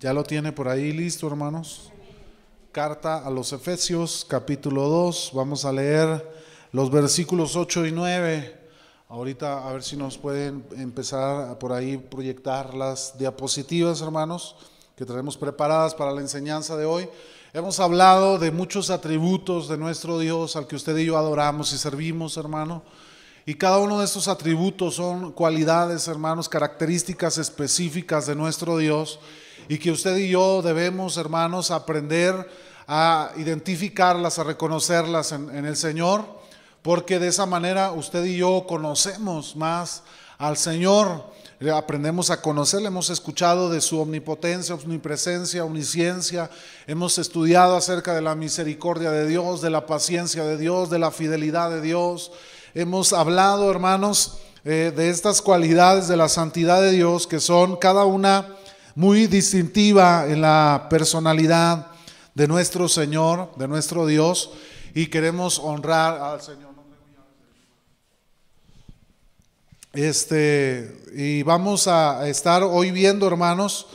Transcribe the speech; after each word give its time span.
Ya 0.00 0.14
lo 0.14 0.24
tiene 0.24 0.50
por 0.50 0.66
ahí 0.66 0.94
listo, 0.94 1.26
hermanos. 1.26 1.92
Carta 2.72 3.18
a 3.18 3.28
los 3.28 3.52
Efesios, 3.52 4.24
capítulo 4.26 4.88
2. 4.88 5.32
Vamos 5.34 5.66
a 5.66 5.72
leer 5.74 6.26
los 6.72 6.90
versículos 6.90 7.54
8 7.54 7.84
y 7.84 7.92
9. 7.92 8.60
Ahorita 9.10 9.68
a 9.68 9.70
ver 9.74 9.82
si 9.82 9.98
nos 9.98 10.16
pueden 10.16 10.64
empezar 10.74 11.58
por 11.58 11.74
ahí 11.74 11.98
proyectar 11.98 12.72
las 12.72 13.18
diapositivas, 13.18 14.00
hermanos, 14.00 14.56
que 14.96 15.04
traemos 15.04 15.36
preparadas 15.36 15.94
para 15.94 16.12
la 16.12 16.22
enseñanza 16.22 16.78
de 16.78 16.86
hoy. 16.86 17.06
Hemos 17.52 17.78
hablado 17.78 18.38
de 18.38 18.50
muchos 18.50 18.88
atributos 18.88 19.68
de 19.68 19.76
nuestro 19.76 20.18
Dios 20.18 20.56
al 20.56 20.66
que 20.66 20.76
usted 20.76 20.96
y 20.96 21.04
yo 21.04 21.18
adoramos 21.18 21.74
y 21.74 21.76
servimos, 21.76 22.38
hermano. 22.38 22.82
Y 23.44 23.52
cada 23.56 23.76
uno 23.76 23.98
de 23.98 24.06
estos 24.06 24.28
atributos 24.28 24.94
son 24.94 25.32
cualidades, 25.32 26.08
hermanos, 26.08 26.48
características 26.48 27.36
específicas 27.36 28.26
de 28.26 28.34
nuestro 28.34 28.78
Dios 28.78 29.20
y 29.70 29.78
que 29.78 29.92
usted 29.92 30.16
y 30.16 30.30
yo 30.30 30.62
debemos, 30.62 31.16
hermanos, 31.16 31.70
aprender 31.70 32.34
a 32.88 33.30
identificarlas, 33.36 34.40
a 34.40 34.42
reconocerlas 34.42 35.30
en, 35.30 35.64
el 35.64 35.76
Señor, 35.76 36.24
porque 36.82 37.20
de 37.20 37.28
esa 37.28 37.46
manera 37.46 37.92
usted 37.92 38.24
y 38.24 38.36
yo 38.36 38.64
conocemos 38.66 39.54
más 39.54 40.02
al 40.38 40.56
Señor, 40.56 41.24
aprendemos 41.72 42.30
a 42.30 42.42
conocerle, 42.42 42.88
hemos 42.88 43.10
escuchado 43.10 43.70
de 43.70 43.80
su 43.80 44.00
omnipotencia, 44.00 44.74
omnipresencia, 44.74 45.64
omnisciencia, 45.64 46.50
hemos 46.88 47.18
estudiado 47.18 47.76
acerca 47.76 48.12
de 48.12 48.22
la 48.22 48.34
misericordia 48.34 49.12
de 49.12 49.28
Dios, 49.28 49.60
de 49.60 49.70
la 49.70 49.86
paciencia 49.86 50.42
de 50.42 50.56
Dios, 50.56 50.90
de 50.90 50.98
la 50.98 51.12
fidelidad 51.12 51.70
de 51.70 51.80
Dios, 51.80 52.32
hemos 52.74 53.12
hablado, 53.12 53.70
hermanos, 53.70 54.38
eh, 54.64 54.92
de 54.96 55.10
estas 55.10 55.40
cualidades 55.40 56.08
de 56.08 56.16
la 56.16 56.28
santidad 56.28 56.82
de 56.82 56.90
Dios 56.90 57.28
que 57.28 57.38
son 57.38 57.76
cada 57.76 58.04
una 58.04 58.56
muy 58.94 59.26
distintiva 59.26 60.26
en 60.28 60.40
la 60.40 60.86
personalidad 60.90 61.88
de 62.34 62.48
nuestro 62.48 62.88
Señor, 62.88 63.52
de 63.56 63.68
nuestro 63.68 64.06
Dios, 64.06 64.50
y 64.94 65.06
queremos 65.06 65.58
honrar 65.58 66.20
al 66.20 66.40
Señor. 66.40 66.70
Este, 69.92 71.02
y 71.16 71.42
vamos 71.42 71.88
a 71.88 72.28
estar 72.28 72.62
hoy 72.62 72.92
viendo, 72.92 73.26
hermanos, 73.26 73.88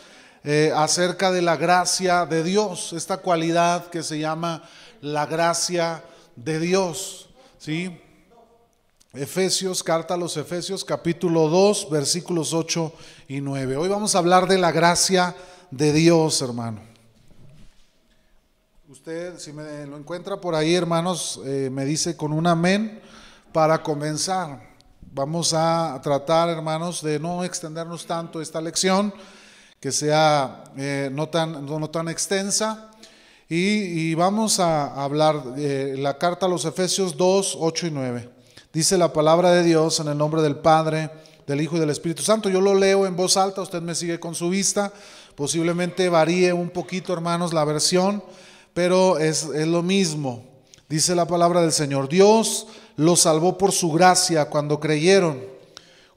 eh, 0.43 0.73
acerca 0.75 1.31
de 1.31 1.41
la 1.41 1.55
gracia 1.55 2.25
de 2.25 2.43
Dios, 2.43 2.91
esta 2.91 3.17
cualidad 3.17 3.87
que 3.87 4.03
se 4.03 4.19
llama 4.19 4.61
la 4.99 5.25
gracia 5.25 6.03
de 6.35 6.59
Dios, 6.59 7.29
¿sí? 7.57 7.97
Efesios, 9.17 9.81
carta 9.81 10.15
a 10.15 10.17
los 10.17 10.35
Efesios, 10.35 10.83
capítulo 10.83 11.47
2, 11.47 11.89
versículos 11.89 12.53
8 12.53 12.93
y 13.29 13.39
9. 13.39 13.77
Hoy 13.77 13.87
vamos 13.87 14.15
a 14.15 14.17
hablar 14.17 14.47
de 14.47 14.57
la 14.57 14.71
gracia 14.71 15.35
de 15.71 15.93
Dios, 15.93 16.41
hermano. 16.41 16.81
Usted, 18.89 19.37
si 19.39 19.53
me 19.53 19.85
lo 19.85 19.97
encuentra 19.97 20.41
por 20.41 20.53
ahí, 20.53 20.75
hermanos, 20.75 21.39
eh, 21.45 21.69
me 21.71 21.85
dice 21.85 22.17
con 22.17 22.33
un 22.33 22.45
amén 22.45 23.01
para 23.53 23.81
comenzar. 23.81 24.61
Vamos 25.13 25.53
a 25.53 25.97
tratar, 26.03 26.49
hermanos, 26.49 27.01
de 27.01 27.17
no 27.17 27.43
extendernos 27.43 28.05
tanto 28.05 28.41
esta 28.41 28.59
lección, 28.59 29.13
que 29.79 29.91
sea 29.91 30.65
eh, 30.75 31.09
no, 31.11 31.29
tan, 31.29 31.65
no, 31.65 31.89
tan 31.89 32.09
extensa. 32.09 32.91
Y, 33.47 34.09
y 34.09 34.13
vamos 34.15 34.59
a 34.59 35.01
hablar 35.01 35.55
de 35.55 35.97
la 35.97 36.17
carta 36.17 36.47
a 36.47 36.49
los 36.49 36.65
Efesios 36.65 37.15
2, 37.15 37.57
8 37.59 37.87
y 37.87 37.91
9. 37.91 38.34
Dice 38.75 38.97
la 38.97 39.13
palabra 39.13 39.53
de 39.53 39.63
Dios 39.63 40.01
en 40.01 40.09
el 40.09 40.17
nombre 40.17 40.41
del 40.41 40.57
Padre, 40.57 41.09
del 41.47 41.61
Hijo 41.61 41.77
y 41.77 41.79
del 41.79 41.91
Espíritu 41.91 42.23
Santo. 42.23 42.49
Yo 42.49 42.59
lo 42.59 42.75
leo 42.75 43.05
en 43.05 43.15
voz 43.15 43.37
alta, 43.37 43.61
usted 43.61 43.81
me 43.81 43.95
sigue 43.95 44.19
con 44.19 44.35
su 44.35 44.49
vista. 44.49 44.91
Posiblemente 45.35 46.09
varíe 46.09 46.51
un 46.51 46.69
poquito, 46.69 47.13
hermanos, 47.13 47.53
la 47.53 47.63
versión, 47.63 48.21
pero 48.73 49.17
es, 49.17 49.43
es 49.43 49.65
lo 49.65 49.81
mismo. 49.81 50.43
Dice 50.89 51.15
la 51.15 51.25
palabra 51.25 51.61
del 51.61 51.71
Señor. 51.71 52.09
Dios 52.09 52.67
los 52.97 53.21
salvó 53.21 53.57
por 53.57 53.71
su 53.71 53.93
gracia 53.93 54.49
cuando 54.49 54.81
creyeron. 54.81 55.41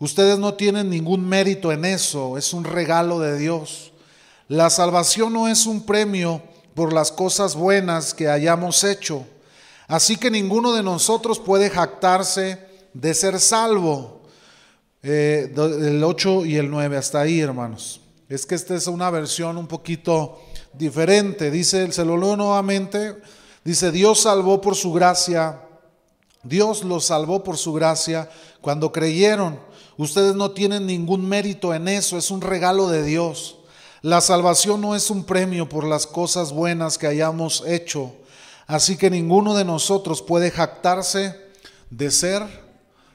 Ustedes 0.01 0.41
no 0.41 0.55
tienen 0.55 0.91
ningún 0.91 1.29
mérito 1.29 1.71
en 1.71 1.85
eso, 1.85 2.37
es 2.37 2.53
un 2.53 2.65
regalo 2.65 3.21
de 3.21 3.39
Dios. 3.39 3.93
La 4.49 4.69
salvación 4.69 5.33
no 5.33 5.47
es 5.47 5.65
un 5.65 5.87
premio 5.87 6.43
por 6.75 6.93
las 6.93 7.13
cosas 7.13 7.55
buenas 7.55 8.15
que 8.15 8.29
hayamos 8.29 8.83
hecho 8.83 9.25
Así 9.89 10.17
que 10.17 10.31
ninguno 10.31 10.75
de 10.75 10.83
nosotros 10.83 11.41
puede 11.41 11.71
jactarse 11.71 12.59
de 12.93 13.15
ser 13.15 13.41
salvo. 13.41 14.21
Eh, 15.03 15.53
el 15.57 16.05
8 16.05 16.45
y 16.45 16.57
el 16.57 16.71
9, 16.71 16.97
hasta 16.97 17.21
ahí, 17.21 17.41
hermanos. 17.41 18.03
Es 18.29 18.45
que 18.45 18.55
esta 18.55 18.75
es 18.75 18.87
una 18.87 19.11
versión 19.11 19.57
un 19.57 19.67
poquito 19.67 20.39
diferente. 20.75 21.51
Dice, 21.51 21.91
se 21.91 22.05
lo 22.05 22.19
leo 22.19 22.37
nuevamente. 22.37 23.17
Dice, 23.65 23.91
Dios 23.91 24.21
salvó 24.21 24.61
por 24.61 24.77
su 24.77 24.93
gracia. 24.93 25.63
Dios 26.43 26.85
los 26.85 27.07
salvó 27.07 27.43
por 27.43 27.57
su 27.57 27.73
gracia 27.73 28.29
cuando 28.61 28.93
creyeron. 28.93 29.59
Ustedes 29.97 30.35
no 30.35 30.51
tienen 30.51 30.87
ningún 30.87 31.29
mérito 31.29 31.75
en 31.75 31.89
eso, 31.89 32.17
es 32.17 32.31
un 32.31 32.41
regalo 32.41 32.89
de 32.89 33.03
Dios. 33.03 33.57
La 34.01 34.21
salvación 34.21 34.81
no 34.81 34.95
es 34.95 35.11
un 35.11 35.25
premio 35.25 35.69
por 35.69 35.85
las 35.85 36.07
cosas 36.07 36.53
buenas 36.53 36.99
que 36.99 37.09
hayamos 37.09 37.65
hecho. 37.67 38.13
Así 38.69 38.99
que 38.99 39.09
ninguno 39.09 39.55
de 39.55 39.65
nosotros 39.65 40.21
puede 40.21 40.51
jactarse 40.51 41.35
de 41.89 42.11
ser 42.11 42.43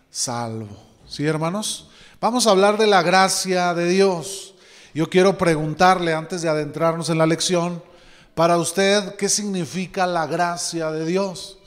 salvo. 0.09 0.67
¿Sí, 1.07 1.27
hermanos? 1.27 1.89
Vamos 2.19 2.47
a 2.47 2.49
hablar 2.49 2.79
de 2.79 2.87
la 2.87 3.03
gracia 3.03 3.75
de 3.75 3.87
Dios. 3.87 4.55
Yo 4.95 5.11
quiero 5.11 5.37
preguntarle 5.37 6.11
antes 6.15 6.41
de 6.41 6.49
adentrarnos 6.49 7.09
en 7.09 7.19
la 7.19 7.27
lección, 7.27 7.83
para 8.33 8.57
usted, 8.57 9.15
¿qué 9.15 9.29
significa 9.29 10.07
la 10.07 10.25
gracia 10.25 10.89
de 10.89 11.05
Dios? 11.05 11.59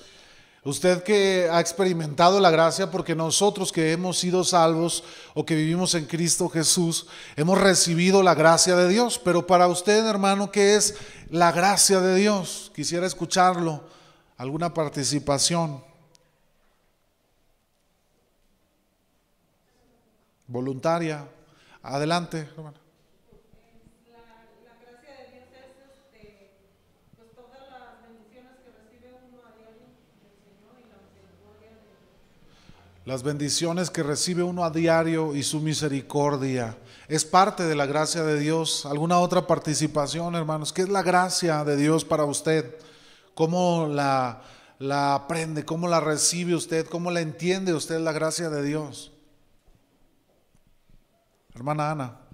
Usted 0.67 1.05
que 1.05 1.49
ha 1.49 1.61
experimentado 1.61 2.41
la 2.41 2.51
gracia, 2.51 2.91
porque 2.91 3.15
nosotros 3.15 3.71
que 3.71 3.93
hemos 3.93 4.19
sido 4.19 4.43
salvos 4.43 5.05
o 5.33 5.47
que 5.47 5.55
vivimos 5.55 5.95
en 5.95 6.07
Cristo 6.07 6.49
Jesús, 6.49 7.07
hemos 7.37 7.61
recibido 7.61 8.21
la 8.21 8.35
gracia 8.35 8.75
de 8.75 8.89
Dios. 8.89 9.21
Pero 9.23 9.47
para 9.47 9.69
usted, 9.69 10.05
hermano, 10.05 10.51
¿qué 10.51 10.75
es 10.75 10.97
la 11.31 11.53
gracia 11.53 12.01
de 12.01 12.17
Dios? 12.17 12.73
Quisiera 12.75 13.07
escucharlo. 13.07 13.85
¿Alguna 14.37 14.75
participación? 14.75 15.85
Voluntaria. 20.49 21.29
Adelante, 21.81 22.39
hermano. 22.57 22.86
Las 33.07 33.23
bendiciones 33.23 33.89
que 33.89 34.03
recibe 34.03 34.43
uno 34.43 34.65
a 34.65 34.71
diario 34.71 35.35
y 35.37 35.45
su 35.45 35.61
misericordia. 35.61 36.77
Es 37.07 37.25
parte 37.25 37.63
de 37.63 37.77
la 37.77 37.87
gracia 37.87 38.25
de 38.25 38.37
Dios. 38.37 38.85
¿Alguna 38.85 39.21
otra 39.21 39.47
participación, 39.47 40.35
hermanos? 40.35 40.73
¿Qué 40.73 40.83
es 40.83 40.89
la 40.89 41.05
gracia 41.05 41.65
de 41.65 41.77
Dios 41.77 42.05
para 42.05 42.25
usted? 42.25 42.75
¿Cómo 43.37 43.87
la, 43.87 44.43
aprende? 45.15 45.65
¿Cómo 45.65 45.87
la 45.87 46.01
recibe 46.01 46.57
usted? 46.57 46.89
¿Cómo 46.89 47.13
la 47.13 47.21
entiende 47.21 47.75
usted 47.75 48.01
la 48.01 48.11
gracia 48.11 48.51
de 48.51 48.65
Dios? 48.65 49.13
Hermana 51.55 51.93
Ana. 51.93 52.26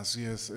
Así 0.00 0.24
es. 0.24 0.50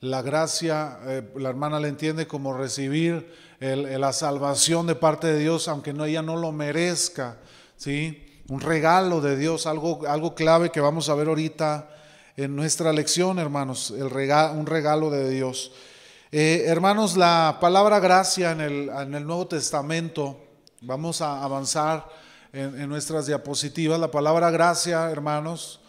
La 0.00 0.22
gracia, 0.22 0.98
eh, 1.04 1.30
la 1.36 1.50
hermana 1.50 1.78
le 1.78 1.88
entiende 1.88 2.26
como 2.26 2.56
recibir 2.56 3.30
la 3.60 4.14
salvación 4.14 4.86
de 4.86 4.94
parte 4.94 5.26
de 5.26 5.38
Dios, 5.40 5.68
aunque 5.68 5.92
no, 5.92 6.06
ella 6.06 6.22
no 6.22 6.36
lo 6.36 6.50
merezca. 6.50 7.36
¿sí? 7.76 8.42
Un 8.48 8.62
regalo 8.62 9.20
de 9.20 9.36
Dios, 9.36 9.66
algo, 9.66 10.06
algo 10.08 10.34
clave 10.34 10.70
que 10.70 10.80
vamos 10.80 11.10
a 11.10 11.14
ver 11.14 11.28
ahorita 11.28 11.90
en 12.38 12.56
nuestra 12.56 12.94
lección, 12.94 13.38
hermanos, 13.38 13.90
un 13.90 14.66
regalo 14.66 15.10
de 15.10 15.28
Dios. 15.28 15.72
Eh, 16.32 16.64
hermanos, 16.66 17.18
la 17.18 17.58
palabra 17.60 18.00
gracia 18.00 18.52
en 18.52 18.62
el, 18.62 18.88
en 18.88 19.14
el, 19.14 19.26
Nuevo 19.26 19.48
Testamento, 19.48 20.46
vamos 20.80 21.20
a 21.20 21.44
avanzar 21.44 22.08
en 22.54 22.88
nuestras 22.88 23.26
diapositivas. 23.26 24.00
La 24.00 24.10
palabra 24.10 24.50
gracia, 24.50 25.10
hermanos, 25.10 25.83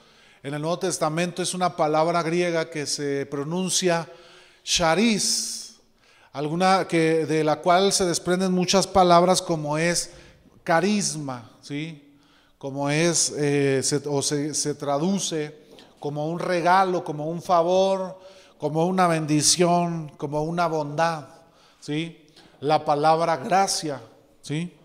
en 0.46 0.54
el 0.54 0.62
Nuevo 0.62 0.78
Testamento 0.78 1.42
es 1.42 1.56
una 1.56 1.76
palabra 1.76 2.22
griega 2.22 2.70
que 2.70 2.86
se 2.86 3.26
pronuncia 3.26 4.08
charis, 4.64 5.78
alguna 6.34 6.88
que 6.88 7.26
de 7.26 7.44
la 7.44 7.62
cual 7.62 7.92
se 7.92 8.06
desprenden 8.06 8.52
muchas 8.52 8.86
palabras 8.86 9.42
como 9.42 9.76
es 9.80 10.12
carisma, 10.64 11.50
¿sí? 11.62 12.16
Como 12.60 12.92
es 12.92 13.34
eh, 13.36 13.82
o 14.08 14.22
se, 14.22 14.54
se 14.54 14.76
traduce 14.76 15.66
como 16.00 16.28
un 16.28 16.38
regalo, 16.38 17.04
como 17.04 17.28
un 17.28 17.42
favor, 17.42 18.20
como 18.60 18.86
una 18.86 19.08
bendición, 19.08 20.12
como 20.16 20.44
una 20.44 20.68
bondad, 20.68 21.26
¿sí? 21.80 22.24
La 22.60 22.86
palabra 22.86 23.38
gracia, 23.38 24.00
¿sí? 24.44 24.78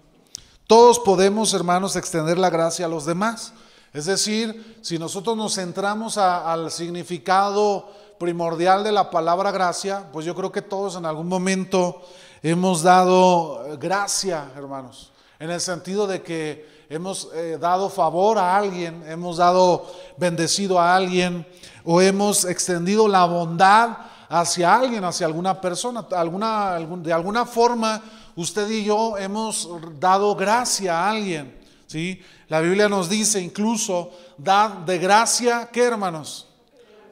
Todos 0.67 0.99
podemos, 1.01 1.53
hermanos, 1.53 1.97
extender 1.97 2.39
la 2.39 2.49
gracia 2.49 2.87
a 2.87 2.89
los 2.89 3.05
demás. 3.05 3.53
Es 3.93 4.05
decir, 4.05 4.79
si 4.83 4.99
nosotros 4.99 5.37
nos 5.37 5.55
centramos 5.55 6.17
al 6.17 6.71
significado 6.71 7.91
primordial 8.19 8.85
de 8.85 8.93
la 8.93 9.11
palabra 9.11 9.51
gracia, 9.51 10.09
pues 10.13 10.25
yo 10.25 10.35
creo 10.35 10.53
que 10.53 10.63
todos 10.63 10.95
en 10.95 11.07
algún 11.07 11.27
momento 11.27 12.03
hemos 12.43 12.83
dado 12.83 13.79
gracia, 13.81 14.53
hermanos, 14.57 15.11
en 15.41 15.51
el 15.51 15.61
sentido 15.61 16.07
de 16.07 16.23
que 16.23 16.69
hemos 16.89 17.31
eh, 17.35 17.59
dado 17.61 17.89
favor 17.89 18.39
a 18.39 18.57
alguien, 18.57 19.03
hemos 19.09 19.39
dado 19.39 19.91
bendecido 20.17 20.79
a 20.79 20.95
alguien 20.95 21.47
o 21.85 22.01
hemos 22.01 22.45
extendido 22.45 23.09
la 23.09 23.25
bondad 23.25 23.97
hacia 24.29 24.77
alguien, 24.77 25.03
hacia 25.05 25.27
alguna 25.27 25.61
persona, 25.61 26.03
de 26.03 27.13
alguna 27.13 27.45
forma 27.45 28.03
usted 28.37 28.71
y 28.71 28.85
yo 28.85 29.19
hemos 29.19 29.69
dado 29.99 30.35
gracia 30.37 30.99
a 30.99 31.11
alguien, 31.11 31.59
¿sí? 31.87 32.23
La 32.51 32.61
Biblia 32.61 32.89
nos 32.89 33.09
dice 33.09 33.41
incluso, 33.41 34.11
dad 34.37 34.71
de 34.79 34.99
gracia, 34.99 35.69
¿qué 35.73 35.85
hermanos? 35.85 36.49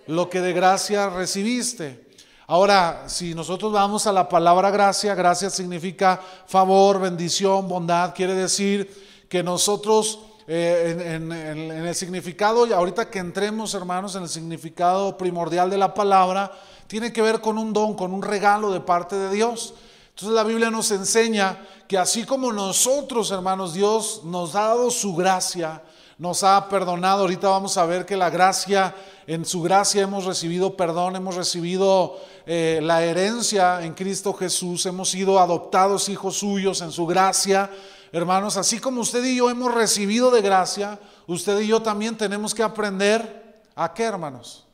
Lo 0.09 0.29
que 0.29 0.41
de 0.41 0.53
gracia 0.53 1.11
recibiste. 1.11 2.09
Ahora, 2.49 3.05
si 3.07 3.37
nosotros 3.37 3.73
vamos 3.73 4.09
a 4.09 4.13
la 4.13 4.29
palabra 4.29 4.73
gracia, 4.73 5.15
gracia 5.15 5.49
significa 5.49 6.21
favor, 6.49 6.99
bendición, 6.99 7.69
bondad, 7.69 8.17
quiere 8.17 8.35
decir 8.35 9.27
que 9.29 9.45
nosotros 9.45 10.19
eh, 10.49 10.97
en, 11.15 11.31
en, 11.31 11.87
el 11.87 11.95
significado, 11.95 12.67
y 12.67 12.73
ahorita 12.73 13.09
que 13.09 13.21
entremos 13.21 13.75
hermanos 13.75 14.17
en 14.17 14.25
el 14.25 14.29
significado 14.29 15.17
primordial 15.17 15.71
de 15.71 15.79
la 15.79 15.95
palabra, 15.95 16.51
tiene 16.89 17.13
que 17.13 17.23
ver 17.23 17.41
con 17.41 17.59
un 17.59 17.73
don, 17.73 17.95
con 17.95 18.13
un 18.13 18.23
regalo 18.23 18.73
de 18.73 18.81
parte 18.81 19.15
de 19.15 19.31
Dios. 19.33 19.75
Entonces 20.19 20.35
la 20.35 20.43
Biblia 20.43 20.69
nos 20.69 20.91
enseña 20.91 21.65
que 21.87 21.97
así 21.97 22.25
como 22.25 22.53
nosotros, 22.53 23.31
hermanos, 23.31 23.73
Dios 23.73 24.23
nos 24.25 24.57
ha 24.57 24.63
dado 24.63 24.91
su 24.91 25.15
gracia, 25.15 25.81
nos 26.19 26.43
ha 26.43 26.69
perdonado. 26.69 27.21
Ahorita 27.21 27.49
vamos 27.49 27.79
a 27.79 27.87
ver 27.87 28.05
que 28.05 28.17
la 28.17 28.29
gracia, 28.29 28.97
en 29.29 29.45
su 29.45 29.63
gracia 29.63 30.03
hemos 30.03 30.25
recibido 30.25 30.77
perdón, 30.77 31.15
hemos 31.15 31.37
recibido 31.37 32.19
eh, 32.47 32.81
la 32.83 33.05
herencia 33.05 33.81
en 33.85 33.95
Cristo 33.95 34.33
Jesús, 34.33 34.87
hemos 34.87 35.11
sido 35.11 35.39
adoptados 35.39 36.09
hijos 36.09 36.39
suyos 36.39 36.81
en 36.81 36.91
su 36.91 37.07
gracia. 37.07 37.71
Hermanos, 38.11 38.57
así 38.57 38.81
como 38.81 39.03
usted 39.03 39.23
y 39.23 39.37
yo 39.37 39.49
hemos 39.51 39.73
recibido 39.73 40.33
de 40.33 40.43
gracia, 40.43 40.99
usted 41.29 41.61
y 41.61 41.69
yo 41.69 41.81
también 41.81 42.17
tenemos 42.17 42.57
que 42.57 42.65
aprender 42.65 43.63
a 43.77 43.95
qué, 43.95 44.03
hermanos 44.03 44.68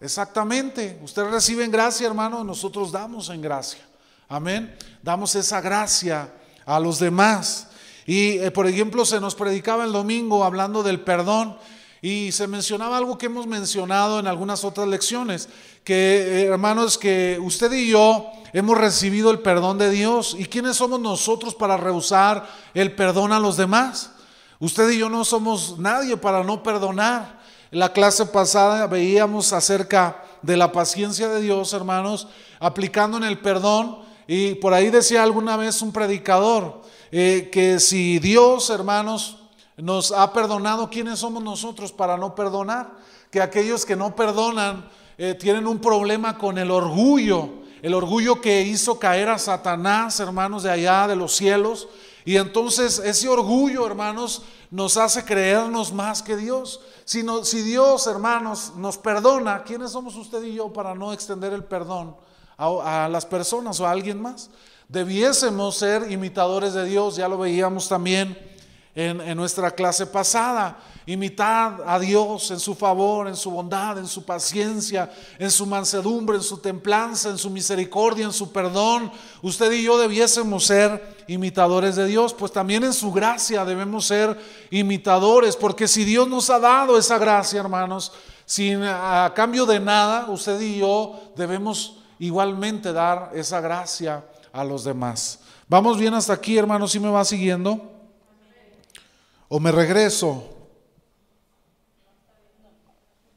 Exactamente. 0.00 0.98
Usted 1.02 1.24
recibe 1.24 1.64
en 1.64 1.70
gracia, 1.70 2.06
hermano, 2.06 2.44
nosotros 2.44 2.92
damos 2.92 3.30
en 3.30 3.40
gracia. 3.40 3.80
Amén. 4.28 4.76
Damos 5.02 5.34
esa 5.34 5.60
gracia 5.60 6.32
a 6.64 6.78
los 6.78 6.98
demás. 6.98 7.68
Y, 8.06 8.38
eh, 8.38 8.50
por 8.50 8.66
ejemplo, 8.66 9.04
se 9.04 9.20
nos 9.20 9.34
predicaba 9.34 9.84
el 9.84 9.92
domingo 9.92 10.44
hablando 10.44 10.82
del 10.82 11.00
perdón 11.00 11.56
y 12.02 12.30
se 12.30 12.46
mencionaba 12.46 12.98
algo 12.98 13.16
que 13.18 13.26
hemos 13.26 13.46
mencionado 13.46 14.20
en 14.20 14.26
algunas 14.26 14.64
otras 14.64 14.86
lecciones, 14.86 15.48
que, 15.82 15.94
eh, 15.94 16.44
hermanos, 16.44 16.98
que 16.98 17.38
usted 17.40 17.72
y 17.72 17.88
yo 17.88 18.30
hemos 18.52 18.78
recibido 18.78 19.30
el 19.30 19.40
perdón 19.40 19.78
de 19.78 19.90
Dios. 19.90 20.36
¿Y 20.38 20.44
quiénes 20.44 20.76
somos 20.76 21.00
nosotros 21.00 21.54
para 21.54 21.76
rehusar 21.76 22.48
el 22.74 22.94
perdón 22.94 23.32
a 23.32 23.40
los 23.40 23.56
demás? 23.56 24.10
Usted 24.58 24.90
y 24.90 24.98
yo 24.98 25.08
no 25.08 25.24
somos 25.24 25.78
nadie 25.78 26.16
para 26.16 26.44
no 26.44 26.62
perdonar. 26.62 27.35
La 27.70 27.92
clase 27.92 28.26
pasada 28.26 28.86
veíamos 28.86 29.52
acerca 29.52 30.22
de 30.42 30.56
la 30.56 30.70
paciencia 30.70 31.28
de 31.28 31.40
Dios, 31.40 31.72
hermanos, 31.72 32.28
aplicando 32.60 33.16
en 33.16 33.24
el 33.24 33.40
perdón. 33.40 33.98
Y 34.28 34.54
por 34.56 34.72
ahí 34.72 34.90
decía 34.90 35.22
alguna 35.22 35.56
vez 35.56 35.82
un 35.82 35.92
predicador 35.92 36.82
eh, 37.10 37.48
que 37.52 37.80
si 37.80 38.18
Dios, 38.20 38.70
hermanos, 38.70 39.38
nos 39.76 40.12
ha 40.12 40.32
perdonado, 40.32 40.88
¿quiénes 40.90 41.18
somos 41.18 41.42
nosotros 41.42 41.92
para 41.92 42.16
no 42.16 42.34
perdonar? 42.34 42.92
Que 43.30 43.40
aquellos 43.40 43.84
que 43.84 43.96
no 43.96 44.14
perdonan 44.14 44.88
eh, 45.18 45.34
tienen 45.34 45.66
un 45.66 45.80
problema 45.80 46.38
con 46.38 46.58
el 46.58 46.70
orgullo, 46.70 47.50
el 47.82 47.94
orgullo 47.94 48.40
que 48.40 48.62
hizo 48.62 48.98
caer 48.98 49.28
a 49.28 49.38
Satanás, 49.38 50.20
hermanos, 50.20 50.62
de 50.62 50.70
allá 50.70 51.08
de 51.08 51.16
los 51.16 51.34
cielos. 51.34 51.88
Y 52.24 52.36
entonces 52.36 53.00
ese 53.00 53.28
orgullo, 53.28 53.86
hermanos, 53.86 54.42
nos 54.70 54.96
hace 54.96 55.24
creernos 55.24 55.92
más 55.92 56.22
que 56.22 56.36
Dios. 56.36 56.80
Si, 57.04 57.24
si 57.44 57.62
Dios, 57.62 58.06
hermanos, 58.06 58.72
nos 58.76 58.98
perdona, 58.98 59.62
¿quiénes 59.62 59.92
somos 59.92 60.16
usted 60.16 60.42
y 60.42 60.54
yo 60.54 60.72
para 60.72 60.94
no 60.94 61.12
extender 61.12 61.52
el 61.52 61.64
perdón 61.64 62.16
a 62.58 63.08
las 63.10 63.26
personas 63.26 63.80
o 63.80 63.86
a 63.86 63.90
alguien 63.90 64.20
más? 64.20 64.50
Debiésemos 64.88 65.76
ser 65.76 66.10
imitadores 66.10 66.74
de 66.74 66.84
Dios, 66.84 67.16
ya 67.16 67.28
lo 67.28 67.38
veíamos 67.38 67.88
también 67.88 68.38
en, 68.94 69.36
nuestra 69.36 69.70
clase 69.70 70.06
pasada. 70.06 70.78
Imitar 71.08 71.84
a 71.86 72.00
Dios 72.00 72.50
en 72.50 72.58
su 72.58 72.74
favor, 72.74 73.28
en 73.28 73.36
su 73.36 73.48
bondad, 73.52 73.96
en 73.96 74.08
su 74.08 74.24
paciencia, 74.24 75.08
en 75.38 75.52
su 75.52 75.64
mansedumbre, 75.64 76.36
en 76.36 76.42
su 76.42 76.58
templanza, 76.58 77.30
en 77.30 77.38
su 77.38 77.48
misericordia, 77.48 78.24
en 78.24 78.32
su 78.32 78.50
perdón. 78.50 79.12
Usted 79.40 79.70
y 79.70 79.84
yo 79.84 79.98
debiésemos 79.98 80.66
ser 80.66 81.24
imitadores 81.28 81.94
de 81.94 82.06
Dios, 82.06 82.34
pues 82.34 82.50
también 82.50 82.82
en 82.82 82.92
su 82.92 83.12
gracia 83.12 83.64
debemos 83.64 84.06
ser 84.06 84.36
imitadores, 84.70 85.54
porque 85.54 85.86
si 85.86 86.04
Dios 86.04 86.26
nos 86.26 86.50
ha 86.50 86.58
dado 86.58 86.98
esa 86.98 87.18
gracia, 87.18 87.60
hermanos, 87.60 88.12
sin 88.44 88.82
a 88.82 89.32
cambio 89.34 89.64
de 89.64 89.78
nada, 89.78 90.28
usted 90.28 90.60
y 90.60 90.78
yo 90.78 91.32
debemos 91.36 91.98
igualmente 92.18 92.92
dar 92.92 93.30
esa 93.32 93.60
gracia 93.60 94.24
a 94.52 94.64
los 94.64 94.82
demás. 94.82 95.38
Vamos 95.68 95.98
bien 95.98 96.14
hasta 96.14 96.32
aquí, 96.32 96.58
hermanos, 96.58 96.90
si 96.90 96.98
me 96.98 97.10
va 97.10 97.24
siguiendo. 97.24 97.80
O 99.48 99.60
me 99.60 99.70
regreso. 99.70 100.55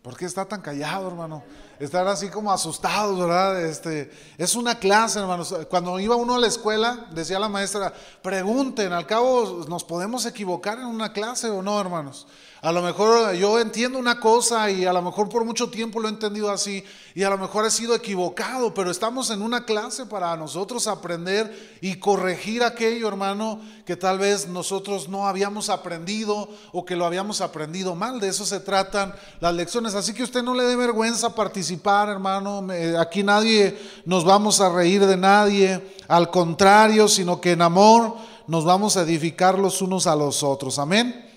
¿Por 0.01 0.16
qué 0.16 0.25
está 0.25 0.46
tan 0.46 0.62
callado, 0.62 1.07
hermano? 1.07 1.44
Estar 1.78 2.07
así 2.07 2.30
como 2.30 2.51
asustados, 2.51 3.19
¿verdad? 3.19 3.62
Este, 3.66 4.10
es 4.38 4.56
una 4.56 4.80
clase, 4.80 5.19
hermanos. 5.19 5.54
Cuando 5.69 6.00
iba 6.00 6.16
uno 6.16 6.36
a 6.36 6.40
la 6.40 6.48
escuela, 6.48 7.07
decía 7.12 7.38
la 7.38 7.50
maestra, 7.50 7.94
pregunten, 8.21 8.94
al 8.94 9.06
cabo 9.06 9.66
nos 9.68 9.83
podemos 9.83 10.26
equivocar 10.26 10.80
en 10.80 10.85
una 10.85 11.12
clase 11.12 11.50
o 11.50 11.62
no, 11.62 11.80
hermanos. 11.80 12.28
A 12.61 12.73
lo 12.73 12.81
mejor 12.81 13.33
yo 13.35 13.57
entiendo 13.57 13.97
una 13.97 14.19
cosa 14.19 14.69
y 14.69 14.85
a 14.85 14.92
lo 14.92 15.01
mejor 15.01 15.30
por 15.30 15.45
mucho 15.45 15.69
tiempo 15.69 16.01
lo 16.01 16.09
he 16.09 16.11
entendido 16.11 16.51
así 16.51 16.83
y 17.16 17.23
a 17.23 17.30
lo 17.30 17.37
mejor 17.37 17.66
he 17.66 17.71
sido 17.71 17.95
equivocado, 17.95 18.73
pero 18.73 18.92
estamos 18.92 19.30
en 19.30 19.42
una 19.42 19.63
clase 19.63 20.06
para 20.06 20.35
nosotros 20.35 20.85
aprender 20.87 21.78
y 21.80 21.95
corregir 21.95 22.61
aquello, 22.63 23.07
hermano, 23.07 23.61
que 23.85 23.95
tal 23.95 24.19
vez 24.19 24.49
nosotros 24.49 25.07
no 25.07 25.25
habíamos 25.25 25.69
aprendido 25.69 26.49
o 26.73 26.83
que 26.83 26.97
lo 26.97 27.06
habíamos 27.06 27.39
aprendido 27.39 27.95
mal. 27.95 28.19
De 28.19 28.28
eso 28.28 28.45
se 28.45 28.59
tratan 28.59 29.16
las 29.39 29.56
lecciones. 29.56 29.95
Así 29.95 30.13
que 30.13 30.23
usted 30.23 30.44
no 30.44 30.54
le 30.54 30.63
dé 30.63 30.75
vergüenza 30.75 31.33
participar, 31.33 32.09
hermano. 32.09 32.68
Aquí 32.99 33.23
nadie 33.23 33.80
nos 34.04 34.25
vamos 34.25 34.59
a 34.59 34.68
reír 34.68 35.06
de 35.06 35.16
nadie. 35.16 35.95
Al 36.09 36.30
contrario, 36.30 37.07
sino 37.07 37.39
que 37.39 37.54
en 37.54 37.61
amor 37.61 38.16
nos 38.47 38.66
vamos 38.66 38.97
a 38.97 39.04
edificar 39.04 39.57
los 39.57 39.81
unos 39.81 40.07
a 40.07 40.16
los 40.18 40.44
otros. 40.44 40.78
Amén. 40.78 41.29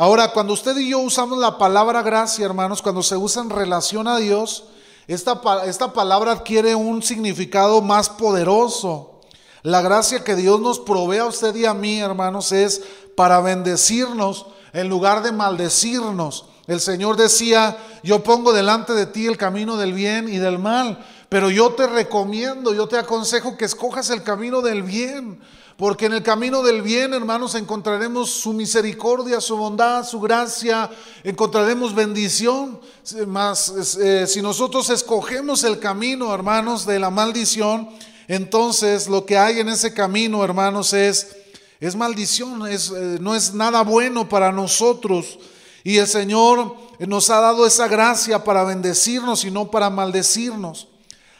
Ahora, 0.00 0.28
cuando 0.28 0.52
usted 0.52 0.76
y 0.76 0.90
yo 0.90 1.00
usamos 1.00 1.38
la 1.38 1.58
palabra 1.58 2.02
gracia, 2.02 2.46
hermanos, 2.46 2.82
cuando 2.82 3.02
se 3.02 3.16
usa 3.16 3.42
en 3.42 3.50
relación 3.50 4.06
a 4.06 4.18
Dios, 4.18 4.66
esta, 5.08 5.40
esta 5.64 5.92
palabra 5.92 6.30
adquiere 6.30 6.76
un 6.76 7.02
significado 7.02 7.82
más 7.82 8.08
poderoso. 8.08 9.18
La 9.64 9.82
gracia 9.82 10.22
que 10.22 10.36
Dios 10.36 10.60
nos 10.60 10.78
provee 10.78 11.18
a 11.18 11.24
usted 11.24 11.52
y 11.56 11.66
a 11.66 11.74
mí, 11.74 11.98
hermanos, 11.98 12.52
es 12.52 12.80
para 13.16 13.40
bendecirnos 13.40 14.46
en 14.72 14.88
lugar 14.88 15.24
de 15.24 15.32
maldecirnos. 15.32 16.44
El 16.68 16.78
Señor 16.78 17.16
decía, 17.16 17.76
yo 18.04 18.22
pongo 18.22 18.52
delante 18.52 18.92
de 18.92 19.06
ti 19.06 19.26
el 19.26 19.36
camino 19.36 19.76
del 19.76 19.94
bien 19.94 20.28
y 20.28 20.38
del 20.38 20.60
mal, 20.60 21.04
pero 21.28 21.50
yo 21.50 21.70
te 21.70 21.88
recomiendo, 21.88 22.72
yo 22.72 22.86
te 22.86 22.98
aconsejo 22.98 23.56
que 23.56 23.64
escojas 23.64 24.10
el 24.10 24.22
camino 24.22 24.62
del 24.62 24.84
bien 24.84 25.40
porque 25.78 26.06
en 26.06 26.12
el 26.14 26.24
camino 26.24 26.64
del 26.64 26.82
bien, 26.82 27.14
hermanos, 27.14 27.54
encontraremos 27.54 28.30
su 28.30 28.52
misericordia, 28.52 29.40
su 29.40 29.56
bondad, 29.56 30.04
su 30.04 30.18
gracia, 30.18 30.90
encontraremos 31.22 31.94
bendición. 31.94 32.80
Más, 33.28 33.96
eh, 34.00 34.26
si 34.26 34.42
nosotros 34.42 34.90
escogemos 34.90 35.62
el 35.62 35.78
camino, 35.78 36.34
hermanos, 36.34 36.84
de 36.84 36.98
la 36.98 37.10
maldición, 37.10 37.90
entonces 38.26 39.06
lo 39.06 39.24
que 39.24 39.38
hay 39.38 39.60
en 39.60 39.68
ese 39.68 39.94
camino, 39.94 40.42
hermanos, 40.42 40.92
es, 40.92 41.36
es 41.78 41.94
maldición, 41.94 42.60
eh, 42.68 43.18
no 43.20 43.36
es 43.36 43.54
nada 43.54 43.82
bueno 43.82 44.28
para 44.28 44.50
nosotros. 44.50 45.38
Y 45.84 45.98
el 45.98 46.08
Señor 46.08 46.74
nos 46.98 47.30
ha 47.30 47.38
dado 47.40 47.64
esa 47.64 47.86
gracia 47.86 48.42
para 48.42 48.64
bendecirnos 48.64 49.44
y 49.44 49.52
no 49.52 49.70
para 49.70 49.90
maldecirnos. 49.90 50.88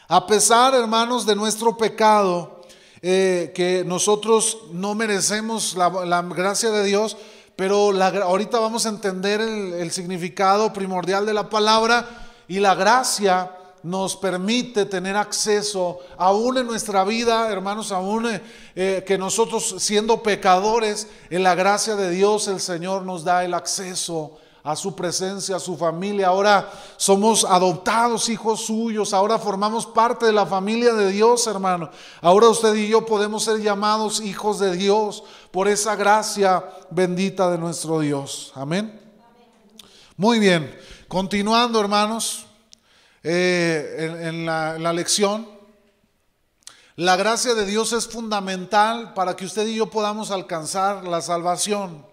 A 0.07 0.29
pesar, 0.29 0.77
hermanos, 0.77 1.27
de 1.27 1.35
nuestro 1.35 1.77
pecado, 1.77 2.58
eh, 3.01 3.53
que 3.55 3.85
nosotros 3.87 4.59
no 4.73 4.95
merecemos 4.95 5.77
la, 5.77 6.23
gracia 6.23 6.71
de 6.71 6.85
Dios, 6.85 7.17
pero 7.55 7.93
ahorita 7.93 8.59
vamos 8.59 8.87
a 8.87 8.89
entender 8.89 9.41
el, 9.41 9.91
significado 9.91 10.73
primordial 10.73 11.25
de 11.27 11.35
la 11.35 11.49
palabra 11.49 12.09
y 12.49 12.61
la 12.61 12.75
gracia 12.75 13.53
nos 13.85 14.17
permite 14.17 14.85
tener 14.85 15.17
acceso, 15.17 16.01
aún 16.17 16.59
en 16.59 16.67
nuestra 16.67 17.05
vida, 17.05 17.51
hermanos, 17.51 17.93
aún 17.93 18.27
eh, 18.27 18.43
eh, 18.75 19.05
que 19.07 19.17
nosotros 19.17 19.77
siendo 19.79 20.23
pecadores, 20.23 21.07
en 21.31 21.45
la 21.45 21.55
gracia 21.55 21.95
de 21.95 22.11
Dios 22.11 22.49
el 22.49 22.61
Señor 22.61 23.03
nos 23.03 23.23
da 23.23 23.45
el 23.45 23.55
acceso 23.55 24.39
a 24.69 24.77
su 24.77 24.95
presencia, 24.95 25.57
a 25.57 25.61
su 25.61 25.79
familia. 25.79 26.29
Ahora 26.29 26.71
somos 26.99 27.43
adoptados 27.43 28.29
hijos 28.29 28.67
suyos, 28.67 29.15
ahora 29.15 29.39
formamos 29.39 29.87
parte 29.87 30.27
de 30.27 30.33
la 30.33 30.45
familia 30.45 30.93
de 30.93 31.11
Dios, 31.11 31.47
hermano. 31.47 31.91
Ahora 32.21 32.51
usted 32.51 32.75
y 32.75 32.87
yo 32.87 33.07
podemos 33.07 33.45
ser 33.45 33.63
llamados 33.63 34.21
hijos 34.21 34.59
de 34.59 34.77
Dios 34.77 35.25
por 35.51 35.69
esa 35.69 35.97
gracia 35.97 36.63
bendita 36.91 37.51
de 37.51 37.57
nuestro 37.57 38.01
Dios. 38.01 38.53
Amén. 38.55 39.01
Muy 40.19 40.39
bien, 40.39 40.79
continuando, 41.09 41.81
hermanos. 41.81 42.45
Eh, 43.23 44.23
en, 44.25 44.45
la, 44.45 44.79
la 44.79 44.93
lección. 44.93 45.49
La 46.95 47.17
gracia 47.17 47.55
de 47.55 47.65
Dios 47.65 47.93
es 47.95 48.07
fundamental 48.07 49.15
para 49.15 49.35
que 49.35 49.47
usted 49.47 49.67
y 49.67 49.77
yo 49.77 49.87
podamos 49.87 50.31
alcanzar 50.31 51.05
la 51.05 51.23
salvación. 51.23 52.07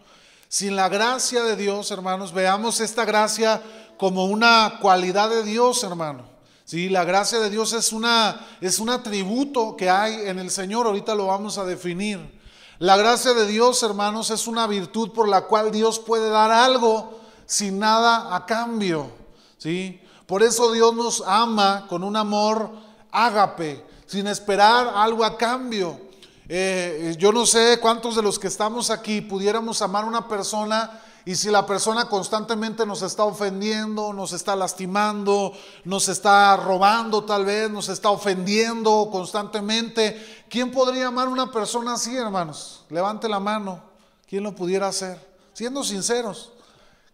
Sin 0.56 0.78
la 0.78 0.88
gracia 0.88 1.44
de 1.44 1.58
Dios, 1.58 1.92
hermanos, 1.92 2.32
veamos 2.32 2.80
esta 2.80 3.04
gracia 3.04 3.62
como 3.98 4.24
una 4.24 4.80
cualidad 4.82 5.30
de 5.30 5.44
Dios, 5.44 5.84
hermano. 5.84 6.24
Sí, 6.64 6.88
la 6.88 7.04
gracia 7.04 7.40
de 7.40 7.50
Dios 7.50 7.74
es 7.74 7.92
una 7.92 8.40
es 8.62 8.80
un 8.80 8.90
atributo 8.90 9.76
que 9.76 9.90
hay 9.90 10.14
en 10.30 10.40
el 10.40 10.50
Señor, 10.50 10.88
ahorita 10.88 11.14
lo 11.14 11.26
vamos 11.26 11.58
a 11.58 11.66
definir. 11.66 12.40
La 12.80 12.96
gracia 12.96 13.34
de 13.34 13.48
Dios, 13.48 13.84
hermanos, 13.84 14.32
es 14.32 14.48
una 14.48 14.66
virtud 14.66 15.12
por 15.12 15.28
la 15.28 15.42
cual 15.42 15.72
Dios 15.72 16.00
puede 16.00 16.30
dar 16.30 16.52
algo 16.52 17.20
sin 17.46 17.78
nada 17.78 18.34
a 18.34 18.46
cambio, 18.46 19.12
¿sí? 19.58 20.00
Por 20.26 20.42
eso 20.42 20.72
Dios 20.72 20.96
nos 20.96 21.22
ama 21.28 21.86
con 21.90 22.02
un 22.02 22.16
amor 22.16 22.72
ágape, 23.12 23.86
sin 24.06 24.26
esperar 24.28 24.90
algo 24.96 25.26
a 25.26 25.36
cambio. 25.36 26.05
Eh, 26.48 27.16
yo 27.18 27.32
no 27.32 27.46
sé 27.46 27.80
cuántos 27.82 28.16
de 28.16 28.22
los 28.22 28.38
que 28.38 28.48
estamos 28.48 28.90
aquí 28.90 29.22
pudiéramos 29.22 29.82
amar 29.82 30.04
a 30.04 30.08
una 30.08 30.28
persona 30.28 31.02
y 31.26 31.36
si 31.36 31.50
la 31.50 31.66
persona 31.66 32.08
constantemente 32.08 32.86
nos 32.86 33.02
está 33.02 33.24
ofendiendo, 33.24 34.14
nos 34.14 34.32
está 34.32 34.56
lastimando, 34.56 35.54
nos 35.84 36.08
está 36.08 36.56
robando 36.56 37.24
tal 37.24 37.46
vez, 37.46 37.70
nos 37.72 37.90
está 37.90 38.12
ofendiendo 38.12 39.10
constantemente, 39.12 40.46
¿quién 40.48 40.72
podría 40.72 41.08
amar 41.08 41.28
a 41.28 41.32
una 41.32 41.52
persona 41.52 41.94
así, 41.94 42.16
hermanos? 42.16 42.86
Levante 42.90 43.28
la 43.28 43.40
mano. 43.40 43.82
¿Quién 44.28 44.44
lo 44.44 44.54
pudiera 44.56 44.88
hacer? 44.88 45.20
Siendo 45.54 45.84
sinceros. 45.84 46.52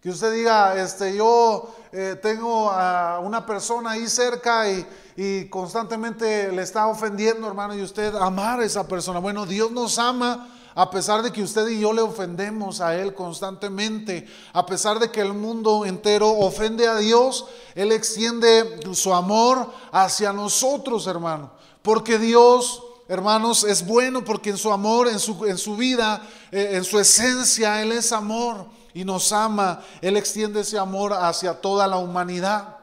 Que 0.02 0.10
usted 0.10 0.34
diga, 0.34 0.82
este, 0.82 1.16
yo 1.16 1.74
eh, 1.94 2.18
tengo 2.22 2.72
a 2.72 3.20
una 3.20 3.46
persona 3.46 3.92
ahí 3.92 4.08
cerca 4.08 4.70
y, 4.70 4.88
constantemente 5.50 6.52
le 6.52 6.64
está 6.64 6.88
ofendiendo, 6.88 7.46
hermano, 7.48 7.76
y 7.76 7.82
usted 7.82 8.16
amar 8.16 8.60
a 8.62 8.66
esa 8.66 8.88
persona. 8.88 9.20
Bueno, 9.20 9.46
Dios 9.46 9.70
nos 9.70 10.00
ama 10.00 10.50
a 10.74 10.90
pesar 10.90 11.22
de 11.22 11.32
que 11.32 11.44
usted 11.44 11.68
y 11.68 11.82
yo 11.82 11.92
le 11.94 12.02
ofendemos 12.02 12.82
a 12.82 12.96
Él 12.96 13.14
constantemente, 13.14 14.26
a 14.54 14.66
pesar 14.66 14.98
de 15.00 15.12
que 15.12 15.22
el 15.22 15.34
mundo 15.34 15.86
entero 15.86 16.30
ofende 16.30 16.88
a 16.88 16.96
Dios, 16.96 17.46
Él 17.76 17.92
extiende 17.92 18.80
su 18.94 19.14
amor 19.14 19.70
hacia 19.92 20.34
nosotros, 20.34 21.06
hermano. 21.06 21.52
Porque 21.82 22.18
Dios 22.18 22.82
hermanos, 23.08 23.66
es 23.66 23.86
bueno 23.86 24.24
porque 24.24 24.52
en 24.52 24.58
su 24.58 24.72
amor, 24.72 25.10
en 25.10 25.20
su, 25.20 25.46
en 25.46 25.58
su 25.58 25.76
vida, 25.76 26.26
eh, 26.50 26.70
en 26.76 26.86
su 26.86 26.98
esencia, 26.98 27.82
Él 27.82 27.92
es 27.92 28.14
amor 28.14 28.66
y 28.94 29.04
nos 29.04 29.32
ama, 29.32 29.82
Él 30.02 30.18
extiende 30.18 30.62
ese 30.62 30.78
amor 30.78 31.14
hacia 31.14 31.54
toda 31.54 31.88
la 31.88 31.98
humanidad. 31.98 32.78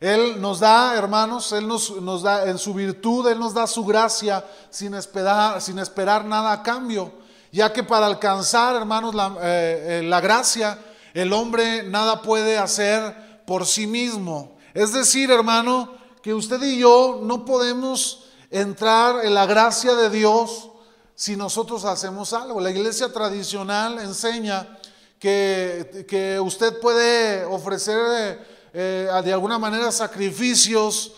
Él 0.00 0.40
nos 0.40 0.60
da, 0.60 0.94
hermanos, 0.96 1.52
Él 1.52 1.66
nos, 1.66 1.90
nos, 2.02 2.22
da 2.22 2.44
en 2.48 2.58
su 2.58 2.74
virtud, 2.74 3.26
Él 3.28 3.38
nos 3.38 3.54
da 3.54 3.66
su 3.66 3.84
gracia 3.84 4.44
sin 4.70 4.94
esperar, 4.94 5.60
sin 5.62 5.78
esperar 5.78 6.24
nada 6.24 6.52
a 6.52 6.62
cambio, 6.62 7.12
ya 7.52 7.72
que 7.72 7.82
para 7.82 8.06
alcanzar, 8.06 8.76
hermanos, 8.76 9.14
la, 9.14 9.34
eh, 9.40 10.00
eh, 10.00 10.02
la 10.04 10.20
gracia, 10.20 10.78
el 11.14 11.32
hombre 11.32 11.84
nada 11.84 12.20
puede 12.20 12.58
hacer 12.58 13.42
por 13.46 13.66
sí 13.66 13.86
mismo. 13.86 14.56
Es 14.74 14.92
decir, 14.92 15.30
hermano, 15.30 15.94
que 16.22 16.34
usted 16.34 16.62
y 16.62 16.78
yo 16.78 17.20
no 17.22 17.44
podemos 17.44 18.24
entrar 18.50 19.24
en 19.24 19.34
la 19.34 19.46
gracia 19.46 19.94
de 19.94 20.10
Dios 20.10 20.70
si 21.14 21.36
nosotros 21.36 21.84
hacemos 21.84 22.32
algo. 22.32 22.60
La 22.60 22.70
iglesia 22.70 23.12
tradicional 23.12 23.98
enseña 24.00 24.78
que, 25.24 26.38
usted 26.42 26.78
puede 26.80 27.44
ofrecer 27.44 27.98
eh, 28.12 28.38
eh, 28.74 29.22
de 29.24 29.32
alguna 29.32 29.58
manera 29.58 29.90
sacrificios 29.90 31.14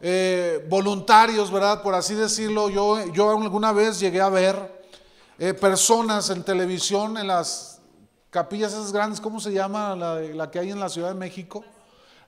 eh, 0.00 0.64
voluntarios, 0.68 1.50
¿verdad? 1.50 1.82
Por 1.82 1.94
así 1.94 2.14
decirlo. 2.14 2.70
Yo, 2.70 3.12
yo 3.12 3.30
alguna 3.30 3.72
vez 3.72 4.00
llegué 4.00 4.20
a 4.20 4.30
ver 4.30 4.80
personas 5.58 6.28
en 6.28 6.42
televisión 6.42 7.16
en 7.16 7.26
las 7.26 7.80
capillas 8.28 8.72
esas 8.72 8.92
grandes, 8.92 9.22
¿cómo 9.22 9.40
se 9.40 9.52
llama 9.52 9.96
la, 9.96 10.20
la 10.20 10.50
que 10.50 10.58
hay 10.58 10.70
en 10.70 10.78
la 10.78 10.88
Ciudad 10.88 11.08
de 11.08 11.14
México? 11.14 11.64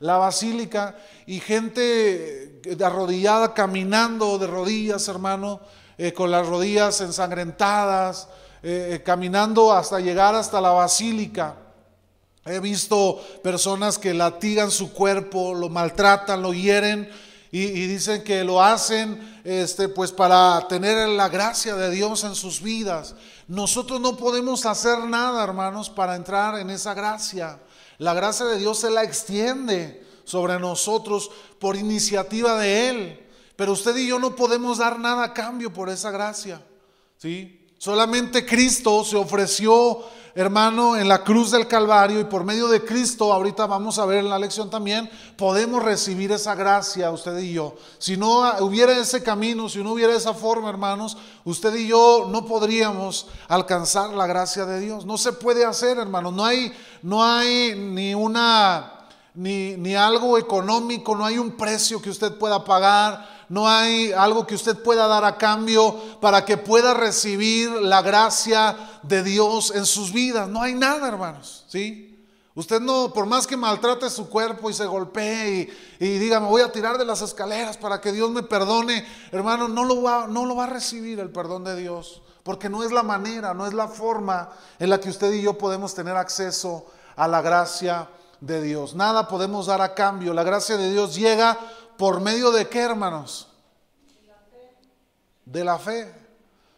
la 0.00 0.16
basílica 0.16 0.96
y 1.26 1.38
gente 1.38 2.60
arrodillada 2.84 3.54
caminando 3.54 4.36
de 4.36 4.48
rodillas, 4.48 5.06
hermano, 5.06 5.60
con 6.16 6.32
las 6.32 6.44
rodillas 6.48 7.00
ensangrentadas, 7.00 8.26
eh, 8.62 8.94
eh, 8.94 9.02
caminando 9.02 9.72
hasta 9.72 9.98
llegar 9.98 10.34
hasta 10.34 10.60
la 10.60 10.70
basílica. 10.70 11.56
He 12.44 12.60
visto 12.60 13.20
personas 13.42 13.98
que 13.98 14.14
latigan 14.14 14.70
su 14.70 14.92
cuerpo, 14.92 15.54
lo 15.54 15.68
maltratan, 15.68 16.42
lo 16.42 16.52
hieren 16.52 17.08
y, 17.50 17.86
dicen 17.86 18.24
que 18.24 18.44
lo 18.44 18.62
hacen 18.62 19.40
este, 19.44 19.88
pues 19.88 20.10
para 20.10 20.66
tener 20.68 21.08
la 21.08 21.28
gracia 21.28 21.76
de 21.76 21.90
Dios 21.90 22.24
en 22.24 22.34
sus 22.34 22.62
vidas. 22.62 23.14
Nosotros 23.46 24.00
no 24.00 24.16
podemos 24.16 24.64
hacer 24.64 25.00
nada, 25.00 25.44
hermanos, 25.44 25.90
para 25.90 26.16
entrar 26.16 26.58
en 26.58 26.70
esa 26.70 26.94
gracia. 26.94 27.60
La 27.98 28.14
gracia 28.14 28.46
de 28.46 28.58
Dios 28.58 28.78
se 28.78 28.90
la 28.90 29.02
extiende 29.02 30.04
sobre 30.24 30.58
nosotros 30.58 31.30
por 31.58 31.76
iniciativa 31.76 32.58
de 32.58 32.88
Él. 32.88 33.26
Pero 33.54 33.72
usted 33.72 33.96
y 33.96 34.08
yo 34.08 34.18
no 34.18 34.34
podemos 34.34 34.78
dar 34.78 34.98
nada 34.98 35.24
a 35.24 35.34
cambio 35.34 35.72
por 35.72 35.90
esa 35.90 36.10
gracia. 36.10 36.62
¿Sí? 37.18 37.61
Solamente 37.82 38.46
Cristo 38.46 39.04
se 39.04 39.16
ofreció, 39.16 40.04
hermano, 40.36 40.94
en 40.94 41.08
la 41.08 41.24
cruz 41.24 41.50
del 41.50 41.66
Calvario 41.66 42.20
y 42.20 42.24
por 42.26 42.44
medio 42.44 42.68
de 42.68 42.84
Cristo, 42.84 43.32
ahorita 43.32 43.66
vamos 43.66 43.98
a 43.98 44.06
ver 44.06 44.18
en 44.18 44.30
la 44.30 44.38
lección 44.38 44.70
también, 44.70 45.10
podemos 45.36 45.82
recibir 45.82 46.30
esa 46.30 46.54
gracia, 46.54 47.10
usted 47.10 47.36
y 47.38 47.54
yo. 47.54 47.74
Si 47.98 48.16
no 48.16 48.56
hubiera 48.60 48.96
ese 48.96 49.20
camino, 49.24 49.68
si 49.68 49.82
no 49.82 49.94
hubiera 49.94 50.14
esa 50.14 50.32
forma, 50.32 50.70
hermanos, 50.70 51.16
usted 51.44 51.74
y 51.74 51.88
yo 51.88 52.28
no 52.30 52.46
podríamos 52.46 53.26
alcanzar 53.48 54.10
la 54.10 54.28
gracia 54.28 54.64
de 54.64 54.78
Dios. 54.78 55.04
No 55.04 55.18
se 55.18 55.32
puede 55.32 55.64
hacer, 55.64 55.98
hermano. 55.98 56.30
No 56.30 56.44
hay, 56.44 56.72
no 57.02 57.24
hay 57.24 57.74
ni 57.74 58.14
una... 58.14 59.00
Ni, 59.34 59.78
ni 59.78 59.94
algo 59.94 60.36
económico, 60.36 61.16
no 61.16 61.24
hay 61.24 61.38
un 61.38 61.52
precio 61.52 62.02
que 62.02 62.10
usted 62.10 62.36
pueda 62.36 62.62
pagar, 62.64 63.41
no 63.52 63.68
hay 63.68 64.12
algo 64.12 64.46
que 64.46 64.54
usted 64.54 64.82
pueda 64.82 65.06
dar 65.06 65.26
a 65.26 65.36
cambio 65.36 65.94
para 66.22 66.42
que 66.42 66.56
pueda 66.56 66.94
recibir 66.94 67.70
la 67.70 68.00
gracia 68.00 68.74
de 69.02 69.22
Dios 69.22 69.74
en 69.74 69.84
sus 69.84 70.10
vidas. 70.10 70.48
No 70.48 70.62
hay 70.62 70.72
nada, 70.72 71.06
hermanos, 71.06 71.66
¿sí? 71.68 72.18
Usted 72.54 72.80
no, 72.80 73.12
por 73.12 73.26
más 73.26 73.46
que 73.46 73.58
maltrate 73.58 74.08
su 74.08 74.30
cuerpo 74.30 74.70
y 74.70 74.72
se 74.72 74.86
golpee 74.86 75.70
y, 76.00 76.18
diga, 76.18 76.40
me 76.40 76.46
voy 76.46 76.62
a 76.62 76.72
tirar 76.72 76.96
de 76.96 77.04
las 77.04 77.20
escaleras 77.20 77.76
para 77.76 78.00
que 78.00 78.10
Dios 78.10 78.30
me 78.30 78.42
perdone, 78.42 79.06
hermano, 79.32 79.68
no 79.68 79.84
lo, 79.84 80.00
va, 80.00 80.26
no 80.28 80.46
lo 80.46 80.56
va 80.56 80.64
a 80.64 80.68
recibir 80.68 81.20
el 81.20 81.28
perdón 81.28 81.62
de 81.62 81.76
Dios, 81.76 82.22
porque 82.44 82.70
no 82.70 82.82
es 82.82 82.90
la 82.90 83.02
manera, 83.02 83.52
no 83.52 83.66
es 83.66 83.74
la 83.74 83.88
forma 83.88 84.48
en 84.78 84.88
la 84.88 84.98
que 84.98 85.10
usted 85.10 85.30
y 85.30 85.42
yo 85.42 85.58
podemos 85.58 85.94
tener 85.94 86.16
acceso 86.16 86.86
a 87.16 87.28
la 87.28 87.42
gracia 87.42 88.08
de 88.42 88.60
Dios. 88.60 88.94
Nada 88.94 89.28
podemos 89.28 89.66
dar 89.66 89.80
a 89.80 89.94
cambio. 89.94 90.34
La 90.34 90.42
gracia 90.42 90.76
de 90.76 90.90
Dios 90.90 91.14
llega 91.14 91.58
¿Por 91.96 92.20
medio 92.20 92.50
de 92.50 92.68
qué, 92.68 92.80
hermanos? 92.80 93.48
De 95.44 95.64
la 95.64 95.78
fe. 95.78 96.12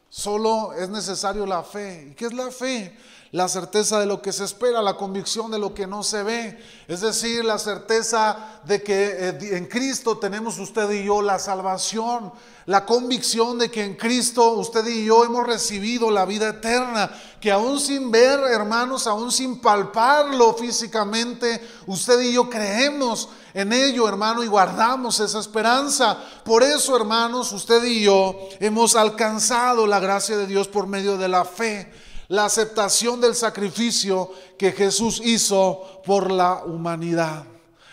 Solo 0.09 0.73
es 0.73 0.89
necesario 0.89 1.47
la 1.47 1.63
fe. 1.63 2.09
¿Y 2.11 2.15
qué 2.15 2.27
es 2.27 2.33
la 2.33 2.51
fe? 2.51 2.97
La 3.35 3.49
certeza 3.49 3.99
de 3.99 4.07
lo 4.07 4.23
que 4.23 4.33
se 4.33 4.45
espera, 4.45 4.81
la 4.81 4.97
convicción 4.97 5.51
de 5.51 5.59
lo 5.59 5.75
que 5.75 5.89
no 5.89 6.05
se 6.05 6.23
ve. 6.23 6.57
Es 6.87 7.01
decir, 7.01 7.45
la 7.45 7.59
certeza 7.59 8.61
de 8.65 8.81
que 8.83 9.09
eh, 9.11 9.57
en 9.57 9.67
Cristo 9.67 10.19
tenemos 10.19 10.59
usted 10.59 10.89
y 10.93 11.05
yo 11.05 11.21
la 11.21 11.41
salvación 11.41 12.33
la 12.67 12.87
convicción 12.87 13.59
de 13.59 13.71
que 13.71 13.85
en 13.85 13.95
Cristo 13.95 14.53
usted 14.53 14.87
y 14.87 15.05
yo 15.05 15.25
hemos 15.25 15.47
recibido 15.47 16.11
la 16.11 16.25
vida 16.25 16.49
eterna, 16.49 17.11
que 17.41 17.53
aún 17.53 17.79
sin 17.79 18.11
ver, 18.11 18.41
hermanos, 18.41 19.07
aún 19.07 19.31
sin 19.31 19.61
palparlo 19.61 20.55
físicamente, 20.55 21.61
usted 21.87 22.21
y 22.21 22.33
yo 22.33 22.49
creemos 22.49 23.29
en 23.53 23.73
ello, 23.73 24.09
hermano, 24.09 24.43
y 24.43 24.47
guardamos 24.47 25.21
esa 25.21 25.41
esperanza. 25.41 26.19
Por 26.45 26.63
eso, 26.63 26.97
hermanos, 26.97 27.53
usted 27.53 27.85
y 27.85 28.05
yo 28.05 28.35
hemos 28.61 28.97
alcanzado 28.97 29.87
la 29.87 30.01
gracia 30.01 30.37
de 30.37 30.47
Dios 30.47 30.67
por 30.67 30.87
medio 30.87 31.19
de 31.19 31.29
la 31.29 31.45
fe, 31.45 31.93
la 32.29 32.45
aceptación 32.45 33.21
del 33.21 33.35
sacrificio 33.35 34.31
que 34.59 34.73
Jesús 34.73 35.21
hizo 35.25 36.03
por 36.05 36.31
la 36.31 36.65
humanidad. 36.65 37.45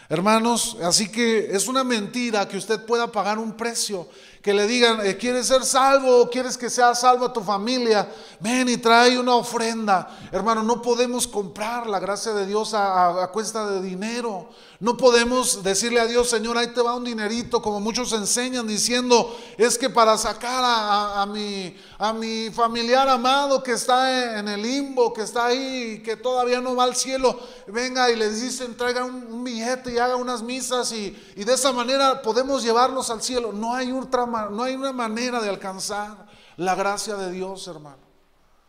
Hermanos, 0.10 0.78
así 0.84 1.10
que 1.10 1.56
es 1.56 1.68
una 1.68 1.84
mentira 1.84 2.48
que 2.48 2.58
usted 2.58 2.86
pueda 2.86 3.12
pagar 3.12 3.40
un 3.40 3.54
precio 3.54 4.08
que 4.42 4.54
le 4.56 4.66
digan, 4.66 5.06
eh, 5.06 5.18
¿quieres 5.18 5.48
ser 5.48 5.64
salvo? 5.64 6.28
¿Quieres 6.30 6.58
que 6.58 6.70
sea 6.70 6.96
salvo 6.96 7.32
tu 7.32 7.42
familia? 7.42 8.10
Ven 8.40 8.68
y 8.70 8.78
trae 8.78 9.20
una 9.20 9.36
ofrenda. 9.36 10.18
Hermano, 10.32 10.64
no 10.64 10.82
podemos 10.82 11.28
comprar 11.28 11.86
la 11.86 12.00
gracia 12.00 12.34
de 12.34 12.48
Dios 12.48 12.74
a, 12.74 13.30
cuesta 13.32 13.70
de 13.70 13.82
dinero. 13.84 14.50
No 14.80 14.98
podemos 14.98 15.62
decirle 15.62 16.00
a 16.00 16.08
Dios, 16.08 16.28
Señor, 16.28 16.58
ahí 16.58 16.70
te 16.74 16.82
va 16.82 16.96
un 16.96 17.04
dinerito, 17.04 17.62
como 17.62 17.80
muchos 17.80 18.14
enseñan 18.14 18.66
diciendo, 18.66 19.38
es 19.60 19.78
que 19.78 19.92
para 19.92 20.18
sacar 20.18 20.64
a, 20.66 21.24
mi, 21.28 21.78
a 22.00 22.12
mi 22.12 22.50
familiar 22.50 23.08
amado 23.08 23.62
que 23.62 23.74
está 23.74 24.40
en 24.40 24.48
el 24.48 24.64
limbo, 24.64 25.14
que 25.14 25.22
está 25.22 25.46
ahí, 25.46 26.02
que 26.04 26.16
todavía 26.16 26.62
no 26.62 26.76
va 26.76 26.86
al 26.86 26.96
cielo, 26.96 27.40
venga 27.68 28.10
y 28.10 28.16
les 28.16 28.42
dicen, 28.42 28.76
traiga 28.76 29.04
un, 29.04 29.44
billete 29.44 29.94
y 29.94 30.00
haga 30.00 30.16
unas 30.16 30.42
misas 30.42 30.92
y, 30.94 31.16
y 31.36 31.44
de 31.44 31.54
esa 31.54 31.72
manera 31.72 32.24
podemos 32.24 32.64
llevarlos 32.64 33.12
al 33.12 33.22
cielo. 33.22 33.52
No 33.52 33.76
hay 33.76 33.92
ultra 33.92 34.26
no 34.32 34.64
hay 34.64 34.76
una 34.76 34.92
manera 34.92 35.42
de 35.42 35.50
alcanzar 35.50 36.26
la 36.58 36.76
gracia 36.76 37.16
de 37.16 37.32
Dios, 37.32 37.68
hermano. 37.68 38.12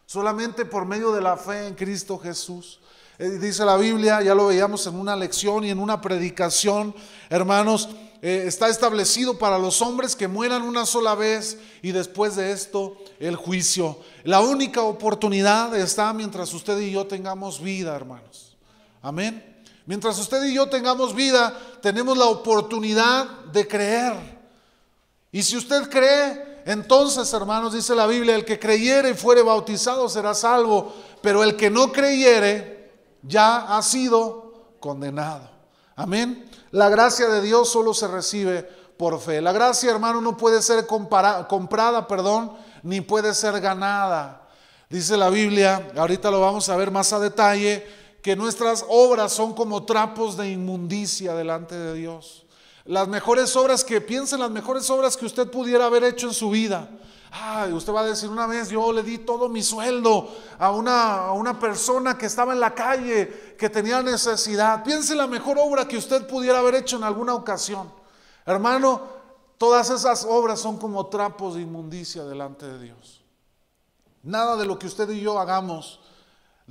Solamente 0.06 0.64
por 0.64 0.84
medio 0.84 1.12
de 1.12 1.20
la 1.20 1.36
fe 1.36 1.66
en 1.66 1.74
Cristo 1.74 2.18
Jesús. 2.18 2.80
Eh, 3.18 3.38
dice 3.38 3.64
la 3.64 3.76
Biblia, 3.76 4.20
ya 4.22 4.34
lo 4.34 4.46
veíamos 4.46 4.86
en 4.86 4.96
una 4.96 5.14
lección 5.14 5.64
y 5.64 5.70
en 5.70 5.78
una 5.78 6.00
predicación, 6.00 6.94
hermanos, 7.30 7.88
eh, 8.20 8.44
está 8.46 8.68
establecido 8.68 9.38
para 9.38 9.58
los 9.58 9.82
hombres 9.82 10.14
que 10.14 10.28
mueran 10.28 10.62
una 10.62 10.86
sola 10.86 11.14
vez 11.14 11.58
y 11.82 11.92
después 11.92 12.36
de 12.36 12.52
esto 12.52 12.96
el 13.18 13.36
juicio. 13.36 13.98
La 14.24 14.40
única 14.40 14.82
oportunidad 14.82 15.76
está 15.76 16.12
mientras 16.12 16.52
usted 16.54 16.78
y 16.78 16.92
yo 16.92 17.06
tengamos 17.06 17.60
vida, 17.60 17.94
hermanos. 17.94 18.56
Amén. 19.02 19.62
Mientras 19.86 20.18
usted 20.18 20.44
y 20.44 20.54
yo 20.54 20.68
tengamos 20.68 21.14
vida, 21.14 21.58
tenemos 21.80 22.16
la 22.16 22.26
oportunidad 22.26 23.26
de 23.52 23.66
creer. 23.66 24.41
Y 25.32 25.42
si 25.42 25.56
usted 25.56 25.88
cree, 25.88 26.62
entonces, 26.66 27.32
hermanos, 27.32 27.72
dice 27.72 27.94
la 27.94 28.06
Biblia, 28.06 28.36
el 28.36 28.44
que 28.44 28.58
creyere 28.58 29.10
y 29.10 29.14
fuere 29.14 29.42
bautizado 29.42 30.08
será 30.08 30.34
salvo, 30.34 30.92
pero 31.22 31.42
el 31.42 31.56
que 31.56 31.70
no 31.70 31.90
creyere 31.90 32.92
ya 33.22 33.76
ha 33.76 33.82
sido 33.82 34.74
condenado. 34.78 35.50
Amén. 35.96 36.48
La 36.70 36.88
gracia 36.88 37.28
de 37.28 37.40
Dios 37.40 37.70
solo 37.70 37.94
se 37.94 38.08
recibe 38.08 38.62
por 38.96 39.18
fe. 39.20 39.40
La 39.40 39.52
gracia, 39.52 39.90
hermano, 39.90 40.20
no 40.20 40.36
puede 40.36 40.62
ser 40.62 40.86
comprada, 40.86 42.06
perdón, 42.06 42.52
ni 42.82 43.00
puede 43.00 43.34
ser 43.34 43.60
ganada. 43.60 44.48
Dice 44.88 45.16
la 45.16 45.30
Biblia, 45.30 45.90
ahorita 45.96 46.30
lo 46.30 46.40
vamos 46.40 46.68
a 46.68 46.76
ver 46.76 46.90
más 46.90 47.12
a 47.12 47.18
detalle, 47.18 47.86
que 48.22 48.36
nuestras 48.36 48.84
obras 48.88 49.32
son 49.32 49.54
como 49.54 49.84
trapos 49.84 50.36
de 50.36 50.50
inmundicia 50.50 51.34
delante 51.34 51.74
de 51.74 51.94
Dios. 51.94 52.44
Las 52.84 53.06
mejores 53.08 53.54
obras 53.56 53.84
que 53.84 54.00
piensen, 54.00 54.40
las 54.40 54.50
mejores 54.50 54.88
obras 54.90 55.16
que 55.16 55.26
usted 55.26 55.50
pudiera 55.50 55.86
haber 55.86 56.04
hecho 56.04 56.26
en 56.26 56.34
su 56.34 56.50
vida. 56.50 56.88
Ay, 57.30 57.72
usted 57.72 57.92
va 57.92 58.00
a 58.00 58.06
decir, 58.06 58.28
una 58.28 58.46
vez 58.46 58.68
yo 58.68 58.92
le 58.92 59.02
di 59.02 59.18
todo 59.18 59.48
mi 59.48 59.62
sueldo 59.62 60.28
a 60.58 60.70
una, 60.70 61.26
a 61.26 61.32
una 61.32 61.58
persona 61.58 62.18
que 62.18 62.26
estaba 62.26 62.52
en 62.52 62.60
la 62.60 62.74
calle, 62.74 63.54
que 63.58 63.70
tenía 63.70 64.02
necesidad. 64.02 64.84
Piense 64.84 65.14
la 65.14 65.26
mejor 65.26 65.58
obra 65.58 65.88
que 65.88 65.96
usted 65.96 66.26
pudiera 66.26 66.58
haber 66.58 66.74
hecho 66.74 66.96
en 66.96 67.04
alguna 67.04 67.34
ocasión. 67.34 67.90
Hermano, 68.44 69.00
todas 69.56 69.88
esas 69.88 70.26
obras 70.28 70.60
son 70.60 70.76
como 70.76 71.06
trapos 71.06 71.54
de 71.54 71.62
inmundicia 71.62 72.24
delante 72.24 72.66
de 72.66 72.78
Dios. 72.78 73.22
Nada 74.24 74.56
de 74.56 74.66
lo 74.66 74.78
que 74.78 74.86
usted 74.86 75.08
y 75.08 75.20
yo 75.20 75.38
hagamos 75.38 76.00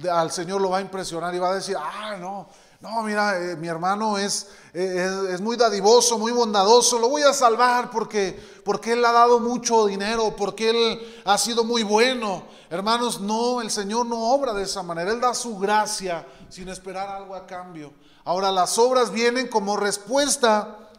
al 0.10 0.32
Señor 0.32 0.62
lo 0.62 0.70
va 0.70 0.78
a 0.78 0.82
impresionar 0.82 1.34
y 1.36 1.40
va 1.40 1.52
a 1.52 1.56
decir, 1.56 1.76
ah, 1.78 2.16
no, 2.20 2.48
no, 2.82 3.04
mira, 3.04 3.38
eh, 3.38 3.56
mi 3.56 3.68
hermano 3.68 4.18
es, 4.18 4.48
eh, 4.74 5.24
es, 5.26 5.34
es, 5.36 5.42
muy 5.42 5.56
dadivoso, 5.56 6.18
muy 6.18 6.32
bondadoso, 6.32 6.98
lo 6.98 7.10
voy 7.10 7.22
a 7.22 7.32
salvar 7.32 7.92
porque, 7.92 8.40
porque 8.66 8.94
Él 8.94 9.06
ha 9.06 9.12
dado 9.12 9.40
mucho 9.40 9.86
dinero, 9.86 10.36
porque 10.36 10.72
Él 10.72 11.22
ha 11.24 11.38
sido 11.38 11.64
muy 11.64 11.84
bueno. 11.84 12.44
Hermanos, 12.72 13.22
no, 13.22 13.62
el 13.62 13.70
Señor 13.70 14.08
no 14.08 14.32
obra 14.32 14.54
de 14.54 14.64
esa 14.64 14.82
manera, 14.82 15.12
Él 15.12 15.22
da 15.22 15.36
su 15.36 15.60
gracia 15.60 16.26
sin 16.50 16.70
esperar 16.70 17.08
algo 17.08 17.36
a 17.36 17.46
cambio. 17.46 17.94
Ahora, 18.24 18.52
las 18.52 18.80
obras 18.80 19.12
vienen 19.12 19.48
como 19.48 19.78
respuesta, 19.78 20.90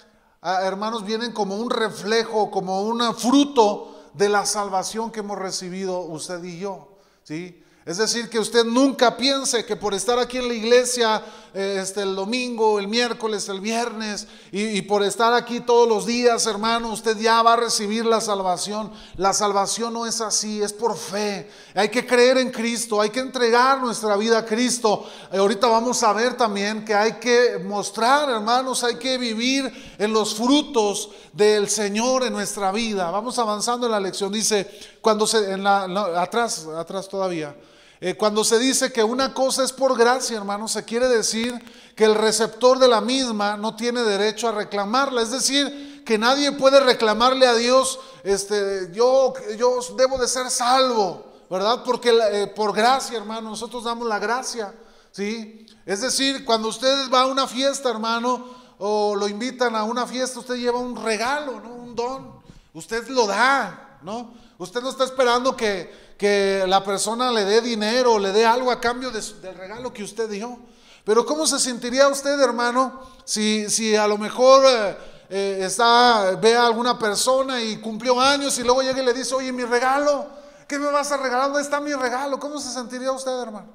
hermanos, 0.41 1.05
vienen 1.05 1.33
como 1.33 1.57
un 1.57 1.69
reflejo, 1.69 2.51
como 2.53 2.83
un 2.83 3.13
fruto 3.17 4.09
de 4.15 4.29
la 4.29 4.47
salvación 4.47 5.11
que 5.11 5.21
hemos 5.21 5.39
recibido 5.39 6.01
usted 6.01 6.43
y 6.45 6.61
yo. 6.61 6.99
¿sí? 7.25 7.63
Es 7.85 7.97
decir, 7.97 8.31
que 8.31 8.39
usted 8.39 8.65
nunca 8.65 9.17
piense 9.17 9.65
que 9.65 9.75
por 9.75 9.93
estar 9.93 10.17
aquí 10.17 10.39
en 10.39 10.47
la 10.47 10.55
iglesia 10.55 11.21
eh, 11.53 11.81
este, 11.83 12.03
el 12.03 12.15
domingo, 12.15 12.79
el 12.79 12.87
miércoles, 12.87 13.49
el 13.49 13.61
viernes 13.61 14.29
y, 14.53 14.81
por 14.83 15.03
estar 15.03 15.35
aquí 15.35 15.59
todos 15.59 15.89
los 15.89 16.07
días, 16.07 16.47
hermano, 16.47 16.93
usted 16.93 17.19
ya 17.19 17.43
va 17.43 17.55
a 17.55 17.57
recibir 17.57 18.07
la 18.07 18.21
salvación. 18.21 18.93
La 19.17 19.33
salvación 19.33 19.95
no 19.95 20.07
es 20.07 20.21
así, 20.21 20.63
es 20.63 20.73
por 20.73 20.97
fe. 20.97 21.51
Hay 21.75 21.89
que 21.89 22.07
creer 22.07 22.39
en 22.39 22.53
Cristo, 22.53 23.01
hay 23.01 23.11
que 23.11 23.19
entregar 23.19 23.81
nuestra 23.81 24.17
vida 24.17 24.39
a 24.39 24.47
Cristo. 24.47 25.05
Eh, 25.33 25.39
ahorita 25.39 25.67
vamos 25.67 26.05
a 26.05 26.13
ver 26.13 26.37
también 26.37 26.85
que 26.85 26.95
hay 26.95 27.15
que 27.15 27.59
mostrar, 27.65 28.31
hermanos, 28.31 28.85
hay 28.85 28.95
que 28.95 29.19
vivir 29.19 29.95
en 29.99 30.13
los 30.13 30.37
frutos 30.37 31.11
del 31.33 31.69
Señor 31.69 32.23
en 32.23 32.33
nuestra 32.33 32.71
vida. 32.71 33.11
Vamos 33.11 33.41
avanzando 33.41 33.87
en 33.87 33.93
la 33.93 33.99
lección. 33.99 34.33
Dice, 34.33 34.71
cuando 35.01 35.27
se, 35.27 35.51
en 35.51 35.65
la, 35.65 35.83
atrás, 36.23 36.65
atrás 36.79 37.09
todavía. 37.09 37.57
Eh, 38.05 38.17
cuando 38.17 38.43
se 38.43 38.59
dice 38.59 38.93
que 38.93 39.05
una 39.05 39.33
cosa 39.33 39.63
es 39.63 39.71
por 39.71 39.97
gracia, 39.97 40.37
hermano, 40.37 40.67
se 40.67 40.85
quiere 40.85 41.07
decir 41.07 41.55
que 41.95 42.03
el 42.03 42.17
receptor 42.17 42.81
de 42.81 42.89
la 42.89 43.01
misma 43.01 43.57
no 43.57 43.77
tiene 43.77 44.03
derecho 44.03 44.49
a 44.49 44.53
reclamarla. 44.53 45.23
Es 45.23 45.31
decir, 45.31 46.03
que 46.05 46.19
nadie 46.19 46.51
puede 46.51 46.81
reclamarle 46.81 47.47
a 47.47 47.55
Dios, 47.55 48.01
este, 48.25 48.91
yo, 48.93 49.35
yo 49.57 49.79
debo 49.97 50.19
de 50.19 50.27
ser 50.27 50.51
salvo, 50.51 51.25
¿verdad? 51.49 51.85
Porque 51.85 52.11
eh, 52.11 52.49
por 52.49 52.75
gracia, 52.75 53.17
hermano, 53.17 53.51
nosotros 53.51 53.85
damos 53.85 54.09
la 54.09 54.19
gracia, 54.19 54.75
¿sí? 55.13 55.65
Es 55.87 56.01
decir, 56.01 56.45
cuando 56.45 56.71
usted 56.71 57.09
va 57.09 57.21
a 57.21 57.27
una 57.27 57.47
fiesta, 57.47 57.89
hermano, 57.89 58.47
o 58.79 59.15
lo 59.15 59.29
invitan 59.29 59.77
a 59.77 59.85
una 59.85 60.09
fiesta, 60.09 60.41
usted 60.41 60.57
lleva 60.57 60.81
un 60.81 61.01
regalo, 61.01 61.61
¿no? 61.61 61.73
Un 61.73 61.95
don. 61.95 62.43
Usted 62.75 63.07
lo 63.11 63.29
da, 63.29 64.01
¿no? 64.03 64.35
Usted 64.59 64.83
no 64.83 64.91
está 64.91 65.05
esperando 65.05 65.57
que, 65.57 66.02
que 66.23 66.65
la 66.69 66.85
persona 66.85 67.33
le 67.33 67.45
dé 67.45 67.61
dinero, 67.61 68.17
le 68.17 68.31
dé 68.31 68.47
algo 68.47 68.71
a 68.71 68.81
cambio 68.81 69.11
del 69.11 69.57
regalo 69.57 69.93
que 69.93 70.05
usted 70.05 70.31
dio. 70.31 70.57
Pero 71.03 71.27
¿cómo 71.27 71.49
se 71.49 71.59
sentiría 71.59 72.07
usted, 72.07 72.39
hermano, 72.39 73.01
si, 73.25 73.69
si 73.69 73.97
a 73.97 74.07
lo 74.07 74.17
mejor 74.17 74.63
eh, 74.65 74.97
eh, 75.29 75.59
está, 75.63 76.37
ve 76.41 76.55
a 76.57 76.65
alguna 76.65 76.97
persona 76.97 77.61
y 77.61 77.79
cumplió 77.79 78.21
años 78.21 78.57
y 78.57 78.63
luego 78.63 78.83
llega 78.83 79.03
y 79.03 79.05
le 79.05 79.13
dice, 79.13 79.35
oye, 79.35 79.51
mi 79.51 79.65
regalo, 79.65 80.27
¿qué 80.69 80.79
me 80.79 80.93
vas 80.93 81.11
a 81.11 81.17
regalar? 81.17 81.47
¿Dónde 81.47 81.63
está 81.63 81.81
mi 81.81 81.93
regalo? 81.93 82.39
¿Cómo 82.39 82.61
se 82.61 82.71
sentiría 82.71 83.11
usted, 83.11 83.37
hermano? 83.41 83.67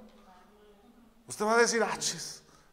Usted 1.28 1.44
va 1.44 1.56
a 1.56 1.58
decir, 1.58 1.84
ah, 1.84 1.98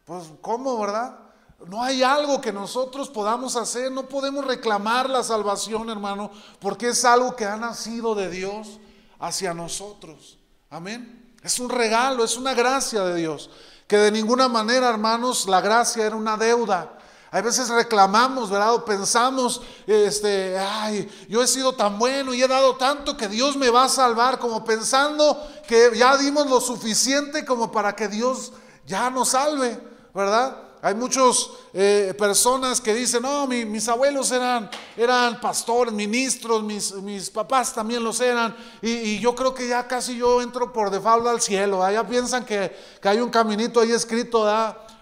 pues 0.05 0.23
¿cómo, 0.39 0.79
verdad? 0.79 1.19
No 1.67 1.83
hay 1.83 2.01
algo 2.01 2.39
que 2.39 2.53
nosotros 2.53 3.09
podamos 3.09 3.57
hacer, 3.57 3.91
no 3.91 4.03
podemos 4.03 4.45
reclamar 4.45 5.09
la 5.09 5.21
salvación, 5.21 5.89
hermano, 5.89 6.31
porque 6.61 6.87
es 6.87 7.03
algo 7.03 7.35
que 7.35 7.43
ha 7.43 7.57
nacido 7.57 8.15
de 8.15 8.29
Dios 8.29 8.79
hacia 9.25 9.53
nosotros. 9.53 10.37
Amén. 10.69 11.35
Es 11.41 11.59
un 11.59 11.69
regalo, 11.69 12.23
es 12.23 12.37
una 12.37 12.53
gracia 12.53 13.03
de 13.03 13.15
Dios. 13.15 13.49
Que 13.87 13.97
de 13.97 14.11
ninguna 14.11 14.47
manera, 14.47 14.89
hermanos, 14.89 15.47
la 15.47 15.61
gracia 15.61 16.05
era 16.05 16.15
una 16.15 16.37
deuda. 16.37 16.97
Hay 17.31 17.41
veces 17.41 17.69
reclamamos, 17.69 18.49
¿verdad? 18.49 18.83
Pensamos, 18.85 19.61
este, 19.85 20.57
ay, 20.57 21.09
yo 21.27 21.43
he 21.43 21.47
sido 21.47 21.73
tan 21.75 21.99
bueno 21.99 22.33
y 22.33 22.41
he 22.41 22.47
dado 22.47 22.77
tanto 22.77 23.17
que 23.17 23.27
Dios 23.27 23.57
me 23.57 23.69
va 23.69 23.83
a 23.83 23.89
salvar, 23.89 24.39
como 24.39 24.63
pensando 24.63 25.45
que 25.67 25.91
ya 25.95 26.15
dimos 26.17 26.49
lo 26.49 26.61
suficiente 26.61 27.45
como 27.45 27.71
para 27.71 27.95
que 27.95 28.07
Dios 28.07 28.53
ya 28.85 29.09
nos 29.09 29.29
salve, 29.29 29.79
¿verdad? 30.13 30.57
Hay 30.85 30.93
muchas 30.93 31.49
eh, 31.73 32.13
personas 32.15 32.79
que 32.79 32.93
dicen, 32.93 33.23
no, 33.23 33.47
mis 33.47 33.87
abuelos 33.89 34.31
eran, 34.31 34.69
eran 34.95 35.41
pastores, 35.41 35.91
ministros, 35.91 36.61
mis, 36.61 36.93
mis 36.93 37.31
papás 37.31 37.73
también 37.73 38.03
los 38.03 38.21
eran, 38.21 38.55
y, 38.83 39.17
yo 39.17 39.33
creo 39.33 39.51
que 39.51 39.67
ya 39.67 39.87
casi 39.87 40.15
yo 40.15 40.43
entro 40.43 40.71
por 40.71 40.91
default 40.91 41.25
al 41.25 41.41
cielo. 41.41 41.89
Ya 41.91 42.07
piensan 42.07 42.45
que, 42.45 42.71
hay 43.01 43.19
un 43.19 43.31
caminito 43.31 43.79
ahí 43.79 43.93
escrito, 43.93 44.47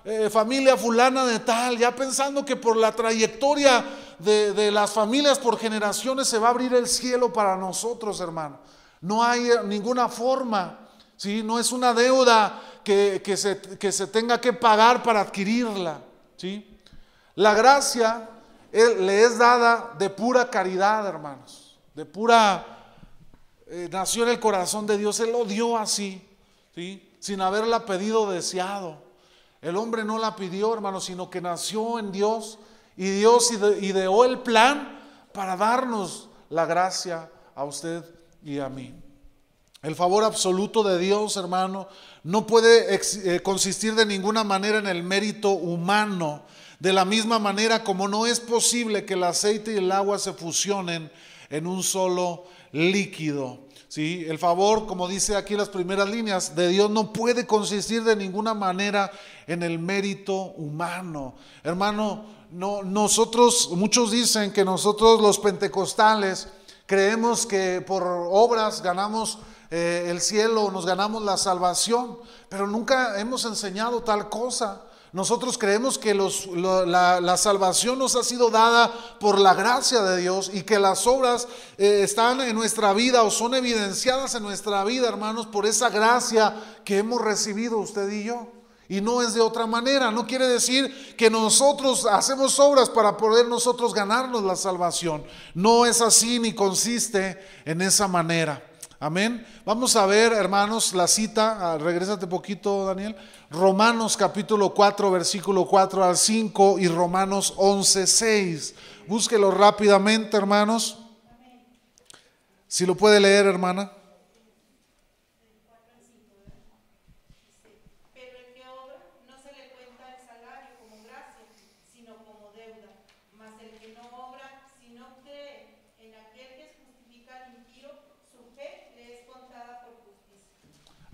eh, 0.06 0.30
familia 0.30 0.78
fulana 0.78 1.26
de 1.26 1.40
tal, 1.40 1.78
ya 1.78 1.94
pensando 1.94 2.46
que 2.46 2.56
por 2.56 2.78
la 2.78 2.94
trayectoria 2.94 3.84
de, 4.20 4.54
de 4.54 4.72
las 4.72 4.90
familias 4.90 5.38
por 5.38 5.60
generaciones 5.60 6.30
se 6.30 6.38
va 6.38 6.48
a 6.48 6.52
abrir 6.52 6.74
el 6.74 6.88
cielo 6.88 7.34
para 7.34 7.58
nosotros, 7.58 8.22
hermano. 8.22 8.58
No 9.02 9.22
hay 9.22 9.50
ninguna 9.66 10.08
forma, 10.08 10.80
¿sí? 11.18 11.44
no 11.44 11.60
es 11.60 11.74
una 11.74 11.94
deuda 11.94 12.62
que, 12.84 13.38
se, 13.38 13.60
que 13.60 13.92
se 13.92 14.08
tenga 14.08 14.40
que 14.40 14.54
pagar 14.54 15.02
para 15.04 15.22
adquirirla. 15.22 16.02
¿sí? 16.38 16.80
La 17.36 17.54
gracia 17.54 18.30
le 18.72 19.24
es 19.24 19.38
dada 19.38 19.94
de 19.98 20.10
pura 20.10 20.50
caridad, 20.50 21.08
hermanos, 21.08 21.78
de 21.94 22.06
pura... 22.06 22.70
Eh, 23.68 23.90
nació 23.92 24.24
en 24.24 24.30
el 24.30 24.40
corazón 24.40 24.86
de 24.86 24.98
Dios, 24.98 25.20
Él 25.22 25.32
lo 25.32 25.46
dio 25.46 25.78
así, 25.78 26.22
¿sí? 26.76 27.16
sin 27.20 27.42
haberla 27.42 27.86
pedido 27.86 28.30
deseado. 28.30 29.02
El 29.62 29.78
hombre 29.78 30.04
no 30.04 30.20
la 30.20 30.36
pidió, 30.36 30.74
hermano, 30.74 31.00
sino 31.00 31.30
que 31.30 31.42
nació 31.42 31.98
en 31.98 32.12
Dios 32.12 32.60
y 32.98 33.10
Dios 33.10 33.52
ideó 33.82 34.26
el 34.26 34.40
plan 34.40 35.00
para 35.34 35.56
darnos 35.56 36.30
la 36.50 36.66
gracia 36.66 37.32
a 37.56 37.64
usted 37.64 38.04
y 38.44 38.60
a 38.60 38.70
mí. 38.70 38.94
El 39.84 39.96
favor 39.96 40.24
absoluto 40.24 40.82
de 40.82 40.98
Dios, 40.98 41.36
hermano, 41.36 41.90
no 42.24 42.48
puede 42.48 42.96
eh, 42.96 43.42
consistir 43.42 43.96
de 43.96 44.06
ninguna 44.06 44.46
manera 44.46 44.78
en 44.78 44.88
el 44.88 45.04
mérito 45.04 45.50
humano, 45.50 46.44
de 46.80 46.94
la 46.94 47.04
misma 47.04 47.38
manera 47.38 47.84
como 47.84 48.08
no 48.08 48.26
es 48.26 48.40
posible 48.40 49.04
que 49.04 49.16
el 49.16 49.26
aceite 49.26 49.74
y 49.74 49.78
el 49.78 49.92
agua 49.92 50.20
se 50.20 50.32
fusionen 50.32 51.12
en 51.50 51.68
un 51.68 51.84
solo 51.84 52.46
líquido. 52.72 53.60
¿Sí? 53.90 54.26
El 54.28 54.40
favor, 54.40 54.88
como 54.88 55.08
dice 55.08 55.36
aquí 55.36 55.56
las 55.56 55.68
primeras 55.68 56.10
líneas, 56.10 56.56
de 56.56 56.70
Dios 56.70 56.90
no 56.90 57.12
puede 57.12 57.46
consistir 57.46 58.06
de 58.06 58.16
ninguna 58.16 58.54
manera 58.54 59.12
en 59.48 59.64
el 59.64 59.80
mérito 59.80 60.34
humano. 60.34 61.36
Hermano, 61.62 62.26
no, 62.52 62.84
nosotros, 62.84 63.70
muchos 63.74 64.12
dicen 64.12 64.54
que 64.54 64.64
nosotros 64.64 65.22
los 65.22 65.40
pentecostales 65.40 66.48
creemos 66.86 67.46
que 67.46 67.82
por 67.86 68.04
obras 68.04 68.82
ganamos 68.82 69.40
eh, 69.76 70.12
el 70.12 70.22
cielo, 70.22 70.70
nos 70.70 70.86
ganamos 70.86 71.24
la 71.24 71.36
salvación, 71.36 72.20
pero 72.48 72.68
nunca 72.68 73.20
hemos 73.20 73.44
enseñado 73.44 74.04
tal 74.04 74.30
cosa. 74.30 74.84
Nosotros 75.12 75.58
creemos 75.58 75.98
que 75.98 76.14
la, 76.14 77.38
salvación 77.38 77.98
nos 77.98 78.16
ha 78.16 78.24
sido 78.24 78.52
dada 78.52 78.94
por 79.20 79.40
la 79.40 79.56
gracia 79.56 80.04
de 80.04 80.18
Dios 80.22 80.52
y 80.54 80.62
que 80.62 80.78
las 80.78 81.08
obras 81.08 81.48
eh, 81.80 82.02
están 82.04 82.42
en 82.42 82.56
nuestra 82.56 82.94
vida 82.94 83.24
o 83.24 83.32
son 83.32 83.56
evidenciadas 83.56 84.36
en 84.36 84.44
nuestra 84.44 84.84
vida, 84.84 85.08
hermanos, 85.08 85.48
por 85.48 85.66
esa 85.66 85.90
gracia 85.90 86.54
que 86.86 87.00
hemos 87.00 87.20
recibido 87.20 87.80
usted 87.80 88.08
y 88.12 88.26
yo. 88.26 88.46
Y 88.88 89.02
no 89.02 89.24
es 89.24 89.34
de 89.34 89.42
otra 89.42 89.66
manera. 89.66 90.12
No 90.12 90.28
quiere 90.28 90.48
decir 90.48 91.16
que 91.18 91.32
nosotros 91.32 92.06
hacemos 92.06 92.60
obras 92.60 92.92
para 92.92 93.18
poder 93.18 93.48
nosotros 93.48 93.92
ganarnos 93.92 94.44
la 94.44 94.56
salvación. 94.56 95.24
No 95.56 95.88
es 95.88 96.00
así 96.00 96.38
ni 96.38 96.54
consiste 96.54 97.40
en 97.66 97.82
esa 97.82 98.08
manera. 98.08 98.70
Amén. 99.04 99.46
Vamos 99.66 99.98
a 99.98 100.06
ver, 100.06 100.32
hermanos, 100.32 100.94
la 100.94 101.10
cita. 101.10 101.74
Ah, 101.74 101.78
regrésate 101.78 102.26
poquito, 102.26 102.86
Daniel. 102.86 103.18
Romanos 103.50 104.16
capítulo 104.16 104.74
4, 104.74 105.12
versículo 105.12 105.66
4 105.66 106.06
al 106.06 106.16
5 106.16 106.80
y 106.80 106.88
Romanos 106.88 107.54
11, 107.58 108.08
6. 108.08 108.76
Búsquelo 109.06 109.52
rápidamente, 109.52 110.38
hermanos. 110.38 111.00
Si 112.66 112.86
lo 112.86 112.96
puede 112.96 113.20
leer, 113.20 113.46
hermana. 113.46 113.92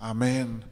Amén. 0.09 0.63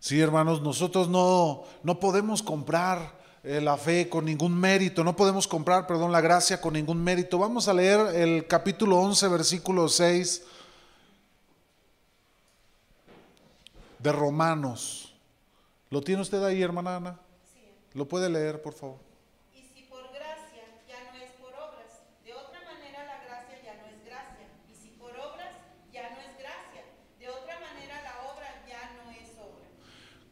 Sí, 0.00 0.20
hermanos, 0.20 0.60
nosotros 0.60 1.08
no, 1.08 1.64
no 1.82 1.98
podemos 1.98 2.42
comprar 2.42 3.18
eh, 3.42 3.58
la 3.58 3.78
fe 3.78 4.10
con 4.10 4.26
ningún 4.26 4.54
mérito, 4.54 5.02
no 5.02 5.16
podemos 5.16 5.48
comprar, 5.48 5.86
perdón, 5.86 6.12
la 6.12 6.20
gracia 6.20 6.60
con 6.60 6.74
ningún 6.74 7.02
mérito. 7.02 7.38
Vamos 7.38 7.68
a 7.68 7.72
leer 7.72 8.14
el 8.14 8.46
capítulo 8.46 8.98
11, 8.98 9.28
versículo 9.28 9.88
6 9.88 10.42
de 13.98 14.12
Romanos. 14.12 15.14
¿Lo 15.88 16.02
tiene 16.02 16.20
usted 16.20 16.44
ahí, 16.44 16.60
hermana 16.60 16.96
Ana? 16.96 17.20
¿Lo 17.94 18.06
puede 18.06 18.28
leer, 18.28 18.60
por 18.60 18.74
favor? 18.74 18.98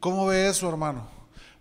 ¿Cómo 0.00 0.24
ve 0.26 0.48
eso, 0.48 0.66
hermano? 0.66 1.06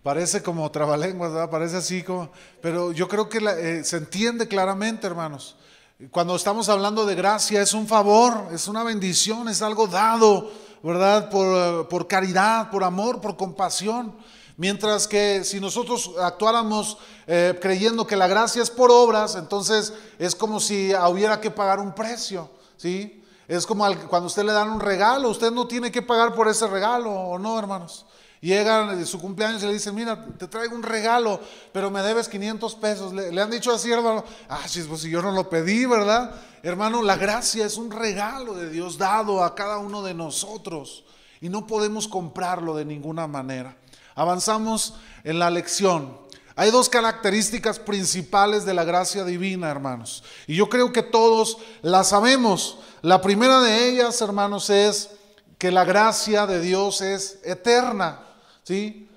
Parece 0.02 0.42
como 0.42 0.70
trabalenguas, 0.70 1.30
¿verdad? 1.30 1.50
Parece 1.50 1.76
así 1.76 2.02
como... 2.02 2.30
Pero 2.62 2.90
yo 2.90 3.06
creo 3.06 3.28
que 3.28 3.36
eh, 3.36 3.84
se 3.84 3.98
entiende 3.98 4.48
claramente, 4.48 5.06
hermanos. 5.06 5.56
Cuando 6.10 6.34
estamos 6.34 6.70
hablando 6.70 7.04
de 7.04 7.14
gracia, 7.14 7.60
es 7.60 7.74
un 7.74 7.86
favor, 7.86 8.48
es 8.50 8.66
una 8.66 8.82
bendición, 8.82 9.50
es 9.50 9.60
algo 9.60 9.86
dado, 9.86 10.50
¿verdad? 10.82 11.28
Por, 11.28 12.08
caridad, 12.08 12.70
por 12.70 12.82
amor, 12.82 13.20
por 13.20 13.36
compasión. 13.36 14.16
Mientras 14.56 15.06
que 15.06 15.44
si 15.44 15.60
nosotros 15.60 16.10
actuáramos 16.22 16.96
eh, 17.26 17.58
creyendo 17.60 18.06
que 18.06 18.16
la 18.16 18.26
gracia 18.26 18.62
es 18.62 18.70
por 18.70 18.90
obras, 18.90 19.34
entonces 19.34 19.92
es 20.18 20.34
como 20.34 20.60
si 20.60 20.94
hubiera 20.94 21.42
que 21.42 21.50
pagar 21.50 21.78
un 21.78 21.94
precio, 21.94 22.48
¿sí? 22.78 23.22
Es 23.46 23.66
como 23.66 23.84
cuando 24.08 24.28
usted 24.28 24.44
le 24.44 24.52
dan 24.52 24.70
un 24.70 24.80
regalo, 24.80 25.28
usted 25.28 25.50
no 25.50 25.66
tiene 25.66 25.92
que 25.92 26.00
pagar 26.00 26.34
por 26.34 26.48
ese 26.48 26.66
regalo, 26.66 27.10
¿o 27.10 27.38
no, 27.38 27.58
hermanos? 27.58 28.06
Llegan 28.40 29.04
su 29.04 29.20
cumpleaños 29.20 29.62
y 29.62 29.66
le 29.66 29.74
dicen, 29.74 29.94
mira, 29.94 30.24
te 30.38 30.48
traigo 30.48 30.74
un 30.74 30.82
regalo, 30.82 31.40
pero 31.72 31.90
me 31.90 32.00
debes 32.00 32.26
500 32.26 32.74
pesos. 32.76 33.12
Le, 33.12 33.38
han 33.38 33.50
dicho 33.50 33.70
así, 33.70 33.92
hermano, 33.92 34.24
ah, 34.48 34.60
pues 34.88 35.02
si 35.02 35.10
yo 35.10 35.20
no 35.20 35.32
lo 35.32 35.50
pedí, 35.50 35.84
¿verdad? 35.84 36.34
Hermano, 36.62 37.02
la 37.02 37.16
gracia 37.16 37.66
es 37.66 37.76
un 37.76 37.90
regalo 37.90 38.54
de 38.54 38.70
Dios 38.70 38.96
dado 38.96 39.44
a 39.44 39.54
cada 39.54 39.76
uno 39.76 40.02
de 40.02 40.14
nosotros 40.14 41.04
y 41.42 41.50
no 41.50 41.66
podemos 41.66 42.08
comprarlo 42.08 42.74
de 42.74 42.86
ninguna 42.86 43.26
manera. 43.26 43.76
Avanzamos 44.14 44.94
en 45.22 45.38
la 45.38 45.50
lección. 45.50 46.18
Hay 46.56 46.70
dos 46.70 46.88
características 46.88 47.78
principales 47.78 48.64
de 48.64 48.74
la 48.74 48.84
gracia 48.84 49.24
divina, 49.24 49.70
hermanos. 49.70 50.24
Y 50.46 50.56
yo 50.56 50.68
creo 50.70 50.92
que 50.92 51.02
todos 51.02 51.58
la 51.82 52.04
sabemos. 52.04 52.78
La 53.02 53.20
primera 53.20 53.60
de 53.60 53.88
ellas, 53.88 54.20
hermanos, 54.20 54.70
es 54.70 55.10
que 55.58 55.70
la 55.70 55.84
gracia 55.84 56.46
de 56.46 56.60
Dios 56.60 57.02
es 57.02 57.38
eterna. 57.44 58.26
¿Sí? 58.62 59.08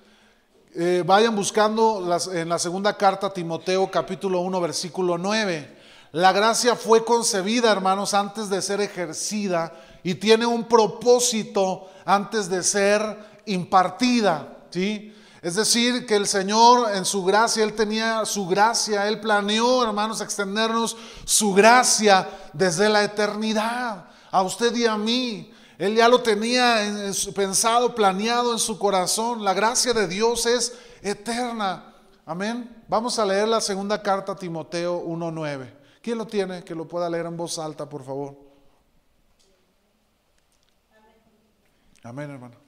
Eh, 0.75 1.03
vayan 1.05 1.35
buscando 1.35 2.01
en 2.33 2.49
la 2.49 2.57
segunda 2.57 2.97
carta 2.97 3.27
a 3.27 3.33
Timoteo 3.33 3.91
capítulo 3.91 4.39
1 4.39 4.61
versículo 4.61 5.17
9. 5.17 5.77
La 6.13 6.31
gracia 6.31 6.75
fue 6.75 7.05
concebida, 7.05 7.71
hermanos, 7.71 8.13
antes 8.13 8.49
de 8.49 8.61
ser 8.61 8.81
ejercida 8.81 9.73
y 10.03 10.15
tiene 10.15 10.45
un 10.45 10.65
propósito 10.65 11.89
antes 12.05 12.49
de 12.49 12.63
ser 12.63 13.01
impartida. 13.45 14.57
¿sí? 14.69 15.13
Es 15.41 15.55
decir, 15.55 16.05
que 16.05 16.15
el 16.15 16.27
Señor 16.27 16.95
en 16.95 17.05
su 17.05 17.23
gracia, 17.23 17.63
Él 17.63 17.73
tenía 17.73 18.25
su 18.25 18.47
gracia, 18.47 19.07
Él 19.07 19.19
planeó, 19.19 19.83
hermanos, 19.83 20.21
extendernos 20.21 20.97
su 21.25 21.53
gracia 21.53 22.29
desde 22.53 22.89
la 22.89 23.03
eternidad 23.03 24.05
a 24.31 24.41
usted 24.41 24.75
y 24.75 24.85
a 24.85 24.97
mí. 24.97 25.52
Él 25.77 25.95
ya 25.95 26.07
lo 26.07 26.21
tenía 26.21 26.77
pensado, 27.35 27.95
planeado 27.95 28.53
en 28.53 28.59
su 28.59 28.77
corazón. 28.77 29.43
La 29.43 29.53
gracia 29.53 29.93
de 29.93 30.07
Dios 30.07 30.45
es 30.45 30.73
eterna. 31.01 31.93
Amén. 32.25 32.83
Vamos 32.87 33.19
a 33.19 33.25
leer 33.25 33.47
la 33.47 33.59
segunda 33.59 34.01
carta 34.01 34.33
a 34.33 34.35
Timoteo 34.35 35.03
1.9. 35.03 35.73
¿Quién 36.01 36.17
lo 36.17 36.27
tiene? 36.27 36.63
Que 36.63 36.75
lo 36.75 36.87
pueda 36.87 37.09
leer 37.09 37.25
en 37.25 37.37
voz 37.37 37.57
alta, 37.59 37.87
por 37.87 38.03
favor. 38.03 38.37
Amén, 42.03 42.29
hermano. 42.29 42.62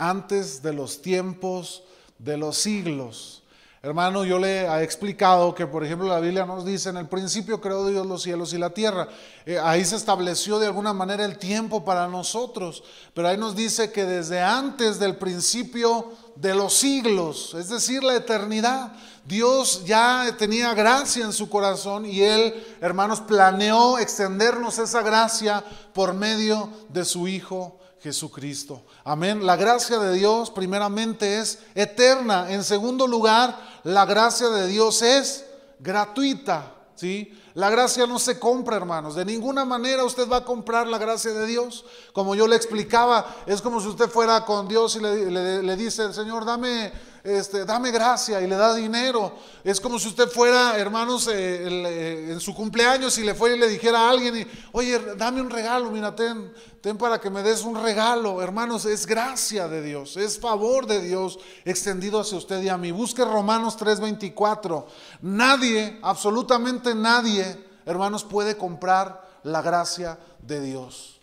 Antes 0.00 0.62
de 0.62 0.72
los 0.72 1.02
tiempos 1.02 1.84
de 2.18 2.36
los 2.38 2.56
siglos. 2.56 3.42
Hermano, 3.82 4.24
yo 4.24 4.38
le 4.38 4.66
he 4.66 4.82
explicado 4.82 5.54
que, 5.54 5.66
por 5.66 5.82
ejemplo, 5.82 6.06
la 6.06 6.20
Biblia 6.20 6.44
nos 6.44 6.66
dice, 6.66 6.90
en 6.90 6.98
el 6.98 7.08
principio 7.08 7.62
creó 7.62 7.86
Dios 7.86 8.06
los 8.06 8.22
cielos 8.22 8.52
y 8.52 8.58
la 8.58 8.70
tierra. 8.70 9.08
Eh, 9.46 9.58
ahí 9.58 9.82
se 9.86 9.96
estableció 9.96 10.58
de 10.58 10.66
alguna 10.66 10.92
manera 10.92 11.24
el 11.24 11.38
tiempo 11.38 11.82
para 11.82 12.06
nosotros, 12.06 12.82
pero 13.14 13.28
ahí 13.28 13.38
nos 13.38 13.56
dice 13.56 13.90
que 13.90 14.04
desde 14.04 14.42
antes 14.42 14.98
del 14.98 15.16
principio 15.16 16.12
de 16.36 16.54
los 16.54 16.74
siglos, 16.74 17.54
es 17.54 17.70
decir, 17.70 18.04
la 18.04 18.16
eternidad, 18.16 18.92
Dios 19.24 19.82
ya 19.86 20.34
tenía 20.38 20.74
gracia 20.74 21.24
en 21.24 21.32
su 21.32 21.48
corazón 21.48 22.04
y 22.04 22.20
Él, 22.20 22.62
hermanos, 22.82 23.22
planeó 23.22 23.98
extendernos 23.98 24.78
esa 24.78 25.00
gracia 25.00 25.64
por 25.94 26.12
medio 26.12 26.68
de 26.90 27.06
su 27.06 27.28
Hijo 27.28 27.79
Jesucristo. 28.02 28.82
Amén. 29.04 29.44
La 29.44 29.56
gracia 29.56 29.98
de 29.98 30.14
Dios 30.14 30.50
primeramente 30.50 31.38
es 31.38 31.58
eterna. 31.74 32.50
En 32.50 32.64
segundo 32.64 33.06
lugar, 33.06 33.58
la 33.84 34.06
gracia 34.06 34.48
de 34.48 34.66
Dios 34.68 35.02
es 35.02 35.44
gratuita. 35.78 36.74
¿sí? 36.94 37.36
La 37.54 37.68
gracia 37.68 38.06
no 38.06 38.18
se 38.18 38.38
compra, 38.38 38.76
hermanos. 38.76 39.14
De 39.14 39.24
ninguna 39.24 39.64
manera 39.64 40.04
usted 40.04 40.28
va 40.28 40.38
a 40.38 40.44
comprar 40.44 40.86
la 40.86 40.98
gracia 40.98 41.32
de 41.32 41.46
Dios. 41.46 41.84
Como 42.12 42.34
yo 42.34 42.46
le 42.46 42.56
explicaba, 42.56 43.36
es 43.46 43.60
como 43.60 43.80
si 43.80 43.88
usted 43.88 44.08
fuera 44.08 44.44
con 44.44 44.66
Dios 44.66 44.96
y 44.96 45.00
le, 45.00 45.62
le 45.62 45.76
dice, 45.76 46.12
Señor, 46.12 46.44
dame 46.44 46.92
este, 47.22 47.64
dame 47.64 47.90
gracia 47.90 48.40
y 48.40 48.46
le 48.46 48.56
da 48.56 48.74
dinero. 48.74 49.34
Es 49.62 49.80
como 49.80 49.98
si 49.98 50.08
usted 50.08 50.28
fuera, 50.28 50.78
hermanos, 50.78 51.28
eh, 51.28 51.66
eh, 51.66 52.28
en 52.32 52.40
su 52.40 52.54
cumpleaños 52.54 53.18
y 53.18 53.24
le 53.24 53.34
fuera 53.34 53.56
y 53.56 53.58
le 53.58 53.68
dijera 53.68 54.00
a 54.00 54.10
alguien, 54.10 54.48
oye, 54.72 54.98
dame 55.16 55.40
un 55.40 55.50
regalo, 55.50 55.90
mira, 55.90 56.14
ten, 56.14 56.52
ten 56.80 56.96
para 56.96 57.20
que 57.20 57.28
me 57.30 57.42
des 57.42 57.62
un 57.62 57.82
regalo. 57.82 58.40
Hermanos, 58.42 58.86
es 58.86 59.06
gracia 59.06 59.68
de 59.68 59.82
Dios, 59.82 60.16
es 60.16 60.38
favor 60.38 60.86
de 60.86 61.00
Dios 61.00 61.38
extendido 61.64 62.20
hacia 62.20 62.38
usted 62.38 62.62
y 62.62 62.68
a 62.68 62.78
mí. 62.78 62.90
Busque 62.90 63.24
Romanos 63.24 63.76
3:24. 63.76 64.86
Nadie, 65.22 65.98
absolutamente 66.02 66.94
nadie, 66.94 67.64
hermanos, 67.84 68.24
puede 68.24 68.56
comprar 68.56 69.28
la 69.42 69.62
gracia 69.62 70.18
de 70.40 70.60
Dios. 70.60 71.19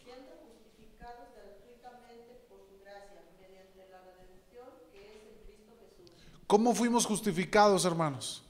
¿Cómo 6.47 6.73
fuimos 6.73 7.05
justificados, 7.05 7.83
hermanos? 7.83 8.41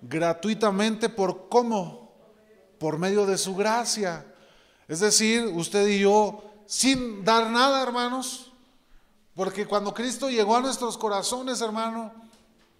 Gratuitamente. 0.00 1.10
por 1.10 1.50
cómo? 1.50 2.10
Por 2.78 2.98
medio 2.98 3.26
de 3.26 3.36
su 3.36 3.54
gracia. 3.54 4.26
Es 4.88 5.00
decir, 5.00 5.44
usted 5.54 5.86
y 5.86 6.00
yo, 6.00 6.42
sin 6.66 7.22
dar 7.22 7.50
nada, 7.50 7.82
hermanos, 7.82 8.50
porque 9.34 9.66
cuando 9.66 9.92
Cristo 9.92 10.30
llegó 10.30 10.56
a 10.56 10.60
nuestros 10.60 10.96
corazones, 10.96 11.60
hermano, 11.60 12.12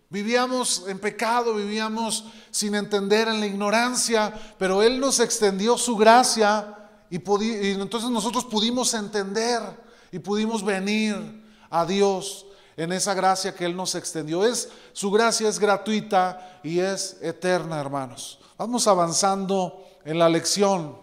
vivíamos 0.09 0.85
en 0.89 0.99
pecado, 0.99 1.55
vivíamos 1.55 2.25
sin 2.51 2.75
entender 2.75 3.29
en 3.29 3.39
la 3.39 3.47
ignorancia, 3.47 4.33
pero 4.59 4.83
Él 4.83 4.99
nos 4.99 5.21
extendió 5.21 5.77
su 5.77 5.97
gracia 5.97 6.89
y, 7.11 7.17
y 7.17 7.71
entonces 7.73 8.11
nosotros 8.11 8.47
pudimos 8.47 8.93
entender 8.95 9.63
y 10.11 10.19
pudimos 10.19 10.65
venir 10.65 11.45
a 11.71 11.85
Dios 11.87 12.47
en 12.77 12.93
esa 12.93 13.15
gracia 13.15 13.55
que 13.55 13.65
Él 13.65 13.77
nos 13.77 13.95
extendió. 13.95 14.45
Es, 14.45 14.69
su 14.93 15.11
gracia 15.11 15.49
es 15.49 15.59
gratuita 15.59 16.61
y 16.63 16.81
es 16.81 17.19
eterna, 17.21 17.81
hermanos. 17.81 18.39
Vamos 18.59 18.87
avanzando 18.87 19.85
en 20.05 20.19
la 20.19 20.29
lección. 20.29 20.97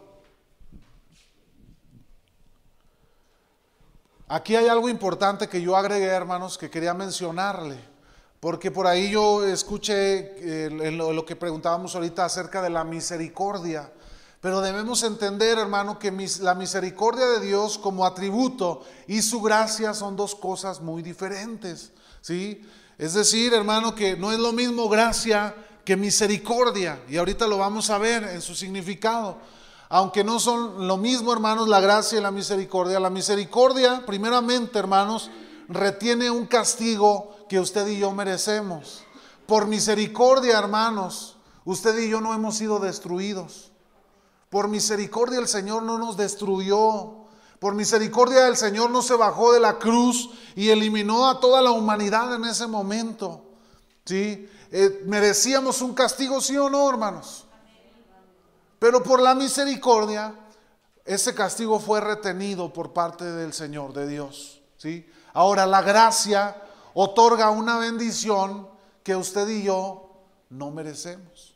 Aquí 4.27 4.55
hay 4.55 4.67
algo 4.67 4.89
importante 4.89 5.49
que 5.49 5.61
yo 5.61 5.75
agregué, 5.75 6.05
hermanos, 6.05 6.57
que 6.57 6.69
quería 6.69 6.93
mencionarle, 6.93 7.79
porque 8.39 8.69
por 8.69 8.85
ahí 8.85 9.09
yo 9.09 9.43
escuché 9.43 10.67
eh, 10.67 10.91
lo 10.91 11.25
que 11.25 11.35
preguntábamos 11.35 11.95
ahorita 11.95 12.25
acerca 12.25 12.61
de 12.61 12.69
la 12.69 12.83
misericordia. 12.83 13.91
Pero 14.41 14.61
debemos 14.61 15.03
entender, 15.03 15.57
hermano, 15.57 15.99
que 15.99 16.11
la 16.39 16.55
misericordia 16.55 17.25
de 17.25 17.41
Dios 17.41 17.77
como 17.77 18.05
atributo 18.05 18.83
y 19.05 19.21
su 19.21 19.41
gracia 19.41 19.93
son 19.93 20.15
dos 20.15 20.33
cosas 20.33 20.81
muy 20.81 21.01
diferentes. 21.01 21.91
¿sí? 22.21 22.61
Es 22.97 23.13
decir, 23.13 23.53
hermano, 23.53 23.95
que 23.95 24.15
no 24.15 24.31
es 24.31 24.39
lo 24.39 24.53
mismo 24.53 24.87
gracia 24.87 25.55
que 25.83 25.97
misericordia. 25.97 27.01
Y 27.09 27.17
ahorita 27.17 27.47
lo 27.47 27.57
vamos 27.57 27.89
a 27.89 27.97
ver 27.97 28.23
en 28.23 28.41
su 28.41 28.55
significado. 28.55 29.37
Aunque 29.89 30.23
no 30.23 30.39
son 30.39 30.87
lo 30.87 30.95
mismo, 30.95 31.33
hermanos, 31.33 31.67
la 31.67 31.81
gracia 31.81 32.19
y 32.19 32.21
la 32.21 32.31
misericordia. 32.31 32.99
La 32.99 33.09
misericordia, 33.09 34.05
primeramente, 34.05 34.79
hermanos, 34.79 35.29
retiene 35.67 36.29
un 36.29 36.45
castigo 36.45 37.35
que 37.49 37.59
usted 37.59 37.87
y 37.87 37.99
yo 37.99 38.11
merecemos. 38.11 39.03
Por 39.47 39.67
misericordia, 39.67 40.59
hermanos, 40.59 41.35
usted 41.65 41.97
y 41.99 42.09
yo 42.09 42.21
no 42.21 42.33
hemos 42.33 42.55
sido 42.55 42.79
destruidos. 42.79 43.68
Por 44.49 44.67
misericordia 44.67 45.39
el 45.39 45.47
Señor 45.47 45.83
no 45.83 45.97
nos 45.97 46.17
destruyó. 46.17 47.15
Por 47.59 47.75
misericordia 47.75 48.47
el 48.47 48.57
Señor 48.57 48.89
no 48.89 49.01
se 49.01 49.15
bajó 49.15 49.53
de 49.53 49.59
la 49.59 49.77
cruz 49.77 50.31
y 50.55 50.69
eliminó 50.69 51.29
a 51.29 51.39
toda 51.39 51.61
la 51.61 51.71
humanidad 51.71 52.33
en 52.33 52.45
ese 52.45 52.67
momento. 52.67 53.43
¿Sí? 54.05 54.49
Eh, 54.71 55.03
merecíamos 55.05 55.81
un 55.81 55.93
castigo, 55.93 56.41
sí 56.41 56.57
o 56.57 56.69
no, 56.69 56.89
hermanos. 56.89 57.45
Pero 58.79 59.03
por 59.03 59.21
la 59.21 59.35
misericordia, 59.35 60.33
ese 61.05 61.35
castigo 61.35 61.79
fue 61.79 62.01
retenido 62.01 62.71
por 62.71 62.93
parte 62.93 63.25
del 63.25 63.53
Señor, 63.53 63.93
de 63.93 64.07
Dios. 64.07 64.61
¿sí? 64.77 65.07
Ahora, 65.33 65.65
la 65.65 65.81
gracia 65.81 66.55
otorga 66.93 67.49
una 67.49 67.77
bendición 67.77 68.67
que 69.03 69.15
usted 69.15 69.47
y 69.49 69.63
yo 69.63 70.09
no 70.49 70.71
merecemos. 70.71 71.48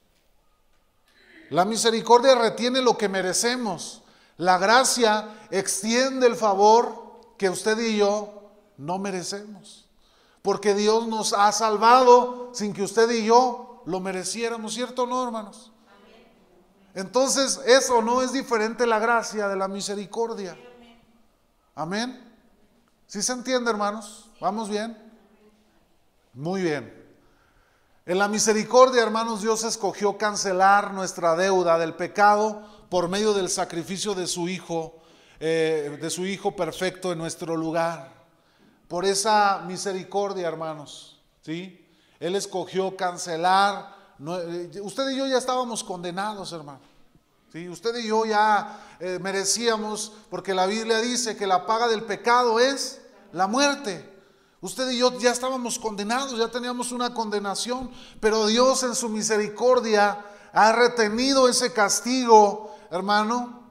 La 1.53 1.65
misericordia 1.65 2.33
retiene 2.33 2.81
lo 2.81 2.97
que 2.97 3.07
merecemos. 3.07 4.01
La 4.37 4.57
gracia 4.57 5.35
extiende 5.51 6.25
el 6.25 6.35
favor 6.35 7.21
que 7.37 7.47
usted 7.47 7.77
y 7.77 7.97
yo 7.97 8.49
no 8.77 8.97
merecemos. 8.97 9.87
Porque 10.41 10.73
Dios 10.73 11.07
nos 11.07 11.31
ha 11.31 11.51
salvado 11.51 12.49
sin 12.55 12.73
que 12.73 12.81
usted 12.81 13.07
y 13.11 13.25
yo 13.25 13.83
lo 13.85 13.99
mereciéramos, 13.99 14.73
¿cierto 14.73 15.03
o 15.03 15.05
no, 15.05 15.23
hermanos? 15.23 15.71
Entonces, 16.95 17.61
eso 17.67 18.01
no 18.01 18.23
es 18.23 18.33
diferente 18.33 18.87
la 18.87 18.97
gracia 18.97 19.47
de 19.47 19.55
la 19.55 19.67
misericordia. 19.67 20.57
Amén. 21.75 22.33
¿Sí 23.05 23.21
se 23.21 23.31
entiende, 23.31 23.69
hermanos? 23.69 24.27
¿Vamos 24.41 24.69
bien? 24.69 24.97
Muy 26.33 26.63
bien. 26.63 27.02
En 28.05 28.19
la 28.19 28.27
misericordia, 28.27 29.01
hermanos, 29.01 29.41
Dios 29.41 29.63
escogió 29.63 30.17
cancelar 30.17 30.93
nuestra 30.93 31.37
deuda 31.37 31.77
del 31.77 31.93
pecado 31.93 32.61
por 32.89 33.07
medio 33.07 33.33
del 33.33 33.47
sacrificio 33.47 34.13
de 34.13 34.27
su 34.27 34.49
Hijo, 34.49 34.95
eh, 35.39 35.97
de 36.01 36.09
su 36.09 36.25
Hijo 36.25 36.53
perfecto 36.53 37.13
en 37.13 37.19
nuestro 37.19 37.55
lugar. 37.55 38.11
Por 38.89 39.05
esa 39.05 39.63
misericordia, 39.65 40.49
hermanos, 40.49 41.17
¿sí? 41.43 41.87
Él 42.19 42.35
escogió 42.35 42.93
cancelar. 42.97 43.95
Eh, 44.19 44.81
usted 44.81 45.09
y 45.11 45.15
yo 45.15 45.25
ya 45.25 45.37
estábamos 45.37 45.81
condenados, 45.81 46.51
hermano. 46.51 46.81
¿sí? 47.53 47.69
Usted 47.69 47.95
y 47.99 48.07
yo 48.07 48.25
ya 48.25 48.81
eh, 48.99 49.17
merecíamos, 49.21 50.11
porque 50.29 50.53
la 50.53 50.65
Biblia 50.65 50.99
dice 50.99 51.37
que 51.37 51.47
la 51.47 51.65
paga 51.65 51.87
del 51.87 52.03
pecado 52.03 52.59
es 52.59 53.01
la 53.31 53.47
muerte. 53.47 54.12
Usted 54.63 54.91
y 54.91 54.99
yo 54.99 55.19
ya 55.19 55.31
estábamos 55.31 55.77
condenados, 55.77 56.39
ya 56.39 56.47
teníamos 56.47 56.93
una 56.93 57.13
condenación, 57.13 57.91
pero 58.21 58.47
Dios 58.47 58.81
en 58.83 58.95
su 58.95 59.09
misericordia 59.09 60.25
ha 60.53 60.71
retenido 60.71 61.49
ese 61.49 61.73
castigo, 61.73 62.73
hermano, 62.89 63.61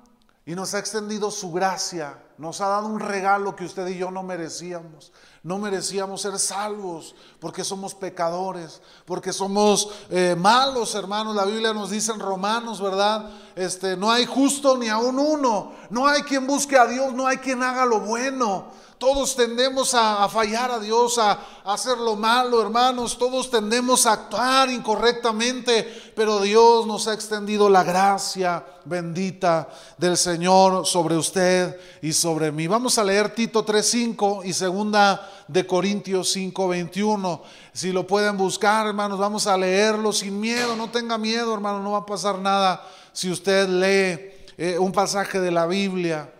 y 0.44 0.54
nos 0.54 0.74
ha 0.74 0.78
extendido 0.78 1.30
su 1.30 1.50
gracia, 1.50 2.22
nos 2.36 2.60
ha 2.60 2.68
dado 2.68 2.88
un 2.88 3.00
regalo 3.00 3.56
que 3.56 3.64
usted 3.64 3.86
y 3.88 3.96
yo 3.96 4.10
no 4.10 4.22
merecíamos. 4.22 5.12
No 5.44 5.58
merecíamos 5.58 6.20
ser 6.20 6.38
salvos 6.38 7.14
porque 7.40 7.64
somos 7.64 7.94
pecadores, 7.94 8.80
porque 9.06 9.32
somos 9.32 9.88
eh, 10.10 10.36
malos, 10.38 10.94
hermanos. 10.94 11.34
La 11.34 11.44
Biblia 11.44 11.72
nos 11.72 11.90
dice 11.90 12.12
en 12.12 12.20
Romanos, 12.20 12.80
¿verdad? 12.80 13.30
Este, 13.56 13.96
no 13.96 14.10
hay 14.10 14.24
justo 14.24 14.76
ni 14.76 14.88
aún 14.88 15.18
uno. 15.18 15.72
No 15.90 16.06
hay 16.06 16.22
quien 16.22 16.46
busque 16.46 16.76
a 16.76 16.86
Dios, 16.86 17.12
no 17.12 17.26
hay 17.26 17.38
quien 17.38 17.62
haga 17.62 17.84
lo 17.86 18.00
bueno. 18.00 18.66
Todos 19.02 19.34
tendemos 19.34 19.94
a, 19.94 20.28
fallar 20.28 20.70
a 20.70 20.78
Dios, 20.78 21.18
a, 21.18 21.36
hacer 21.64 21.98
lo 21.98 22.14
malo, 22.14 22.62
hermanos. 22.62 23.18
Todos 23.18 23.50
tendemos 23.50 24.06
a 24.06 24.12
actuar 24.12 24.70
incorrectamente, 24.70 26.12
pero 26.14 26.40
Dios 26.40 26.86
nos 26.86 27.08
ha 27.08 27.12
extendido 27.12 27.68
la 27.68 27.82
gracia 27.82 28.64
bendita 28.84 29.68
del 29.98 30.16
Señor 30.16 30.86
sobre 30.86 31.16
usted 31.16 31.80
y 32.00 32.12
sobre 32.12 32.52
mí. 32.52 32.68
Vamos 32.68 32.96
a 32.96 33.02
leer 33.02 33.34
Tito 33.34 33.66
3.5 33.66 34.44
y 34.44 34.52
segunda 34.52 35.28
de 35.48 35.66
Corintios 35.66 36.36
5.21. 36.36 37.40
Si 37.72 37.90
lo 37.90 38.06
pueden 38.06 38.36
buscar, 38.36 38.86
hermanos, 38.86 39.18
vamos 39.18 39.48
a 39.48 39.56
leerlo 39.56 40.12
sin 40.12 40.38
miedo. 40.38 40.76
No 40.76 40.92
tenga 40.92 41.18
miedo, 41.18 41.52
hermano, 41.52 41.82
no 41.82 41.90
va 41.90 41.98
a 41.98 42.06
pasar 42.06 42.38
nada 42.38 42.88
si 43.12 43.32
usted 43.32 43.68
lee 43.68 44.30
eh, 44.56 44.78
un 44.78 44.92
pasaje 44.92 45.40
de 45.40 45.50
la 45.50 45.66
Biblia. 45.66 46.30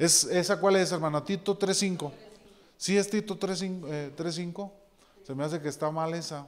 ¿Es, 0.00 0.24
¿Esa 0.24 0.58
cuál 0.58 0.76
es, 0.76 0.90
hermano? 0.92 1.22
Tito 1.22 1.58
3.5. 1.58 2.10
¿Sí 2.78 2.96
es 2.96 3.10
Tito 3.10 3.38
3.5? 3.38 4.66
Eh, 4.66 4.72
Se 5.26 5.34
me 5.34 5.44
hace 5.44 5.60
que 5.60 5.68
está 5.68 5.90
mal 5.90 6.14
esa. 6.14 6.46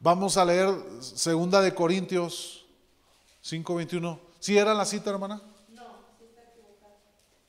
Vamos 0.00 0.38
a 0.38 0.44
leer 0.46 0.74
segunda 1.00 1.60
de 1.60 1.74
Corintios 1.74 2.64
5.21. 3.44 4.18
¿Sí 4.38 4.56
era 4.56 4.72
la 4.72 4.86
cita, 4.86 5.10
hermana? 5.10 5.42
No, 5.68 5.82
sí 6.18 6.24
está 6.24 6.40
equivocada. 6.44 6.96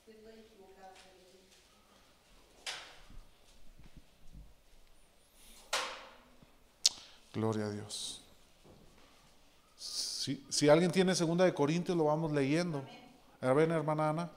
Sí 0.03 0.11
estoy 0.11 0.41
equivocada. 0.41 0.91
Gloria 7.33 7.67
a 7.67 7.69
Dios. 7.69 8.21
Si, 9.77 10.45
si 10.49 10.67
alguien 10.67 10.91
tiene 10.91 11.15
segunda 11.15 11.45
de 11.45 11.53
Corintios, 11.53 11.97
lo 11.97 12.03
vamos 12.03 12.33
leyendo. 12.33 12.83
A 13.41 13.53
ver, 13.53 13.71
hermana 13.71 14.09
Ana. 14.09 14.29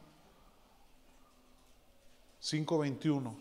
5.21. 2.43 3.35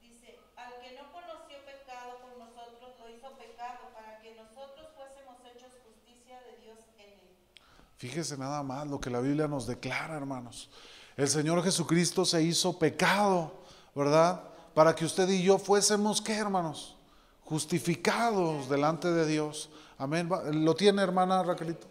Dice, 0.00 0.38
al 0.56 0.72
que 0.80 0.96
no 0.96 1.12
conoció 1.12 1.58
pecado 1.64 2.18
por 2.22 2.38
nosotros, 2.38 2.94
lo 3.00 3.10
hizo 3.10 3.30
pecado 3.36 3.78
para 3.94 4.20
que 4.20 4.34
nosotros 4.34 4.88
fuésemos 4.96 5.36
hechos 5.44 5.70
justicia 5.84 6.40
de 6.42 6.56
Dios 6.64 6.78
en 6.98 7.10
él. 7.10 7.36
Fíjese 7.96 8.36
nada 8.38 8.62
más 8.62 8.86
lo 8.86 9.00
que 9.00 9.10
la 9.10 9.20
Biblia 9.20 9.48
nos 9.48 9.66
declara, 9.66 10.16
hermanos. 10.16 10.70
El 11.16 11.28
Señor 11.28 11.62
Jesucristo 11.62 12.24
se 12.24 12.42
hizo 12.42 12.78
pecado, 12.78 13.52
¿verdad? 13.94 14.42
Para 14.74 14.94
que 14.94 15.04
usted 15.04 15.28
y 15.28 15.42
yo 15.42 15.58
fuésemos, 15.58 16.22
¿qué, 16.22 16.34
hermanos? 16.36 16.96
Justificados 17.44 18.68
delante 18.70 19.08
de 19.10 19.26
Dios. 19.26 19.68
Amén. 19.98 20.28
¿Lo 20.64 20.74
tiene, 20.74 21.02
hermana 21.02 21.42
Raquelito? 21.42 21.88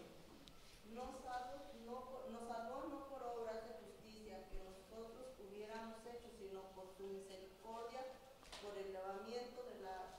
Nos 0.94 1.04
salvó, 1.22 1.60
no, 1.86 2.00
por- 2.10 2.26
nos 2.32 2.48
salvó 2.48 2.82
no 2.90 3.06
por 3.06 3.22
obras 3.22 3.60
de 3.68 3.76
justicia 3.84 4.48
que 4.50 4.64
nosotros 4.64 5.36
hubiéramos 5.38 6.00
hecho, 6.08 6.26
sino 6.40 6.62
por 6.74 6.90
su 6.96 7.04
misericordia, 7.12 8.00
por 8.64 8.74
el 8.80 8.90
lavamiento 8.92 9.62
de 9.68 9.76
la, 9.84 10.16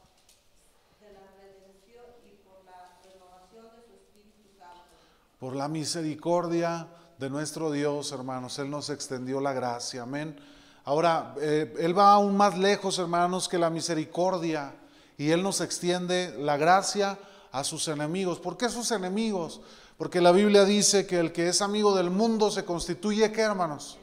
de 1.01 1.09
la 1.11 1.25
redención 1.41 2.05
y 2.23 2.37
por 2.47 2.63
la 2.63 3.01
renovación 3.03 3.65
de 3.75 3.81
su 3.81 3.91
Espíritu 3.97 4.45
Santo. 4.55 4.93
Por 5.41 5.55
la 5.55 5.67
misericordia 5.67 6.85
de 7.17 7.27
nuestro 7.27 7.71
Dios, 7.71 8.11
hermanos, 8.11 8.59
Él 8.59 8.69
nos 8.69 8.91
extendió 8.91 9.41
la 9.41 9.53
gracia. 9.53 10.03
Amén. 10.03 10.39
Ahora, 10.85 11.33
eh, 11.41 11.73
Él 11.79 11.97
va 11.97 12.11
aún 12.11 12.37
más 12.37 12.59
lejos, 12.59 12.99
hermanos, 12.99 13.49
que 13.49 13.57
la 13.57 13.71
misericordia. 13.71 14.75
Y 15.17 15.31
Él 15.31 15.41
nos 15.41 15.59
extiende 15.59 16.35
la 16.37 16.57
gracia 16.57 17.17
a 17.51 17.63
sus 17.63 17.87
enemigos. 17.87 18.39
¿Por 18.39 18.55
qué 18.55 18.69
sus 18.69 18.91
enemigos? 18.91 19.61
Porque 19.97 20.21
la 20.21 20.31
Biblia 20.31 20.63
dice 20.63 21.07
que 21.07 21.17
el 21.19 21.31
que 21.31 21.49
es 21.49 21.63
amigo 21.63 21.95
del 21.95 22.11
mundo 22.11 22.51
se 22.51 22.63
constituye, 22.63 23.31
¿qué, 23.31 23.41
hermanos? 23.41 23.97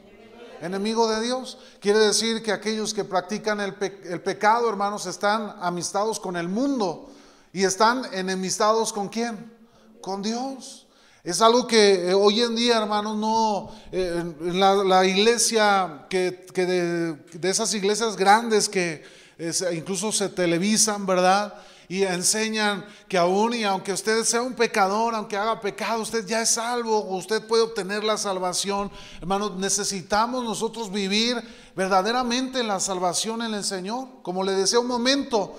Enemigo 0.59 1.07
de 1.07 1.21
Dios. 1.21 1.57
Quiere 1.79 1.99
decir 1.99 2.43
que 2.43 2.51
aquellos 2.51 2.93
que 2.93 3.05
practican 3.05 3.61
el, 3.61 3.75
pe- 3.75 4.01
el 4.03 4.21
pecado, 4.21 4.67
hermanos, 4.67 5.05
están 5.05 5.55
amistados 5.61 6.19
con 6.19 6.35
el 6.35 6.49
mundo. 6.49 7.09
¿Y 7.53 7.63
están 7.63 8.01
enemistados 8.11 8.91
con 8.91 9.07
quién? 9.07 9.53
Con 10.01 10.21
Dios. 10.21 10.85
Es 11.23 11.41
algo 11.41 11.67
que 11.67 12.09
eh, 12.09 12.13
hoy 12.13 12.41
en 12.41 12.55
día, 12.55 12.77
hermanos, 12.77 13.17
no, 13.17 13.69
eh, 13.91 14.23
la, 14.39 15.05
iglesia, 15.05 16.05
que, 16.09 16.45
de, 16.53 17.49
esas 17.49 17.73
iglesias 17.73 18.15
grandes 18.15 18.69
que 18.69 19.03
incluso 19.73 20.13
se 20.13 20.29
televisan, 20.29 21.05
¿verdad? 21.05 21.53
Y 21.89 22.03
enseñan 22.03 22.85
que 23.09 23.17
aún 23.17 23.53
y 23.53 23.63
aunque 23.65 23.91
usted 23.91 24.23
sea 24.23 24.41
un 24.41 24.53
pecador, 24.53 25.13
aunque 25.13 25.35
haga 25.35 25.59
pecado, 25.59 26.01
usted 26.01 26.25
ya 26.25 26.41
es 26.41 26.51
salvo, 26.51 26.99
usted 27.15 27.45
puede 27.45 27.63
obtener 27.63 28.03
la 28.03 28.17
salvación. 28.17 28.89
Hermanos, 29.19 29.57
necesitamos 29.57 30.43
nosotros 30.45 30.89
vivir 30.89 31.41
verdaderamente 31.75 32.63
la 32.63 32.79
salvación 32.79 33.41
en 33.41 33.55
el 33.55 33.65
Señor. 33.65 34.07
Como 34.21 34.43
le 34.43 34.53
decía 34.53 34.79
un 34.79 34.87
momento, 34.87 35.55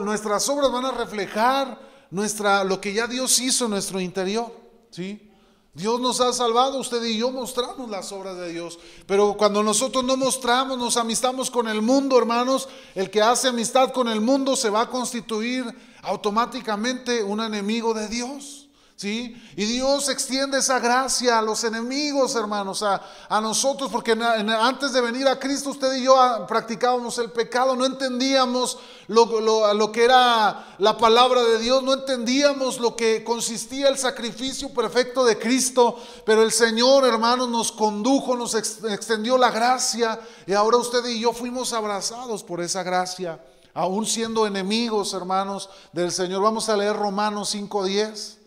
nuestras 0.00 0.48
obras 0.48 0.72
van 0.72 0.86
a 0.86 0.92
reflejar 0.92 1.78
nuestra, 2.10 2.64
lo 2.64 2.80
que 2.80 2.94
ya 2.94 3.06
Dios 3.06 3.38
hizo 3.40 3.66
en 3.66 3.72
nuestro 3.72 4.00
interior. 4.00 4.63
¿Sí? 4.94 5.30
Dios 5.74 6.00
nos 6.00 6.20
ha 6.20 6.32
salvado, 6.32 6.78
usted 6.78 7.02
y 7.02 7.18
yo 7.18 7.32
mostramos 7.32 7.90
las 7.90 8.12
obras 8.12 8.36
de 8.36 8.52
Dios. 8.52 8.78
Pero 9.06 9.34
cuando 9.36 9.60
nosotros 9.60 10.04
no 10.04 10.16
mostramos, 10.16 10.78
nos 10.78 10.96
amistamos 10.96 11.50
con 11.50 11.66
el 11.66 11.82
mundo, 11.82 12.16
hermanos, 12.16 12.68
el 12.94 13.10
que 13.10 13.20
hace 13.20 13.48
amistad 13.48 13.92
con 13.92 14.06
el 14.06 14.20
mundo 14.20 14.54
se 14.54 14.70
va 14.70 14.82
a 14.82 14.90
constituir 14.90 15.64
automáticamente 16.02 17.24
un 17.24 17.40
enemigo 17.40 17.92
de 17.92 18.06
Dios. 18.06 18.63
¿Sí? 18.96 19.34
Y 19.56 19.64
Dios 19.64 20.08
extiende 20.08 20.58
esa 20.58 20.78
gracia 20.78 21.40
a 21.40 21.42
los 21.42 21.64
enemigos, 21.64 22.36
hermanos, 22.36 22.84
a, 22.84 23.02
a 23.28 23.40
nosotros, 23.40 23.90
porque 23.90 24.12
antes 24.12 24.92
de 24.92 25.00
venir 25.00 25.26
a 25.26 25.36
Cristo, 25.40 25.70
usted 25.70 25.94
y 25.94 26.04
yo 26.04 26.18
ah, 26.18 26.46
practicábamos 26.46 27.18
el 27.18 27.32
pecado, 27.32 27.74
no 27.74 27.84
entendíamos 27.86 28.78
lo, 29.08 29.40
lo- 29.40 29.74
lo 29.74 29.90
que 29.90 30.04
era 30.04 30.76
la 30.78 30.96
palabra 30.96 31.42
de 31.42 31.58
Dios, 31.58 31.82
no 31.82 31.92
entendíamos 31.92 32.78
lo 32.78 32.94
que 32.94 33.24
consistía 33.24 33.88
el 33.88 33.98
sacrificio 33.98 34.72
perfecto 34.72 35.24
de 35.24 35.40
Cristo, 35.40 36.00
pero 36.24 36.42
el 36.42 36.52
Señor, 36.52 37.04
hermanos, 37.04 37.48
nos 37.48 37.72
condujo, 37.72 38.36
nos 38.36 38.54
ex- 38.54 38.84
extendió 38.84 39.36
la 39.36 39.50
gracia, 39.50 40.20
y 40.46 40.52
ahora 40.52 40.76
usted 40.76 41.04
y 41.06 41.18
yo 41.18 41.32
fuimos 41.32 41.72
abrazados 41.72 42.44
por 42.44 42.60
esa 42.60 42.84
gracia, 42.84 43.44
aún 43.74 44.06
siendo 44.06 44.46
enemigos, 44.46 45.14
hermanos, 45.14 45.68
del 45.92 46.12
Señor. 46.12 46.42
Vamos 46.42 46.68
a 46.68 46.76
leer 46.76 46.94
Romanos 46.94 47.52
5.10. 47.56 48.43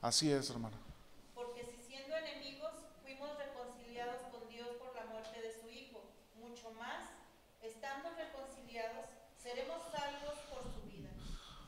Así 0.00 0.30
es, 0.30 0.50
hermano. 0.50 0.76
Porque 1.34 1.62
si 1.64 1.90
siendo 1.90 2.16
enemigos 2.16 2.70
fuimos 3.02 3.30
reconciliados 3.36 4.22
con 4.30 4.48
Dios 4.48 4.68
por 4.78 4.94
la 4.94 5.06
muerte 5.10 5.40
de 5.40 5.52
su 5.52 5.68
Hijo, 5.68 6.00
mucho 6.38 6.72
más, 6.78 7.10
estando 7.62 8.08
reconciliados, 8.16 9.06
seremos 9.42 9.82
salvos 9.90 10.38
por 10.50 10.62
su 10.62 10.86
vida. 10.88 11.10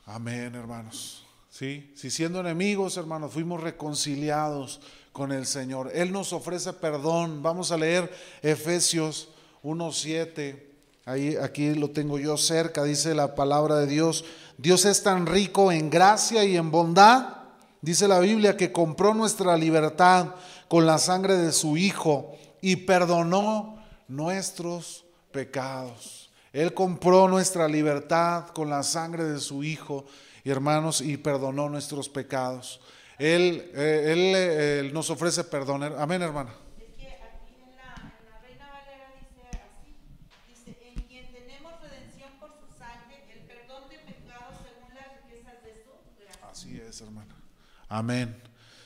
Amén, 0.05 0.55
hermanos. 0.55 1.25
Sí, 1.49 1.91
si 1.95 2.09
siendo 2.09 2.39
enemigos, 2.39 2.95
hermanos, 2.95 3.33
fuimos 3.33 3.61
reconciliados 3.61 4.79
con 5.11 5.31
el 5.31 5.45
Señor. 5.45 5.91
Él 5.93 6.11
nos 6.11 6.33
ofrece 6.33 6.73
perdón. 6.73 7.43
Vamos 7.43 7.71
a 7.71 7.77
leer 7.77 8.11
Efesios 8.41 9.29
1:7. 9.61 10.69
Ahí 11.05 11.35
aquí 11.35 11.73
lo 11.75 11.89
tengo 11.89 12.17
yo 12.19 12.37
cerca, 12.37 12.83
dice 12.83 13.13
la 13.13 13.35
palabra 13.35 13.75
de 13.75 13.87
Dios. 13.87 14.23
Dios 14.57 14.85
es 14.85 15.03
tan 15.03 15.25
rico 15.25 15.71
en 15.71 15.89
gracia 15.89 16.45
y 16.45 16.55
en 16.55 16.71
bondad, 16.71 17.40
dice 17.81 18.07
la 18.07 18.19
Biblia, 18.19 18.55
que 18.55 18.71
compró 18.71 19.13
nuestra 19.13 19.57
libertad 19.57 20.35
con 20.67 20.85
la 20.85 20.97
sangre 20.97 21.37
de 21.37 21.51
su 21.51 21.77
Hijo 21.77 22.33
y 22.61 22.77
perdonó 22.77 23.83
nuestros 24.07 25.05
pecados. 25.31 26.29
Él 26.53 26.73
compró 26.73 27.27
nuestra 27.27 27.67
libertad 27.67 28.47
con 28.47 28.69
la 28.69 28.83
sangre 28.83 29.23
de 29.23 29.39
su 29.39 29.63
Hijo, 29.63 30.05
hermanos, 30.43 31.01
y 31.01 31.17
perdonó 31.17 31.69
nuestros 31.69 32.09
pecados. 32.09 32.81
Él, 33.17 33.71
eh, 33.75 34.11
él, 34.11 34.35
eh, 34.35 34.79
él 34.79 34.93
nos 34.93 35.09
ofrece 35.09 35.43
perdón. 35.43 35.83
Amén, 35.83 36.21
hermana. 36.21 36.53
Amén. 47.91 48.41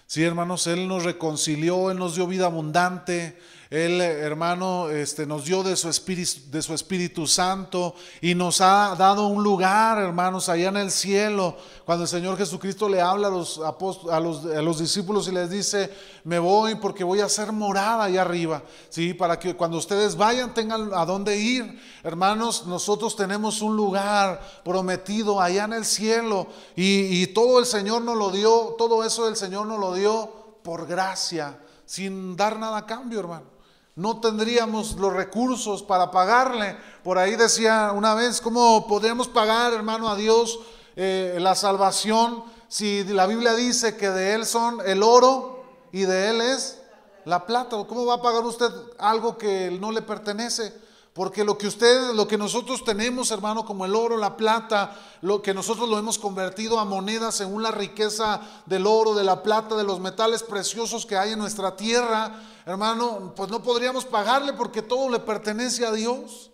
Sí, 0.08 0.24
hermanos, 0.24 0.66
Él 0.66 0.88
nos 0.88 1.04
reconcilió, 1.04 1.92
Él 1.92 2.00
nos 2.00 2.16
dio 2.16 2.26
vida 2.26 2.48
abundante, 2.48 3.38
Él, 3.76 4.00
hermano, 4.00 4.90
este, 4.90 5.26
nos 5.26 5.44
dio 5.44 5.62
de 5.62 5.76
su, 5.76 5.90
espíritu, 5.90 6.50
de 6.50 6.62
su 6.62 6.74
Espíritu 6.74 7.28
Santo 7.28 7.94
y 8.22 8.34
nos 8.34 8.62
ha 8.62 8.96
dado 8.98 9.28
un 9.28 9.44
lugar, 9.44 9.98
hermanos, 9.98 10.48
allá 10.48 10.70
en 10.70 10.78
el 10.78 10.92
cielo. 10.92 11.58
Cuando 11.84 12.06
el 12.06 12.08
Señor 12.08 12.38
Jesucristo 12.38 12.88
le 12.88 13.02
habla 13.02 13.28
a 13.28 14.20
los, 14.62 14.80
discípulos 14.80 15.28
y 15.28 15.34
les 15.34 15.50
dice, 15.50 15.92
me 16.24 16.40
voy 16.40 16.76
porque 16.76 17.04
voy 17.04 17.20
a 17.20 17.26
hacer 17.26 17.52
morada 17.52 18.06
allá 18.06 18.22
arriba, 18.22 18.64
¿sí? 18.88 19.14
Para 19.14 19.38
que 19.38 19.58
cuando 19.58 19.78
ustedes 19.78 20.16
vayan 20.16 20.54
tengan 20.54 20.94
a 20.94 21.06
dónde 21.06 21.38
ir. 21.38 21.78
Hermanos, 22.02 22.66
nosotros 22.68 23.18
tenemos 23.18 23.62
un 23.62 23.76
lugar 23.76 24.40
prometido 24.64 25.42
allá 25.42 25.66
en 25.66 25.74
el 25.74 25.84
cielo 25.84 26.48
y, 26.78 27.24
y 27.24 27.28
todo 27.28 27.60
el 27.60 27.66
Señor 27.66 28.04
nos 28.04 28.16
lo 28.16 28.32
dio, 28.32 28.76
todo 28.78 29.04
eso 29.04 29.28
el 29.28 29.36
Señor 29.36 29.68
nos 29.68 29.82
lo 29.82 29.94
dio 29.94 30.32
por 30.64 30.88
gracia, 30.88 31.60
sin 31.86 32.38
dar 32.38 32.58
nada 32.58 32.78
a 32.78 32.86
cambio, 32.86 33.20
hermano. 33.20 33.55
No 33.96 34.20
tendríamos 34.20 34.98
los 34.98 35.14
recursos 35.14 35.82
para 35.82 36.12
pagarle. 36.12 36.76
Por 37.02 37.18
ahí 37.18 37.38
decía 37.38 37.94
una 37.96 38.14
vez, 38.14 38.42
¿cómo 38.42 38.88
podríamos 38.88 39.30
pagar, 39.30 39.72
hermano, 39.72 40.10
a 40.10 40.18
Dios 40.18 40.60
eh, 40.98 41.38
la 41.40 41.56
salvación 41.56 42.44
si 42.68 43.06
la 43.06 43.26
Biblia 43.26 43.54
dice 43.54 43.96
que 43.96 44.10
de 44.10 44.34
Él 44.34 44.46
son 44.46 44.80
el 44.86 45.02
oro 45.02 45.64
y 45.94 46.02
de 46.02 46.30
Él 46.30 46.42
es 46.42 46.82
la 47.24 47.46
plata? 47.46 47.78
¿Cómo 47.88 48.06
va 48.06 48.16
a 48.16 48.22
pagar 48.22 48.44
usted 48.44 48.70
algo 48.98 49.38
que 49.38 49.72
no 49.80 49.94
le 49.94 50.02
pertenece? 50.02 50.74
Porque 51.14 51.46
lo 51.46 51.58
que 51.58 51.68
usted, 51.68 52.12
lo 52.16 52.28
que 52.28 52.38
nosotros 52.38 52.84
tenemos, 52.84 53.32
hermano, 53.32 53.66
como 53.66 53.86
el 53.86 53.96
oro, 53.96 54.18
la 54.18 54.36
plata, 54.36 54.94
lo 55.22 55.42
que 55.42 55.54
nosotros 55.54 55.88
lo 55.88 55.98
hemos 55.98 56.20
convertido 56.20 56.78
a 56.82 56.84
moneda 56.84 57.32
según 57.32 57.64
la 57.64 57.72
riqueza 57.72 58.42
del 58.66 58.86
oro, 58.86 59.16
de 59.16 59.24
la 59.24 59.42
plata, 59.42 59.78
de 59.78 59.86
los 59.86 60.02
metales 60.02 60.44
preciosos 60.44 61.06
que 61.06 61.16
hay 61.16 61.32
en 61.32 61.40
nuestra 61.40 61.78
tierra, 61.78 62.42
hermano, 62.66 63.34
pues 63.36 63.50
no 63.50 63.62
podríamos 63.62 64.06
pagarle 64.06 64.54
porque 64.54 64.82
todo 64.82 65.10
le 65.10 65.20
pertenece 65.20 65.86
a 65.86 65.92
Dios. 65.92 66.52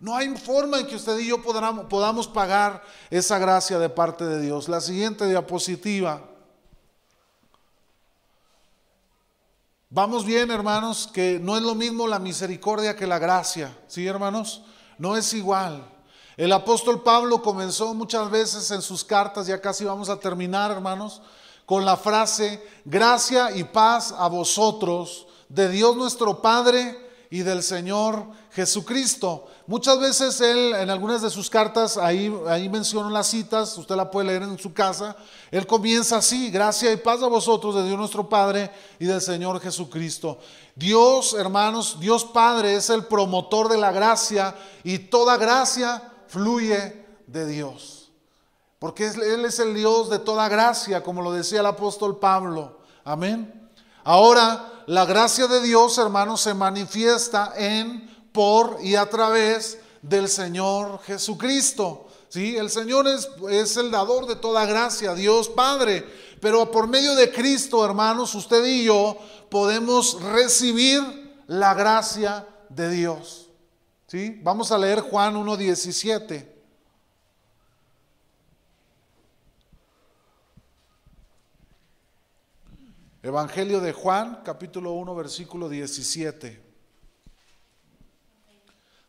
No 0.00 0.14
hay 0.14 0.28
forma 0.36 0.78
en 0.78 0.86
que 0.86 0.96
usted 0.96 1.18
y 1.18 1.28
yo 1.28 1.42
podamos, 1.42 1.86
podamos 1.86 2.28
pagar 2.28 2.82
esa 3.10 3.38
gracia 3.38 3.78
de 3.78 3.88
parte 3.88 4.24
de 4.24 4.40
Dios. 4.40 4.68
La 4.68 4.80
siguiente 4.80 5.26
diapositiva. 5.26 6.20
Vamos 9.88 10.24
bien, 10.24 10.50
hermanos, 10.50 11.08
que 11.12 11.38
no 11.40 11.56
es 11.56 11.62
lo 11.62 11.74
mismo 11.74 12.08
la 12.08 12.18
misericordia 12.18 12.96
que 12.96 13.06
la 13.06 13.20
gracia, 13.20 13.78
¿sí, 13.86 14.06
hermanos? 14.06 14.62
No 14.98 15.16
es 15.16 15.32
igual. 15.34 15.88
El 16.36 16.52
apóstol 16.52 17.02
Pablo 17.02 17.40
comenzó 17.40 17.94
muchas 17.94 18.28
veces 18.28 18.72
en 18.72 18.82
sus 18.82 19.04
cartas, 19.04 19.46
ya 19.46 19.60
casi 19.60 19.84
vamos 19.84 20.08
a 20.08 20.18
terminar, 20.18 20.72
hermanos, 20.72 21.22
con 21.64 21.84
la 21.84 21.96
frase, 21.96 22.60
gracia 22.84 23.56
y 23.56 23.62
paz 23.62 24.12
a 24.18 24.26
vosotros, 24.26 25.28
de 25.54 25.68
Dios 25.68 25.96
nuestro 25.96 26.42
Padre 26.42 26.98
y 27.30 27.42
del 27.42 27.62
Señor 27.62 28.26
Jesucristo. 28.52 29.46
Muchas 29.66 29.98
veces 29.98 30.40
él, 30.40 30.74
en 30.74 30.90
algunas 30.90 31.22
de 31.22 31.30
sus 31.30 31.48
cartas, 31.48 31.96
ahí, 31.96 32.32
ahí 32.46 32.68
menciona 32.68 33.10
las 33.10 33.28
citas, 33.28 33.76
usted 33.78 33.94
la 33.94 34.10
puede 34.10 34.28
leer 34.28 34.42
en 34.42 34.58
su 34.58 34.72
casa, 34.72 35.16
él 35.50 35.66
comienza 35.66 36.18
así, 36.18 36.50
gracia 36.50 36.92
y 36.92 36.96
paz 36.96 37.22
a 37.22 37.28
vosotros 37.28 37.74
de 37.74 37.84
Dios 37.84 37.98
nuestro 37.98 38.28
Padre 38.28 38.70
y 38.98 39.06
del 39.06 39.20
Señor 39.20 39.60
Jesucristo. 39.60 40.38
Dios, 40.74 41.34
hermanos, 41.34 41.98
Dios 42.00 42.24
Padre 42.24 42.74
es 42.74 42.90
el 42.90 43.04
promotor 43.04 43.68
de 43.68 43.78
la 43.78 43.92
gracia 43.92 44.54
y 44.82 44.98
toda 44.98 45.36
gracia 45.36 46.12
fluye 46.28 47.06
de 47.26 47.46
Dios. 47.46 48.10
Porque 48.78 49.06
Él 49.06 49.44
es 49.44 49.58
el 49.60 49.74
Dios 49.74 50.10
de 50.10 50.18
toda 50.18 50.48
gracia, 50.48 51.02
como 51.02 51.22
lo 51.22 51.32
decía 51.32 51.60
el 51.60 51.66
apóstol 51.66 52.18
Pablo. 52.18 52.80
Amén. 53.02 53.70
Ahora, 54.04 54.73
la 54.86 55.04
gracia 55.04 55.46
de 55.46 55.62
Dios, 55.62 55.98
hermanos, 55.98 56.42
se 56.42 56.54
manifiesta 56.54 57.52
en 57.56 58.10
por 58.32 58.78
y 58.82 58.96
a 58.96 59.08
través 59.08 59.78
del 60.02 60.28
Señor 60.28 61.00
Jesucristo. 61.02 62.08
¿sí? 62.28 62.56
El 62.56 62.68
Señor 62.68 63.06
es, 63.06 63.76
el 63.76 63.90
dador 63.90 64.26
de 64.26 64.36
toda 64.36 64.66
gracia, 64.66 65.14
Dios 65.14 65.48
Padre. 65.48 66.04
Pero 66.40 66.70
por 66.70 66.88
medio 66.88 67.14
de 67.14 67.32
Cristo, 67.32 67.84
hermanos, 67.84 68.34
usted 68.34 68.64
y 68.66 68.84
yo 68.84 69.16
podemos 69.50 70.20
recibir 70.20 71.02
la 71.46 71.74
gracia 71.74 72.46
de 72.68 72.90
Dios. 72.90 73.48
¿sí? 74.06 74.40
Vamos 74.42 74.70
a 74.72 74.78
leer 74.78 75.00
Juan 75.00 75.34
1.17. 75.36 76.53
Evangelio 83.24 83.80
de 83.80 83.94
Juan, 83.94 84.42
capítulo 84.44 84.92
1, 84.92 85.14
versículo 85.14 85.70
17. 85.70 86.62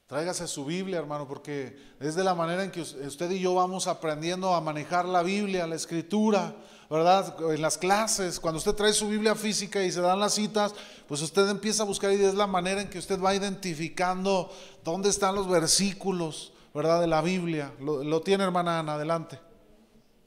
Tráigase 0.07 0.47
su 0.47 0.63
Biblia, 0.63 0.99
hermano, 0.99 1.27
porque 1.27 1.77
es 1.99 2.15
de 2.15 2.23
la 2.23 2.33
manera 2.33 2.63
en 2.63 2.71
que 2.71 2.79
usted 2.79 3.29
y 3.31 3.41
yo 3.41 3.55
vamos 3.55 3.87
aprendiendo 3.87 4.55
a 4.55 4.61
manejar 4.61 5.03
la 5.03 5.21
Biblia, 5.21 5.67
la 5.67 5.75
escritura, 5.75 6.55
¿verdad? 6.89 7.35
En 7.51 7.61
las 7.61 7.77
clases, 7.77 8.39
cuando 8.39 8.59
usted 8.59 8.73
trae 8.73 8.93
su 8.93 9.09
Biblia 9.09 9.35
física 9.35 9.83
y 9.83 9.91
se 9.91 9.99
dan 9.99 10.21
las 10.21 10.35
citas, 10.35 10.73
pues 11.09 11.21
usted 11.21 11.49
empieza 11.49 11.83
a 11.83 11.85
buscar 11.85 12.13
y 12.13 12.23
es 12.23 12.35
la 12.35 12.47
manera 12.47 12.81
en 12.81 12.89
que 12.89 12.99
usted 12.99 13.19
va 13.19 13.35
identificando 13.35 14.49
dónde 14.83 15.09
están 15.09 15.35
los 15.35 15.49
versículos, 15.49 16.53
¿verdad? 16.73 17.01
De 17.01 17.07
la 17.07 17.21
Biblia. 17.21 17.73
Lo, 17.81 18.01
lo 18.01 18.21
tiene, 18.21 18.45
hermana 18.45 18.79
Ana, 18.79 18.93
adelante. 18.93 19.39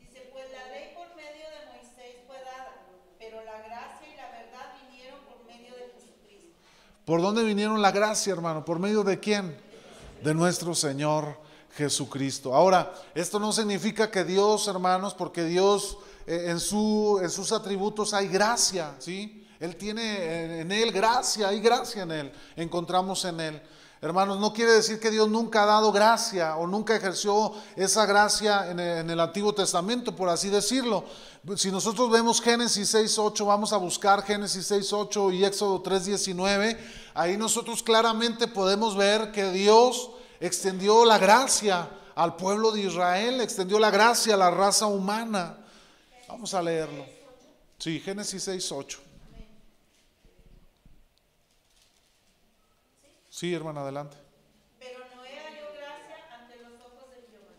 Dice, 0.01 0.29
pues 0.33 0.45
la 0.53 0.75
ley 0.75 0.93
por 0.95 1.15
medio 1.17 1.47
de 1.49 1.73
Moisés 1.73 2.17
fue 2.27 2.37
dada, 2.43 2.75
pero 3.19 3.45
la 3.45 3.63
gracia 3.63 4.09
y 4.13 4.17
la 4.17 4.31
verdad 4.31 4.75
vinieron 4.83 5.21
por 5.21 5.45
medio 5.47 5.75
de 5.77 5.93
Jesucristo. 5.95 6.59
¿Por 7.09 7.23
dónde 7.23 7.43
vinieron 7.43 7.81
la 7.81 7.91
gracia, 7.91 8.35
hermano? 8.35 8.67
¿Por 8.67 8.79
medio 8.79 9.03
de 9.03 9.19
quién? 9.19 9.57
de 10.23 10.35
nuestro 10.35 10.75
Señor 10.75 11.39
Jesucristo. 11.75 12.55
Ahora, 12.55 12.93
esto 13.15 13.39
no 13.39 13.51
significa 13.51 14.11
que 14.11 14.25
Dios, 14.25 14.69
hermanos, 14.69 15.15
porque 15.15 15.45
Dios 15.45 15.97
eh, 16.27 16.49
en, 16.49 16.61
su, 16.61 17.19
en 17.23 17.31
sus 17.31 17.51
atributos 17.53 18.13
hay 18.13 18.29
gracia, 18.29 18.95
¿sí? 18.99 19.48
Él 19.61 19.77
tiene 19.77 20.61
en 20.61 20.71
Él 20.71 20.93
gracia, 20.93 21.49
hay 21.49 21.61
gracia 21.61 22.03
en 22.03 22.13
Él, 22.13 22.33
encontramos 22.57 23.25
en 23.25 23.41
Él. 23.41 23.63
Hermanos, 24.01 24.39
no 24.39 24.53
quiere 24.53 24.73
decir 24.73 25.01
que 25.01 25.11
Dios 25.11 25.29
nunca 25.29 25.65
ha 25.65 25.67
dado 25.67 25.91
gracia 25.91 26.57
o 26.57 26.69
nunca 26.69 26.95
ejerció 26.95 27.53
esa 27.75 28.07
gracia 28.07 28.71
en 28.71 28.79
el, 28.79 29.19
Antiguo 29.19 29.53
Testamento, 29.53 30.15
por 30.15 30.29
así 30.29 30.51
decirlo. 30.51 31.05
Si 31.57 31.73
nosotros 31.73 32.09
vemos 32.09 32.41
Génesis 32.41 32.95
6.8, 32.95 33.45
vamos 33.45 33.73
a 33.73 33.77
buscar 33.77 34.23
Génesis 34.23 34.71
6.8 34.71 35.35
y 35.35 35.45
Éxodo 35.45 35.83
3.19, 35.83 36.79
ahí 37.15 37.37
nosotros 37.37 37.83
claramente 37.83 38.47
podemos 38.47 38.97
ver 38.97 39.33
que 39.33 39.51
Dios 39.51 40.11
extendió 40.39 41.05
la 41.05 41.19
gracia 41.19 41.89
al 42.15 42.37
pueblo 42.37 42.71
de 42.71 42.83
Israel, 42.83 43.41
extendió 43.41 43.81
la 43.81 43.91
gracia 43.91 44.35
a 44.35 44.37
la 44.37 44.53
raza 44.53 44.87
humana. 44.87 45.59
Vamos 46.29 46.55
a 46.55 46.63
leerlo. 46.63 47.05
Sí, 47.79 47.99
Génesis 47.99 48.47
6.8. 48.47 49.08
Sí, 53.39 53.55
hermana, 53.55 53.83
adelante. 53.83 54.17
Pero 54.81 54.99
Noé 55.15 55.31
halló 55.39 55.55
gracia 55.55 56.35
ante 56.35 56.57
los 56.59 56.73
ojos 56.81 57.09
de 57.09 57.23
Jehová. 57.31 57.55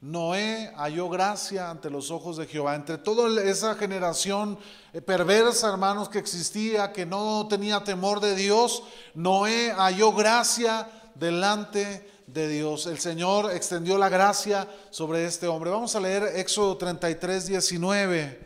Noé 0.00 0.72
halló 0.76 1.08
gracia 1.08 1.70
ante 1.70 1.90
los 1.90 2.10
ojos 2.12 2.36
de 2.36 2.46
Jehová. 2.46 2.76
Entre 2.76 2.98
toda 2.98 3.42
esa 3.42 3.74
generación 3.74 4.56
eh, 4.92 5.00
perversa, 5.00 5.70
hermanos, 5.70 6.08
que 6.08 6.20
existía, 6.20 6.92
que 6.92 7.04
no 7.04 7.48
tenía 7.48 7.82
temor 7.82 8.20
de 8.20 8.36
Dios, 8.36 8.84
Noé 9.14 9.72
halló 9.72 10.12
gracia 10.12 10.88
delante 11.16 12.08
de 12.28 12.46
Dios. 12.46 12.86
El 12.86 13.00
Señor 13.00 13.50
extendió 13.50 13.98
la 13.98 14.08
gracia 14.08 14.68
sobre 14.90 15.24
este 15.24 15.48
hombre. 15.48 15.68
Vamos 15.70 15.96
a 15.96 16.00
leer 16.00 16.22
Éxodo 16.36 16.76
33, 16.76 17.46
19. 17.48 18.40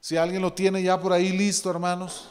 Si 0.00 0.16
alguien 0.16 0.40
lo 0.40 0.54
tiene 0.54 0.82
ya 0.82 0.98
por 0.98 1.12
ahí 1.12 1.36
listo, 1.36 1.68
hermanos. 1.68 2.30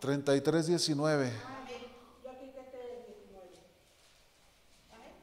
33, 0.00 0.66
19. 0.66 1.32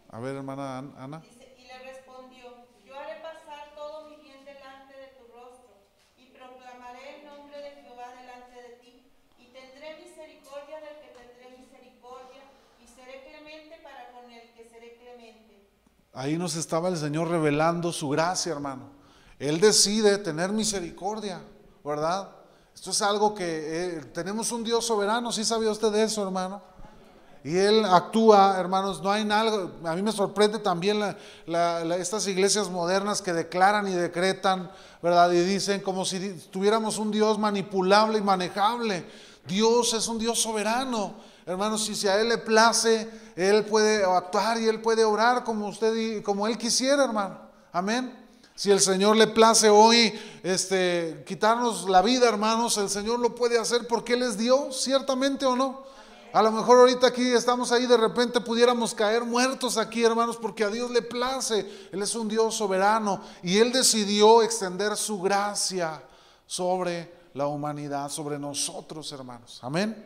A 0.10 0.20
ver, 0.20 0.36
hermana 0.36 0.78
Ana. 0.98 1.22
Y 1.58 1.64
le 1.64 1.80
respondió, 1.92 2.46
yo 2.86 2.96
haré 2.96 3.22
pasar 3.22 3.74
todo 3.76 4.08
mi 4.08 4.16
bien 4.18 4.46
delante 4.46 4.94
de 4.94 5.08
tu 5.18 5.34
rostro 5.34 5.82
y 6.18 6.28
proclamaré 6.28 7.20
el 7.20 7.26
nombre 7.26 7.58
de 7.58 7.82
Jehová 7.82 8.14
delante 8.20 8.62
de 8.62 8.70
ti 8.78 9.12
y 9.40 9.48
tendré 9.52 9.98
misericordia 10.04 10.80
del 10.80 11.02
que 11.02 11.10
tendré 11.10 11.58
misericordia 11.58 12.44
y 12.82 12.88
seré 12.88 13.24
clemente 13.26 13.80
para 13.84 14.12
con 14.12 14.32
el 14.32 14.54
que 14.54 14.70
seré 14.70 14.96
clemente. 14.98 15.68
Ahí 16.14 16.38
nos 16.38 16.56
estaba 16.56 16.90
el 16.90 16.98
Señor 16.98 17.30
revelando 17.30 17.92
su 17.92 18.10
gracia, 18.10 18.52
hermano. 18.54 18.92
Él 19.40 19.60
decide 19.60 20.18
tener 20.20 20.52
misericordia, 20.52 21.42
¿verdad? 21.84 22.30
Esto 22.78 22.92
es 22.92 23.02
algo 23.02 23.34
que 23.34 23.44
eh, 23.98 24.02
tenemos 24.14 24.52
un 24.52 24.64
Dios 24.64 24.86
soberano, 24.86 25.32
¿sí 25.32 25.44
sabía 25.44 25.72
usted 25.72 25.92
de 25.92 26.04
eso, 26.04 26.22
hermano? 26.24 26.62
Y 27.44 27.58
Él 27.58 27.84
actúa, 27.86 28.56
hermanos, 28.60 29.02
no 29.02 29.10
hay 29.10 29.26
nada, 29.26 29.68
a 29.84 29.96
mí 29.96 30.04
me 30.04 30.12
sorprende 30.12 30.60
también 30.60 31.00
la- 31.00 31.18
la- 31.48 31.84
la- 31.84 31.98
estas 31.98 32.28
iglesias 32.28 32.70
modernas 32.70 33.24
que 33.24 33.34
declaran 33.34 33.88
y 33.88 33.94
decretan, 33.94 34.70
¿verdad? 35.02 35.32
Y 35.32 35.40
dicen 35.40 35.82
como 35.82 36.06
si 36.06 36.34
tuviéramos 36.52 37.00
un 37.00 37.10
Dios 37.10 37.40
manipulable 37.40 38.20
y 38.20 38.22
manejable. 38.22 39.06
Dios 39.48 39.94
es 39.96 40.08
un 40.08 40.20
Dios 40.20 40.40
soberano. 40.40 41.16
Hermanos, 41.48 41.84
si, 41.84 41.96
si 41.96 42.08
a 42.08 42.22
Él 42.22 42.30
le 42.30 42.38
place, 42.38 43.10
Él 43.36 43.66
puede 43.66 44.06
actuar 44.06 44.60
y 44.62 44.68
Él 44.68 44.82
puede 44.84 45.04
orar 45.04 45.44
como 45.44 45.66
usted 45.68 45.96
y 45.96 46.22
como 46.22 46.46
Él 46.46 46.60
quisiera, 46.60 47.06
hermano. 47.06 47.40
Amén. 47.74 48.27
Si 48.58 48.72
el 48.72 48.80
Señor 48.80 49.16
le 49.18 49.28
place 49.28 49.70
hoy 49.70 50.12
este, 50.42 51.24
quitarnos 51.28 51.88
la 51.88 52.02
vida, 52.02 52.28
hermanos, 52.28 52.76
el 52.80 52.90
Señor 52.90 53.20
lo 53.20 53.36
puede 53.36 53.60
hacer 53.60 53.86
porque 53.86 54.14
Él 54.14 54.24
es 54.24 54.36
Dios, 54.36 54.82
ciertamente 54.82 55.46
o 55.46 55.56
no. 55.56 55.84
A 56.34 56.42
lo 56.42 56.52
mejor 56.52 56.80
ahorita 56.80 57.06
aquí 57.06 57.34
estamos 57.34 57.72
ahí, 57.72 57.86
de 57.86 57.98
repente 57.98 58.42
pudiéramos 58.42 58.96
caer 58.96 59.24
muertos 59.24 59.78
aquí, 59.78 60.04
hermanos, 60.04 60.38
porque 60.38 60.64
a 60.64 60.70
Dios 60.70 60.90
le 60.90 61.04
place. 61.04 61.70
Él 61.92 62.02
es 62.02 62.16
un 62.16 62.28
Dios 62.28 62.56
soberano 62.56 63.22
y 63.44 63.60
Él 63.60 63.72
decidió 63.72 64.42
extender 64.42 64.98
su 64.98 65.22
gracia 65.22 66.02
sobre 66.48 67.14
la 67.36 67.46
humanidad, 67.46 68.10
sobre 68.10 68.40
nosotros, 68.40 69.12
hermanos. 69.12 69.60
Amén. 69.62 70.04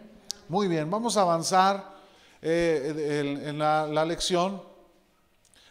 Muy 0.50 0.68
bien, 0.68 0.92
vamos 0.92 1.16
a 1.16 1.22
avanzar 1.22 1.96
eh, 2.42 3.46
en, 3.46 3.58
la 3.58 4.04
lección. 4.04 4.62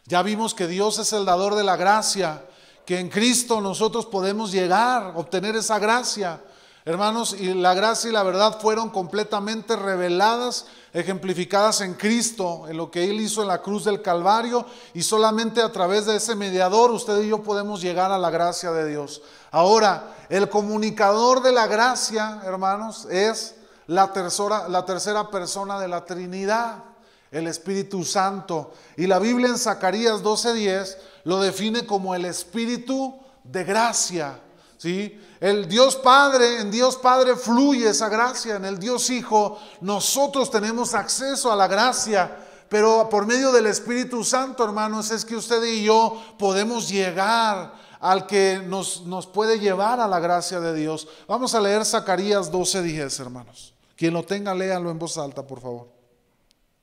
Ya 0.07 0.23
vimos 0.23 0.55
que 0.55 0.67
Dios 0.67 0.99
es 0.99 1.13
el 1.13 1.27
dador 1.27 1.57
de 1.57 1.63
la 1.63 1.77
gracia, 1.77 2.47
que 2.85 2.99
en 2.99 3.09
Cristo 3.09 3.61
nosotros 3.61 4.07
podemos 4.07 4.53
llegar, 4.53 5.13
obtener 5.17 5.57
esa 5.57 5.79
gracia. 5.79 6.41
Hermanos, 6.85 7.37
y 7.39 7.53
la 7.55 7.75
gracia 7.75 8.09
y 8.09 8.13
la 8.13 8.23
verdad 8.23 8.59
fueron 8.59 8.89
completamente 8.89 9.77
reveladas, 9.77 10.67
ejemplificadas 10.93 11.83
en 11.83 11.95
Cristo, 11.95 12.67
en 12.69 12.79
lo 12.79 12.91
que 12.91 13.05
Él 13.05 13.21
hizo 13.21 13.43
en 13.43 13.49
la 13.49 13.61
cruz 13.61 13.85
del 13.85 14.01
Calvario, 14.01 14.65
y 14.95 15.03
solamente 15.03 15.63
a 15.63 15.71
través 15.71 16.07
de 16.07 16.17
ese 16.17 16.35
mediador 16.35 16.91
usted 16.91 17.21
y 17.23 17.29
yo 17.29 17.43
podemos 17.43 17.83
llegar 17.83 18.11
a 18.11 18.19
la 18.19 18.31
gracia 18.31 18.73
de 18.73 18.89
Dios. 18.89 19.23
Ahora, 19.51 20.17
el 20.31 20.49
comunicador 20.49 21.43
de 21.43 21.53
la 21.53 21.67
gracia, 21.67 22.41
hermanos, 22.45 23.07
es 23.11 23.57
la 23.87 24.13
tercera, 24.13 24.69
la 24.69 24.85
tercera 24.85 25.31
persona 25.31 25.79
de 25.79 25.89
la 25.89 26.05
Trinidad 26.07 26.85
el 27.31 27.47
Espíritu 27.47 28.05
Santo. 28.05 28.73
Y 28.97 29.07
la 29.07 29.19
Biblia 29.19 29.49
en 29.49 29.59
Zacarías 29.59 30.23
12:10 30.23 30.97
lo 31.25 31.41
define 31.41 31.87
como 31.87 32.15
el 32.15 32.25
Espíritu 32.25 33.19
de 33.45 33.65
gracia. 33.65 34.41
¿sí? 34.79 35.21
El 35.41 35.69
Dios 35.69 35.97
Padre, 35.97 36.61
en 36.61 36.71
Dios 36.71 36.97
Padre 36.97 37.37
fluye 37.37 37.89
esa 37.89 38.09
gracia, 38.09 38.57
en 38.57 38.65
el 38.65 38.79
Dios 38.79 39.11
Hijo 39.11 39.59
nosotros 39.81 40.51
tenemos 40.51 40.95
acceso 40.95 41.51
a 41.53 41.57
la 41.57 41.67
gracia, 41.67 42.47
Pero 42.69 43.09
por 43.11 43.27
medio 43.27 43.51
del 43.51 43.67
Espíritu 43.67 44.23
Santo, 44.23 44.63
hermanos, 44.65 45.11
es 45.11 45.25
que 45.25 45.35
usted 45.35 45.61
y 45.65 45.83
yo 45.83 46.23
podemos 46.39 46.89
llegar 46.89 47.75
al 48.01 48.27
que 48.27 48.63
nos, 48.65 49.03
nos 49.03 49.27
puede 49.27 49.59
llevar 49.59 50.01
a 50.01 50.09
la 50.09 50.21
gracia 50.21 50.61
de 50.61 50.73
Dios. 50.75 51.09
Vamos 51.27 51.55
a 51.55 51.61
leer 51.61 51.85
Zacarías 51.85 52.51
12:10, 52.51 53.21
hermanos. 53.21 53.75
Quien 53.97 54.15
lo 54.15 54.23
tenga, 54.23 54.55
léalo 54.55 54.91
en 54.91 54.99
voz 54.99 55.19
alta, 55.19 55.47
por 55.47 55.61
favor. 55.61 55.89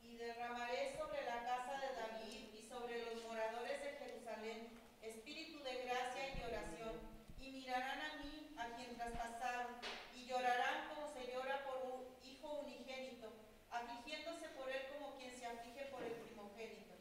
Y 0.04 0.18
derramaré 0.18 0.94
sobre 0.94 1.26
la 1.26 1.42
casa 1.42 1.74
de 1.82 1.90
David 1.98 2.46
y 2.54 2.62
sobre 2.70 3.02
los 3.02 3.26
moradores 3.26 3.82
de 3.82 3.90
Jerusalén 3.98 4.70
espíritu 5.02 5.58
de 5.64 5.82
gracia 5.82 6.30
y 6.30 6.38
de 6.38 6.46
oración, 6.46 6.94
y 7.42 7.50
mirarán 7.50 7.98
a 7.98 8.22
mí, 8.22 8.54
a 8.62 8.76
quien 8.78 8.94
traspasaron, 8.96 9.82
y 10.14 10.28
llorarán 10.30 10.94
como 10.94 11.10
se 11.10 11.34
llora 11.34 11.66
por 11.66 11.82
un 11.90 12.06
hijo 12.22 12.62
unigénito, 12.62 13.34
afligiéndose 13.74 14.54
por 14.54 14.70
él 14.70 14.86
como 14.94 15.18
quien 15.18 15.34
se 15.34 15.48
aflige 15.50 15.90
por 15.90 16.06
el 16.06 16.14
primogénito. 16.22 16.94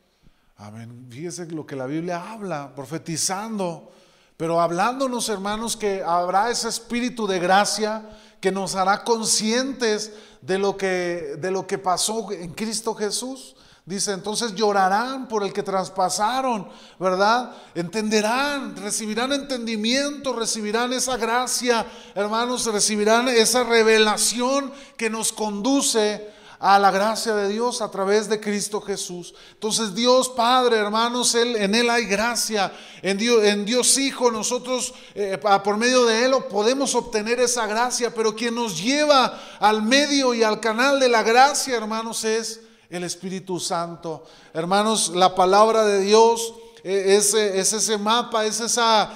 Amén. 0.59 1.07
Fíjese 1.11 1.45
lo 1.51 1.67
que 1.67 1.77
la 1.77 1.85
Biblia 1.85 2.33
habla, 2.33 2.75
profetizando, 2.75 3.93
pero 4.39 4.59
hablándonos, 4.59 5.29
hermanos, 5.29 5.77
que 5.77 6.03
habrá 6.03 6.51
ese 6.51 6.69
espíritu 6.69 7.27
de 7.27 7.39
gracia 7.39 8.09
que 8.41 8.51
nos 8.51 8.75
hará 8.75 9.05
conscientes 9.05 10.13
de 10.41 10.59
lo 10.59 10.79
que, 10.79 11.37
de 11.39 11.51
lo 11.51 11.67
que 11.67 11.77
pasó 11.77 12.33
en 12.33 12.55
Cristo 12.55 12.95
Jesús. 12.95 13.55
Dice, 13.85 14.13
entonces 14.13 14.55
llorarán 14.55 15.29
por 15.29 15.45
el 15.45 15.53
que 15.53 15.63
traspasaron, 15.63 16.69
¿verdad? 16.99 17.53
Entenderán, 17.75 18.77
recibirán 18.77 19.35
entendimiento, 19.35 20.33
recibirán 20.33 20.93
esa 20.95 21.19
gracia, 21.19 21.87
hermanos, 22.15 22.65
recibirán 22.65 23.29
esa 23.29 23.63
revelación 23.63 24.73
que 24.97 25.11
nos 25.11 25.33
conduce 25.33 26.35
a 26.59 26.79
la 26.79 26.91
gracia 26.91 27.35
de 27.35 27.49
Dios 27.49 27.83
a 27.83 27.91
través 27.91 28.29
de 28.29 28.41
Cristo 28.41 28.81
Jesús. 28.81 29.35
Entonces 29.53 29.95
Dios 29.95 30.29
Padre, 30.31 30.79
hermanos, 30.79 31.35
él, 31.35 31.57
en 31.57 31.75
Él 31.75 31.91
hay 31.91 32.07
gracia, 32.07 32.73
en 33.03 33.19
Dios, 33.19 33.45
en 33.45 33.65
Dios 33.65 33.99
Hijo, 33.99 34.31
nosotros 34.31 34.95
eh, 35.15 35.39
por 35.63 35.77
medio 35.77 36.05
de 36.07 36.25
Él 36.25 36.33
podemos 36.51 36.95
obtener 36.95 37.41
esa 37.41 37.67
gracia, 37.67 38.15
pero 38.15 38.35
quien 38.35 38.55
nos 38.55 38.81
lleva 38.83 39.39
al 39.61 39.83
medio 39.83 40.35
y 40.35 40.43
al 40.43 40.61
canal 40.61 40.99
de 40.99 41.09
la 41.09 41.23
gracia, 41.23 41.77
hermanos, 41.77 42.25
es 42.25 42.61
el 42.89 43.05
Espíritu 43.05 43.61
Santo. 43.61 44.25
Hermanos, 44.55 45.11
la 45.15 45.35
palabra 45.35 45.85
de 45.85 46.01
Dios 46.01 46.55
eh, 46.85 47.17
es, 47.17 47.35
eh, 47.35 47.59
es 47.59 47.73
ese 47.73 47.99
mapa, 47.99 48.47
es 48.47 48.61
esa 48.61 49.11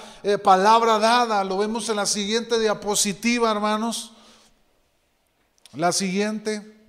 palabra 0.45 0.99
dada, 0.99 1.43
lo 1.45 1.57
vemos 1.57 1.89
en 1.89 1.97
la 1.97 2.05
siguiente 2.05 2.59
diapositiva, 2.59 3.51
hermanos. 3.51 4.13
La 5.73 5.93
siguiente. 5.93 6.80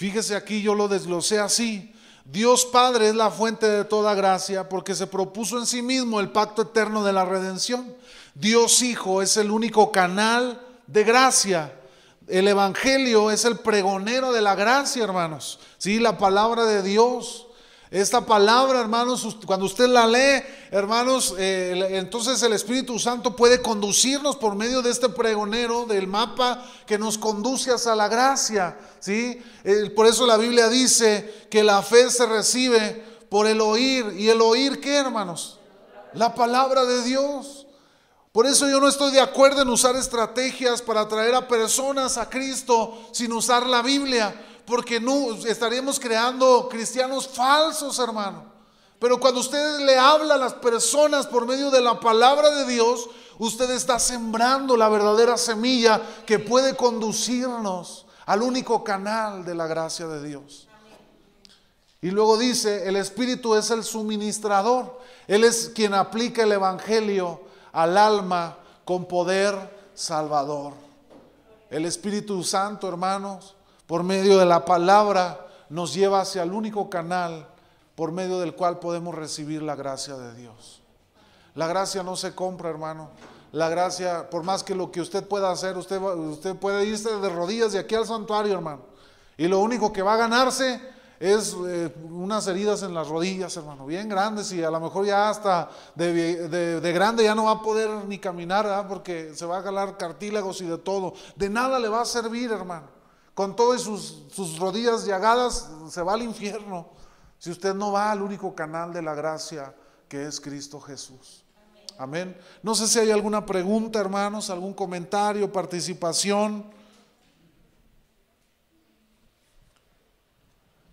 Fíjese 0.00 0.34
aquí, 0.34 0.62
yo 0.62 0.74
lo 0.74 0.88
desglosé 0.88 1.40
así. 1.40 1.92
Dios 2.24 2.64
Padre 2.64 3.10
es 3.10 3.14
la 3.14 3.30
fuente 3.30 3.68
de 3.68 3.84
toda 3.84 4.14
gracia 4.14 4.66
porque 4.66 4.94
se 4.94 5.06
propuso 5.06 5.58
en 5.58 5.66
sí 5.66 5.82
mismo 5.82 6.20
el 6.20 6.30
pacto 6.30 6.62
eterno 6.62 7.04
de 7.04 7.12
la 7.12 7.26
redención. 7.26 7.94
Dios 8.34 8.80
Hijo 8.80 9.20
es 9.20 9.36
el 9.36 9.50
único 9.50 9.92
canal 9.92 10.58
de 10.86 11.04
gracia. 11.04 11.74
El 12.26 12.48
Evangelio 12.48 13.30
es 13.30 13.44
el 13.44 13.58
pregonero 13.58 14.32
de 14.32 14.40
la 14.40 14.54
gracia, 14.54 15.04
hermanos. 15.04 15.60
Sí, 15.76 15.98
la 15.98 16.16
palabra 16.16 16.64
de 16.64 16.82
Dios. 16.82 17.48
Esta 17.90 18.24
palabra, 18.24 18.80
hermanos, 18.80 19.36
cuando 19.44 19.66
usted 19.66 19.88
la 19.88 20.06
lee, 20.06 20.44
hermanos, 20.70 21.34
eh, 21.36 21.88
entonces 21.98 22.40
el 22.44 22.52
Espíritu 22.52 23.00
Santo 23.00 23.34
puede 23.34 23.60
conducirnos 23.60 24.36
por 24.36 24.54
medio 24.54 24.80
de 24.80 24.90
este 24.90 25.08
pregonero, 25.08 25.86
del 25.86 26.06
mapa 26.06 26.64
que 26.86 26.98
nos 26.98 27.18
conduce 27.18 27.72
hacia 27.72 27.96
la 27.96 28.06
gracia. 28.06 28.78
¿sí? 29.00 29.42
Por 29.96 30.06
eso 30.06 30.24
la 30.24 30.36
Biblia 30.36 30.68
dice 30.68 31.48
que 31.50 31.64
la 31.64 31.82
fe 31.82 32.10
se 32.10 32.26
recibe 32.26 33.04
por 33.28 33.48
el 33.48 33.60
oír. 33.60 34.14
¿Y 34.16 34.28
el 34.28 34.40
oír 34.40 34.80
qué, 34.80 34.96
hermanos? 34.98 35.58
La 36.12 36.32
palabra 36.32 36.84
de 36.84 37.02
Dios. 37.02 37.66
Por 38.32 38.46
eso 38.46 38.68
yo 38.68 38.80
no 38.80 38.86
estoy 38.86 39.10
de 39.10 39.20
acuerdo 39.20 39.62
en 39.62 39.68
usar 39.68 39.96
estrategias 39.96 40.80
para 40.80 41.00
atraer 41.00 41.34
a 41.34 41.48
personas 41.48 42.16
a 42.16 42.30
Cristo 42.30 43.08
sin 43.10 43.32
usar 43.32 43.66
la 43.66 43.82
Biblia, 43.82 44.32
porque 44.70 45.00
no 45.00 45.32
estaríamos 45.32 45.98
creando 45.98 46.68
cristianos 46.68 47.26
falsos, 47.26 47.98
hermano. 47.98 48.44
Pero 49.00 49.18
cuando 49.18 49.40
usted 49.40 49.80
le 49.80 49.98
habla 49.98 50.34
a 50.34 50.38
las 50.38 50.54
personas 50.54 51.26
por 51.26 51.44
medio 51.44 51.72
de 51.72 51.80
la 51.80 51.98
palabra 51.98 52.50
de 52.50 52.66
Dios, 52.66 53.08
usted 53.40 53.68
está 53.72 53.98
sembrando 53.98 54.76
la 54.76 54.88
verdadera 54.88 55.36
semilla 55.36 56.00
que 56.24 56.38
puede 56.38 56.76
conducirnos 56.76 58.06
al 58.26 58.42
único 58.42 58.84
canal 58.84 59.44
de 59.44 59.56
la 59.56 59.66
gracia 59.66 60.06
de 60.06 60.22
Dios. 60.28 60.68
Y 62.00 62.12
luego 62.12 62.38
dice, 62.38 62.86
el 62.86 62.94
Espíritu 62.94 63.56
es 63.56 63.72
el 63.72 63.82
suministrador. 63.82 65.00
Él 65.26 65.42
es 65.42 65.72
quien 65.74 65.94
aplica 65.94 66.44
el 66.44 66.52
Evangelio 66.52 67.40
al 67.72 67.98
alma 67.98 68.56
con 68.84 69.06
poder 69.06 69.56
salvador. 69.94 70.74
El 71.70 71.86
Espíritu 71.86 72.44
Santo, 72.44 72.86
hermanos, 72.86 73.56
por 73.90 74.04
medio 74.04 74.38
de 74.38 74.46
la 74.46 74.64
palabra, 74.64 75.48
nos 75.68 75.92
lleva 75.92 76.20
hacia 76.20 76.44
el 76.44 76.52
único 76.52 76.88
canal 76.88 77.44
por 77.96 78.12
medio 78.12 78.38
del 78.38 78.54
cual 78.54 78.78
podemos 78.78 79.16
recibir 79.16 79.62
la 79.64 79.74
gracia 79.74 80.16
de 80.16 80.32
Dios. 80.36 80.80
La 81.56 81.66
gracia 81.66 82.04
no 82.04 82.14
se 82.14 82.32
compra, 82.32 82.70
hermano. 82.70 83.08
La 83.50 83.68
gracia, 83.68 84.30
por 84.30 84.44
más 84.44 84.62
que 84.62 84.76
lo 84.76 84.92
que 84.92 85.00
usted 85.00 85.26
pueda 85.26 85.50
hacer, 85.50 85.76
usted, 85.76 86.00
usted 86.00 86.54
puede 86.54 86.84
irse 86.84 87.10
de 87.16 87.28
rodillas 87.30 87.72
de 87.72 87.80
aquí 87.80 87.96
al 87.96 88.06
santuario, 88.06 88.52
hermano. 88.54 88.82
Y 89.36 89.48
lo 89.48 89.58
único 89.58 89.92
que 89.92 90.02
va 90.02 90.14
a 90.14 90.18
ganarse 90.18 90.80
es 91.18 91.56
eh, 91.66 91.92
unas 92.08 92.46
heridas 92.46 92.84
en 92.84 92.94
las 92.94 93.08
rodillas, 93.08 93.56
hermano, 93.56 93.86
bien 93.86 94.08
grandes 94.08 94.52
y 94.52 94.62
a 94.62 94.70
lo 94.70 94.78
mejor 94.78 95.04
ya 95.04 95.30
hasta 95.30 95.68
de- 95.96 96.80
de 96.80 96.92
grande 96.92 97.24
ya 97.24 97.34
no 97.34 97.46
va 97.46 97.50
a 97.50 97.60
poder 97.60 97.90
ni 98.06 98.20
caminar, 98.20 98.66
¿verdad? 98.66 98.86
porque 98.88 99.32
se 99.34 99.44
va 99.46 99.58
a 99.58 99.62
jalar 99.62 99.96
cartílagos 99.96 100.60
y 100.60 100.66
de 100.66 100.78
todo. 100.78 101.14
De 101.34 101.50
nada 101.50 101.80
le 101.80 101.88
va 101.88 102.02
a 102.02 102.04
servir, 102.04 102.52
hermano. 102.52 102.99
Con 103.40 103.56
todas 103.56 103.80
sus, 103.80 104.58
rodillas 104.58 105.06
llagadas 105.06 105.70
se 105.88 106.02
va 106.02 106.12
al 106.12 106.20
infierno 106.20 106.90
si 107.38 107.50
usted 107.50 107.74
no 107.74 107.90
va 107.90 108.12
al 108.12 108.20
único 108.20 108.54
canal 108.54 108.92
de 108.92 109.00
la 109.00 109.14
gracia 109.14 109.74
que 110.10 110.26
es 110.26 110.38
Cristo 110.38 110.78
Jesús. 110.78 111.42
Amén. 111.96 112.36
No 112.62 112.74
sé 112.74 112.86
si 112.86 112.98
hay 112.98 113.10
alguna 113.10 113.46
pregunta, 113.46 113.98
hermanos, 113.98 114.50
algún 114.50 114.74
comentario, 114.74 115.50
participación. 115.50 116.66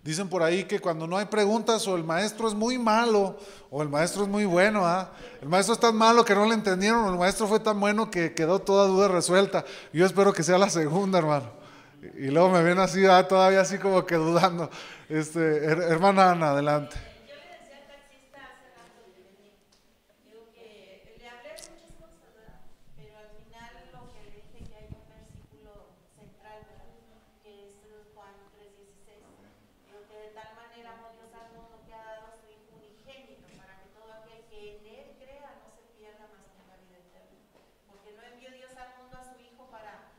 Dicen 0.02 0.30
por 0.30 0.42
ahí 0.42 0.64
que 0.64 0.80
cuando 0.80 1.06
no 1.06 1.18
hay 1.18 1.26
preguntas 1.26 1.86
o 1.86 1.96
el 1.96 2.04
maestro 2.04 2.48
es 2.48 2.54
muy 2.54 2.78
malo 2.78 3.36
o 3.70 3.82
el 3.82 3.90
maestro 3.90 4.22
es 4.22 4.28
muy 4.30 4.46
bueno, 4.46 4.86
¿ah? 4.86 5.12
El 5.42 5.50
maestro 5.50 5.74
es 5.74 5.80
tan 5.80 5.94
malo 5.94 6.24
que 6.24 6.34
no 6.34 6.46
le 6.46 6.54
entendieron 6.54 7.04
o 7.04 7.12
el 7.12 7.18
maestro 7.18 7.46
fue 7.46 7.60
tan 7.60 7.78
bueno 7.78 8.10
que 8.10 8.32
quedó 8.32 8.58
toda 8.58 8.86
duda 8.86 9.06
resuelta. 9.06 9.66
Yo 9.92 10.06
espero 10.06 10.32
que 10.32 10.42
sea 10.42 10.56
la 10.56 10.70
segunda, 10.70 11.18
hermano. 11.18 11.57
Y 12.16 12.28
luego 12.30 12.50
me 12.50 12.62
ven 12.62 12.78
así, 12.78 13.04
¿ah? 13.06 13.26
todavía 13.26 13.60
así 13.62 13.78
como 13.78 14.04
que 14.06 14.14
dudando. 14.14 14.70
Este, 15.08 15.40
her- 15.66 15.82
hermana 15.90 16.30
Ana, 16.32 16.50
adelante. 16.50 16.96
Yo 17.26 17.34
le 17.34 17.58
decía 17.58 17.78
al 17.82 17.86
taxista 17.90 18.38
hace 18.38 18.70
rato 18.76 19.02
de 19.10 19.18
venir, 19.24 19.52
digo 20.24 20.46
que 20.54 21.16
le 21.18 21.28
hablé 21.28 21.50
de 21.58 21.62
muchas 21.74 21.90
cosas, 21.98 22.22
¿verdad? 22.38 22.60
Pero 22.94 23.18
al 23.18 23.30
final 23.34 23.70
lo 23.90 24.00
que 24.14 24.20
le 24.22 24.30
dije 24.46 24.58
que 24.68 24.74
hay 24.78 24.88
un 24.94 25.06
versículo 25.10 25.72
central, 26.14 26.58
¿verdad? 26.70 26.92
Que 27.42 27.50
es 27.66 27.72
Juan 28.14 28.34
3:16. 28.54 29.18
Digo 29.90 29.98
que 30.06 30.16
de 30.22 30.30
tal 30.38 30.50
manera 30.54 30.94
amó 30.94 31.10
Dios 31.18 31.30
al 31.34 31.50
mundo 31.50 31.82
que 31.82 31.94
ha 31.98 32.04
dado 32.04 32.30
a 32.30 32.38
su 32.38 32.46
Hijo 32.46 32.78
unigénito 32.78 33.42
para 33.58 33.74
que 33.82 33.88
todo 33.90 34.06
aquel 34.22 34.40
que 34.46 34.58
en 34.78 34.86
él 34.86 35.06
crea 35.18 35.50
no 35.66 35.66
se 35.74 35.82
pierda 35.98 36.30
más 36.30 36.46
que 36.54 36.62
la 36.62 36.76
vida 36.78 36.98
eterna. 37.02 37.42
Porque 37.90 38.14
no 38.14 38.22
envió 38.22 38.54
Dios 38.54 38.70
al 38.78 38.94
mundo 39.02 39.18
a 39.18 39.24
su 39.26 39.34
Hijo 39.42 39.66
para 39.72 40.14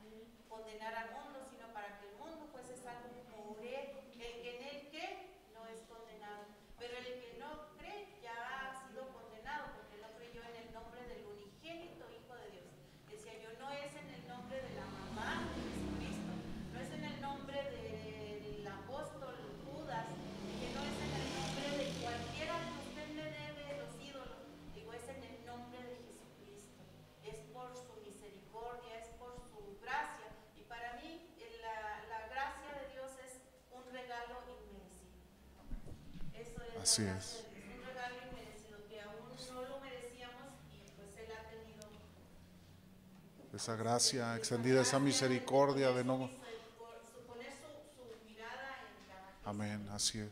condenar 0.50 0.92
al 0.98 1.14
mundo, 1.14 1.46
sino 1.46 1.70
para 1.72 2.02
que 2.02 2.10
el 2.10 2.16
mundo 2.18 2.50
fuese 2.52 2.74
salvo 2.76 3.14
por 3.30 3.62
él. 3.62 3.94
El 4.20 4.42
que 4.44 4.50
en 4.58 4.64
él 4.68 4.80
cree 4.92 5.32
no 5.56 5.64
es 5.72 5.80
condenado, 5.88 6.44
pero 6.78 6.98
el 6.98 7.06
que 7.24 7.38
no 7.40 7.72
cree 7.80 8.20
ya 8.22 8.34
ha 8.36 8.76
sido 8.84 9.08
condenado 9.16 9.72
porque 9.80 9.96
no 10.04 10.12
creyó 10.18 10.42
en 10.44 10.68
el 10.68 10.74
nombre 10.74 11.00
del 11.08 11.24
unigénito 11.24 12.04
Hijo 12.12 12.36
de 12.36 12.50
Dios. 12.52 12.68
Decía 13.08 13.40
yo, 13.40 13.54
no 13.62 13.72
es 13.72 13.96
en 13.96 14.10
el 14.10 14.28
nombre 14.28 14.60
de 14.60 14.74
la 14.76 14.86
mamá 14.92 15.48
de 15.56 15.62
Jesucristo, 15.72 16.34
no 16.74 16.80
es 16.84 16.92
en 16.92 17.04
el 17.06 17.22
nombre 17.22 17.58
del 17.64 18.68
apóstol 18.68 19.36
Judas, 19.64 20.06
que 20.60 20.68
no 20.76 20.82
es 20.84 20.98
en 21.00 21.14
el 21.16 21.28
nombre 21.40 21.68
de 21.80 21.86
cualquiera 22.04 22.56
que 22.60 22.80
usted 22.92 23.08
le 23.16 23.26
debe 23.40 23.64
los 23.80 23.92
ídolos, 24.04 24.44
digo, 24.76 24.92
es 24.92 25.08
en 25.08 25.24
el 25.24 25.46
nombre 25.48 25.80
de 25.80 25.96
Jesucristo, 26.12 26.82
es 27.24 27.40
por 27.56 27.72
su 27.72 27.96
misericordia, 28.04 29.00
es 29.00 29.08
por 29.16 29.40
su 29.48 29.80
gracia, 29.80 30.28
y 30.60 30.62
para 30.68 31.00
mí 31.00 31.32
eh, 31.40 31.56
la, 31.64 32.04
la 32.12 32.28
gracia 32.28 32.68
de 32.84 32.92
Dios 32.92 33.12
es 33.24 33.40
un 33.72 33.84
regalo 33.94 34.44
inmerecido. 34.50 35.16
Eso 36.34 36.62
es, 36.64 36.74
la 36.74 36.74
Así 36.74 36.74
gracia 36.74 36.74
es. 36.74 36.74
de 36.74 36.74
Dios, 36.74 36.74
un 36.74 36.76
regalo 36.76 36.76
inmerecido 36.76 36.76
que 36.76 36.76
aún 36.76 36.76
no 36.76 36.76
lo 36.76 36.76
merecíamos 36.76 36.76
y 36.76 36.76
pues 36.76 36.76
Él 36.76 36.79
ha 36.90 36.98
tenido 41.52 41.86
Esa 43.54 43.76
gracia 43.76 44.36
extendida, 44.36 44.82
esa 44.82 44.98
misericordia 45.00 45.92
de 45.92 46.04
no... 46.04 46.32
Amén, 49.46 49.88
así 49.92 50.20
es. 50.20 50.32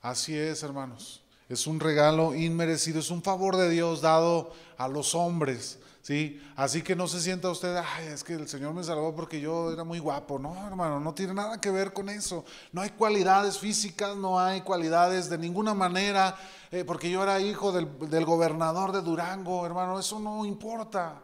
Así 0.00 0.36
es, 0.36 0.62
hermanos. 0.62 1.20
Es 1.48 1.66
un 1.66 1.80
regalo 1.80 2.34
inmerecido, 2.34 3.00
es 3.00 3.10
un 3.10 3.22
favor 3.22 3.56
de 3.56 3.70
Dios 3.70 4.02
dado 4.02 4.52
a 4.76 4.86
los 4.86 5.14
hombres. 5.14 5.78
¿sí? 6.02 6.40
Así 6.56 6.82
que 6.82 6.96
no 6.96 7.08
se 7.08 7.20
sienta 7.20 7.50
usted, 7.50 7.76
ay, 7.76 8.06
es 8.06 8.24
que 8.24 8.34
el 8.34 8.48
Señor 8.48 8.74
me 8.74 8.84
salvó 8.84 9.14
porque 9.14 9.40
yo 9.40 9.72
era 9.72 9.84
muy 9.84 9.98
guapo. 9.98 10.38
No, 10.38 10.66
hermano, 10.66 11.00
no 11.00 11.14
tiene 11.14 11.34
nada 11.34 11.60
que 11.60 11.70
ver 11.70 11.92
con 11.92 12.08
eso. 12.08 12.44
No 12.72 12.82
hay 12.82 12.90
cualidades 12.90 13.58
físicas, 13.58 14.16
no 14.16 14.38
hay 14.38 14.60
cualidades 14.60 15.30
de 15.30 15.38
ninguna 15.38 15.74
manera, 15.74 16.36
eh, 16.70 16.84
porque 16.84 17.10
yo 17.10 17.22
era 17.22 17.40
hijo 17.40 17.72
del, 17.72 17.88
del 18.10 18.24
gobernador 18.24 18.92
de 18.92 19.02
Durango, 19.02 19.64
hermano, 19.64 19.98
eso 19.98 20.18
no 20.18 20.44
importa. 20.44 21.22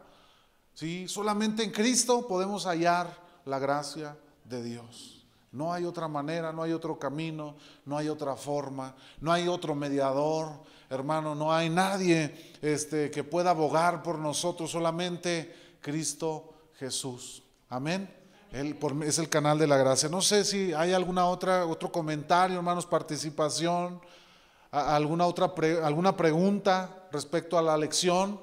¿sí? 0.75 1.07
Solamente 1.09 1.63
en 1.63 1.71
Cristo 1.71 2.27
podemos 2.27 2.67
hallar 2.67 3.15
la 3.45 3.59
gracia 3.59 4.17
de 4.45 4.63
Dios. 4.63 5.24
No 5.55 5.73
hay 5.73 5.85
otra 5.85 6.09
manera, 6.09 6.53
no 6.53 6.63
hay 6.63 6.73
otro 6.73 6.99
camino, 6.99 7.55
no 7.87 7.97
hay 7.97 8.09
otra 8.09 8.35
forma, 8.37 8.95
no 9.21 9.33
hay 9.33 9.47
otro 9.49 9.75
mediador, 9.75 10.51
hermano, 10.91 11.35
no 11.35 11.53
hay 11.53 11.71
nadie 11.71 12.53
este, 12.61 13.11
que 13.11 13.23
pueda 13.23 13.51
abogar 13.51 14.03
por 14.03 14.19
nosotros, 14.19 14.71
solamente 14.71 15.55
Cristo 15.81 16.53
Jesús. 16.79 17.43
Amén. 17.69 18.13
Él 18.51 18.77
por- 18.77 19.03
es 19.05 19.19
el 19.19 19.29
canal 19.29 19.59
de 19.59 19.67
la 19.69 19.77
gracia. 19.77 20.09
No 20.09 20.21
sé 20.21 20.45
si 20.45 20.73
hay 20.73 20.93
alguna 20.93 21.27
otra 21.27 21.67
otro 21.67 21.91
comentario, 21.91 22.57
hermanos, 22.57 22.85
participación, 22.85 24.01
alguna 24.73 25.27
otra 25.27 25.53
alguna 25.85 26.17
pregunta 26.17 27.07
respecto 27.13 27.57
a 27.57 27.63
la 27.63 27.77
lección. 27.77 28.41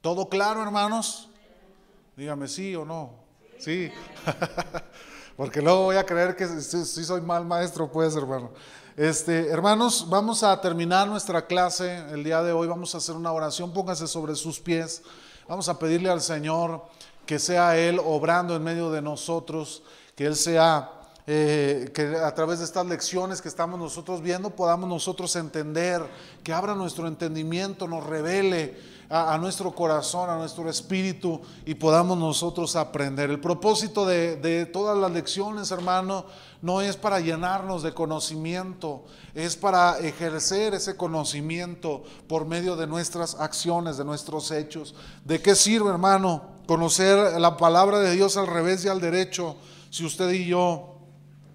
¿Todo 0.00 0.28
claro, 0.28 0.62
hermanos? 0.62 1.28
Dígame 2.16 2.48
sí 2.48 2.74
o 2.74 2.84
no. 2.84 3.14
Sí. 3.58 3.90
Porque 5.38 5.62
luego 5.62 5.84
voy 5.84 5.94
a 5.94 6.04
creer 6.04 6.34
que 6.34 6.48
sí, 6.48 7.04
soy 7.04 7.20
mal 7.20 7.44
maestro, 7.44 7.88
pues, 7.88 8.16
hermano. 8.16 8.50
Este, 8.96 9.46
hermanos, 9.46 10.04
vamos 10.08 10.42
a 10.42 10.60
terminar 10.60 11.06
nuestra 11.06 11.46
clase 11.46 11.98
el 12.10 12.24
día 12.24 12.42
de 12.42 12.50
hoy. 12.50 12.66
Vamos 12.66 12.92
a 12.92 12.98
hacer 12.98 13.14
una 13.14 13.30
oración. 13.30 13.72
Póngase 13.72 14.08
sobre 14.08 14.34
sus 14.34 14.58
pies. 14.58 15.00
Vamos 15.46 15.68
a 15.68 15.78
pedirle 15.78 16.10
al 16.10 16.22
Señor 16.22 16.82
que 17.24 17.38
sea 17.38 17.76
Él 17.78 18.00
obrando 18.04 18.56
en 18.56 18.64
medio 18.64 18.90
de 18.90 19.00
nosotros, 19.00 19.84
que 20.16 20.26
Él 20.26 20.34
sea, 20.34 20.90
eh, 21.30 21.90
que 21.92 22.16
a 22.16 22.34
través 22.34 22.60
de 22.60 22.64
estas 22.64 22.86
lecciones 22.86 23.42
que 23.42 23.48
estamos 23.48 23.78
nosotros 23.78 24.22
viendo, 24.22 24.48
podamos 24.48 24.88
nosotros 24.88 25.36
entender, 25.36 26.02
que 26.42 26.54
abra 26.54 26.74
nuestro 26.74 27.06
entendimiento, 27.06 27.86
nos 27.86 28.06
revele 28.06 28.78
a, 29.10 29.36
nuestro 29.36 29.74
corazón, 29.74 30.30
a 30.30 30.38
nuestro 30.38 30.70
espíritu 30.70 31.42
y 31.66 31.74
podamos 31.74 32.16
nosotros 32.16 32.76
aprender. 32.76 33.28
El 33.28 33.40
propósito 33.40 34.06
de, 34.06 34.36
de 34.36 34.64
todas 34.64 34.96
las 34.96 35.10
lecciones, 35.12 35.70
hermano, 35.70 36.24
no 36.62 36.80
es 36.80 36.96
para 36.96 37.20
llenarnos 37.20 37.82
de 37.82 37.92
conocimiento, 37.92 39.04
es 39.34 39.54
para 39.54 39.98
ejercer 39.98 40.72
ese 40.72 40.96
conocimiento 40.96 42.04
por 42.26 42.46
medio 42.46 42.74
de 42.74 42.86
nuestras 42.86 43.34
acciones, 43.34 43.98
de 43.98 44.04
nuestros 44.06 44.50
hechos. 44.50 44.94
¿De 45.26 45.42
qué 45.42 45.54
sirve, 45.54 45.90
hermano, 45.90 46.44
conocer 46.66 47.38
la 47.38 47.58
palabra 47.58 47.98
de 47.98 48.12
Dios 48.12 48.38
al 48.38 48.46
revés 48.46 48.82
y 48.86 48.88
al 48.88 49.02
derecho 49.02 49.56
si 49.90 50.06
usted 50.06 50.30
y 50.30 50.46
yo 50.46 50.97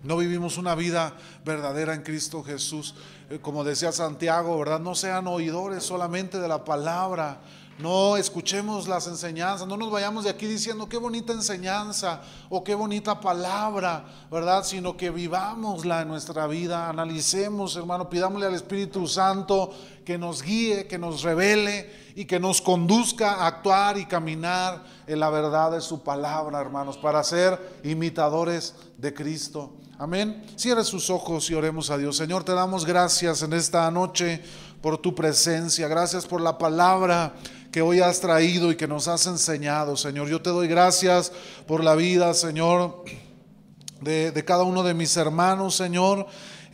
no 0.03 0.17
vivimos 0.17 0.57
una 0.57 0.75
vida 0.75 1.15
verdadera 1.45 1.93
en 1.93 2.03
Cristo 2.03 2.43
Jesús. 2.43 2.93
Eh, 3.29 3.39
Como 3.41 3.63
decía 3.63 3.91
Santiago, 3.93 4.57
¿verdad? 4.59 4.81
No 4.81 4.95
sean 4.95 5.27
oidores 5.27 5.83
solamente 5.83 6.39
de 6.39 6.47
la 6.47 6.65
palabra. 6.65 7.39
No 7.79 8.17
escuchemos 8.17 8.87
las 8.87 9.07
enseñanzas, 9.07 9.67
no 9.67 9.77
nos 9.77 9.89
vayamos 9.89 10.25
de 10.25 10.29
aquí 10.29 10.45
diciendo 10.45 10.87
qué 10.87 10.97
bonita 10.97 11.33
enseñanza 11.33 12.21
o 12.49 12.63
qué 12.63 12.75
bonita 12.75 13.19
palabra, 13.19 14.05
¿verdad? 14.29 14.63
Sino 14.63 14.95
que 14.95 15.09
vivámosla 15.09 16.03
en 16.03 16.09
nuestra 16.09 16.45
vida, 16.45 16.87
analicemos, 16.87 17.75
hermano, 17.75 18.11
pidámosle 18.11 18.45
al 18.45 18.53
Espíritu 18.53 19.07
Santo 19.07 19.73
que 20.05 20.19
nos 20.19 20.43
guíe, 20.43 20.85
que 20.85 20.99
nos 20.99 21.23
revele 21.23 21.91
y 22.15 22.25
que 22.25 22.39
nos 22.39 22.61
conduzca 22.61 23.33
a 23.33 23.47
actuar 23.47 23.97
y 23.97 24.05
caminar 24.05 24.83
en 25.07 25.19
la 25.19 25.31
verdad 25.31 25.71
de 25.71 25.81
su 25.81 26.03
palabra, 26.03 26.61
hermanos, 26.61 26.97
para 26.97 27.23
ser 27.23 27.79
imitadores 27.83 28.75
de 28.99 29.15
Cristo. 29.15 29.73
Amén. 29.99 30.43
Cierre 30.55 30.83
sus 30.83 31.11
ojos 31.11 31.47
y 31.51 31.53
oremos 31.53 31.91
a 31.91 31.97
Dios. 31.99 32.17
Señor, 32.17 32.43
te 32.43 32.51
damos 32.53 32.83
gracias 32.83 33.43
en 33.43 33.53
esta 33.53 33.89
noche 33.91 34.41
por 34.81 34.97
tu 34.97 35.13
presencia. 35.13 35.87
Gracias 35.87 36.25
por 36.25 36.41
la 36.41 36.57
palabra 36.57 37.35
que 37.71 37.83
hoy 37.83 37.99
has 37.99 38.19
traído 38.19 38.71
y 38.71 38.75
que 38.75 38.87
nos 38.87 39.07
has 39.07 39.27
enseñado, 39.27 39.95
Señor. 39.95 40.27
Yo 40.29 40.41
te 40.41 40.49
doy 40.49 40.67
gracias 40.67 41.31
por 41.67 41.83
la 41.83 41.93
vida, 41.93 42.33
Señor, 42.33 43.03
de, 44.01 44.31
de 44.31 44.43
cada 44.43 44.63
uno 44.63 44.81
de 44.81 44.95
mis 44.95 45.15
hermanos, 45.15 45.75
Señor. 45.75 46.25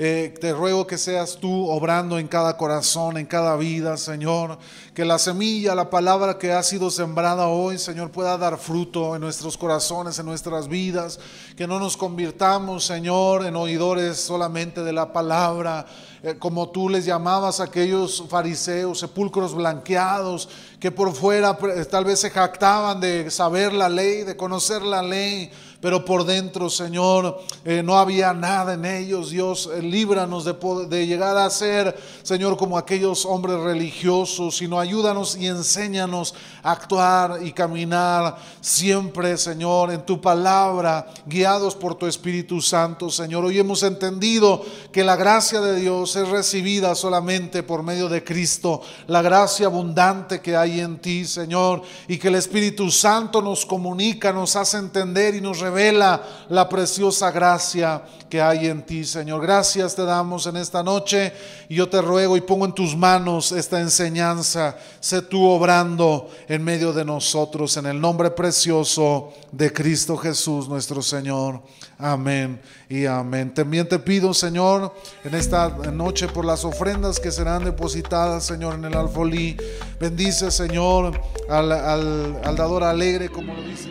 Eh, 0.01 0.33
te 0.39 0.53
ruego 0.53 0.87
que 0.87 0.97
seas 0.97 1.35
tú 1.41 1.69
obrando 1.69 2.17
en 2.19 2.29
cada 2.29 2.55
corazón, 2.55 3.17
en 3.17 3.25
cada 3.25 3.57
vida, 3.57 3.97
Señor. 3.97 4.57
Que 4.93 5.03
la 5.03 5.19
semilla, 5.19 5.75
la 5.75 5.89
palabra 5.89 6.37
que 6.37 6.53
ha 6.53 6.63
sido 6.63 6.89
sembrada 6.89 7.47
hoy, 7.47 7.77
Señor, 7.77 8.09
pueda 8.09 8.37
dar 8.37 8.57
fruto 8.57 9.13
en 9.13 9.19
nuestros 9.19 9.57
corazones, 9.57 10.17
en 10.17 10.25
nuestras 10.25 10.69
vidas. 10.69 11.19
Que 11.57 11.67
no 11.67 11.79
nos 11.79 11.97
convirtamos, 11.97 12.85
Señor, 12.85 13.45
en 13.45 13.57
oidores 13.57 14.17
solamente 14.21 14.83
de 14.83 14.93
la 14.93 15.11
palabra, 15.11 15.85
eh, 16.23 16.35
como 16.39 16.69
tú 16.69 16.87
les 16.87 17.03
llamabas 17.03 17.59
a 17.59 17.65
aquellos 17.65 18.23
fariseos, 18.29 18.99
sepulcros 18.99 19.53
blanqueados, 19.53 20.47
que 20.79 20.91
por 20.91 21.13
fuera 21.13 21.57
eh, 21.75 21.83
tal 21.83 22.05
vez 22.05 22.21
se 22.21 22.29
jactaban 22.29 23.01
de 23.01 23.29
saber 23.29 23.73
la 23.73 23.89
ley, 23.89 24.23
de 24.23 24.37
conocer 24.37 24.81
la 24.81 25.01
ley, 25.01 25.51
pero 25.81 26.03
por 26.03 26.25
dentro, 26.25 26.69
Señor, 26.69 27.41
eh, 27.63 27.81
no 27.83 27.97
había 27.97 28.33
nada 28.33 28.73
en 28.73 28.83
ellos. 28.83 29.29
Dios, 29.29 29.69
eh, 29.73 29.81
líbranos 29.81 30.43
de, 30.43 30.53
de 30.89 31.07
llegar 31.07 31.37
a 31.37 31.49
ser, 31.49 31.97
Señor, 32.21 32.57
como 32.57 32.77
aquellos 32.77 33.25
hombres 33.25 33.57
religiosos, 33.59 34.57
sino 34.57 34.77
ayúdanos 34.77 35.37
y 35.37 35.47
enséñanos 35.47 36.35
a 36.63 36.71
actuar 36.71 37.39
y 37.43 37.53
caminar 37.53 38.37
siempre, 38.59 39.37
Señor, 39.37 39.91
en 39.91 40.05
tu 40.05 40.19
palabra, 40.19 41.07
guiados 41.25 41.75
por 41.75 41.95
tu 41.95 42.07
Espíritu 42.07 42.61
Santo, 42.61 43.09
Señor. 43.09 43.45
Hoy 43.45 43.59
hemos 43.59 43.81
entendido 43.83 44.61
que 44.91 45.05
la 45.05 45.15
gracia 45.15 45.61
de 45.61 45.79
Dios 45.79 46.13
es 46.17 46.27
recibida 46.27 46.93
solamente 46.93 47.63
por 47.63 47.83
medio 47.83 48.09
de 48.09 48.23
Cristo, 48.23 48.81
la 49.07 49.21
gracia 49.21 49.67
abundante 49.67 50.41
que 50.41 50.57
hay 50.57 50.81
en 50.81 50.99
ti, 50.99 51.23
Señor, 51.23 51.83
y 52.09 52.17
que 52.17 52.27
el 52.27 52.35
Espíritu 52.35 52.91
Santo 52.91 53.41
nos 53.41 53.65
comunica, 53.65 54.33
nos 54.33 54.57
hace 54.57 54.77
entender 54.77 55.35
y 55.35 55.41
nos 55.41 55.68
revela 55.69 56.21
la 56.49 56.67
preciosa 56.67 57.31
gracia 57.31 58.01
que 58.29 58.41
hay 58.41 58.67
en 58.67 58.83
ti, 58.83 59.03
Señor. 59.05 59.41
Gracias 59.41 59.95
te 59.95 60.03
damos 60.03 60.45
en 60.47 60.57
esta 60.57 60.83
noche 60.83 61.33
y 61.67 61.75
yo 61.75 61.89
te 61.89 62.01
ruego 62.01 62.37
y 62.37 62.41
pongo 62.41 62.65
en 62.65 62.73
tus 62.73 62.95
manos 62.95 63.51
esta 63.51 63.79
enseñanza. 63.79 64.75
Sé 64.99 65.21
tú 65.21 65.47
obrando 65.47 66.29
en 66.47 66.63
medio 66.63 66.93
de 66.93 67.05
nosotros 67.05 67.77
en 67.77 67.85
el 67.85 67.99
nombre 67.99 68.31
precioso 68.31 69.33
de 69.51 69.71
Cristo 69.71 70.17
Jesús, 70.17 70.67
nuestro 70.67 71.01
Señor. 71.01 71.61
Amén 71.97 72.61
y 72.87 73.05
amén. 73.05 73.53
También 73.53 73.87
te 73.87 73.99
pido, 73.99 74.33
Señor, 74.33 74.93
en 75.23 75.35
esta 75.35 75.69
noche 75.69 76.27
por 76.27 76.45
las 76.45 76.63
ofrendas 76.65 77.19
que 77.19 77.31
serán 77.31 77.63
depositadas, 77.63 78.45
Señor, 78.45 78.75
en 78.75 78.85
el 78.85 78.93
alfolí. 78.95 79.57
Bendice, 79.99 80.49
Señor, 80.49 81.19
al, 81.49 81.71
al, 81.71 82.55
dador 82.55 82.83
alegre, 82.83 83.29
como 83.29 83.53
lo 83.53 83.61
dice. 83.63 83.89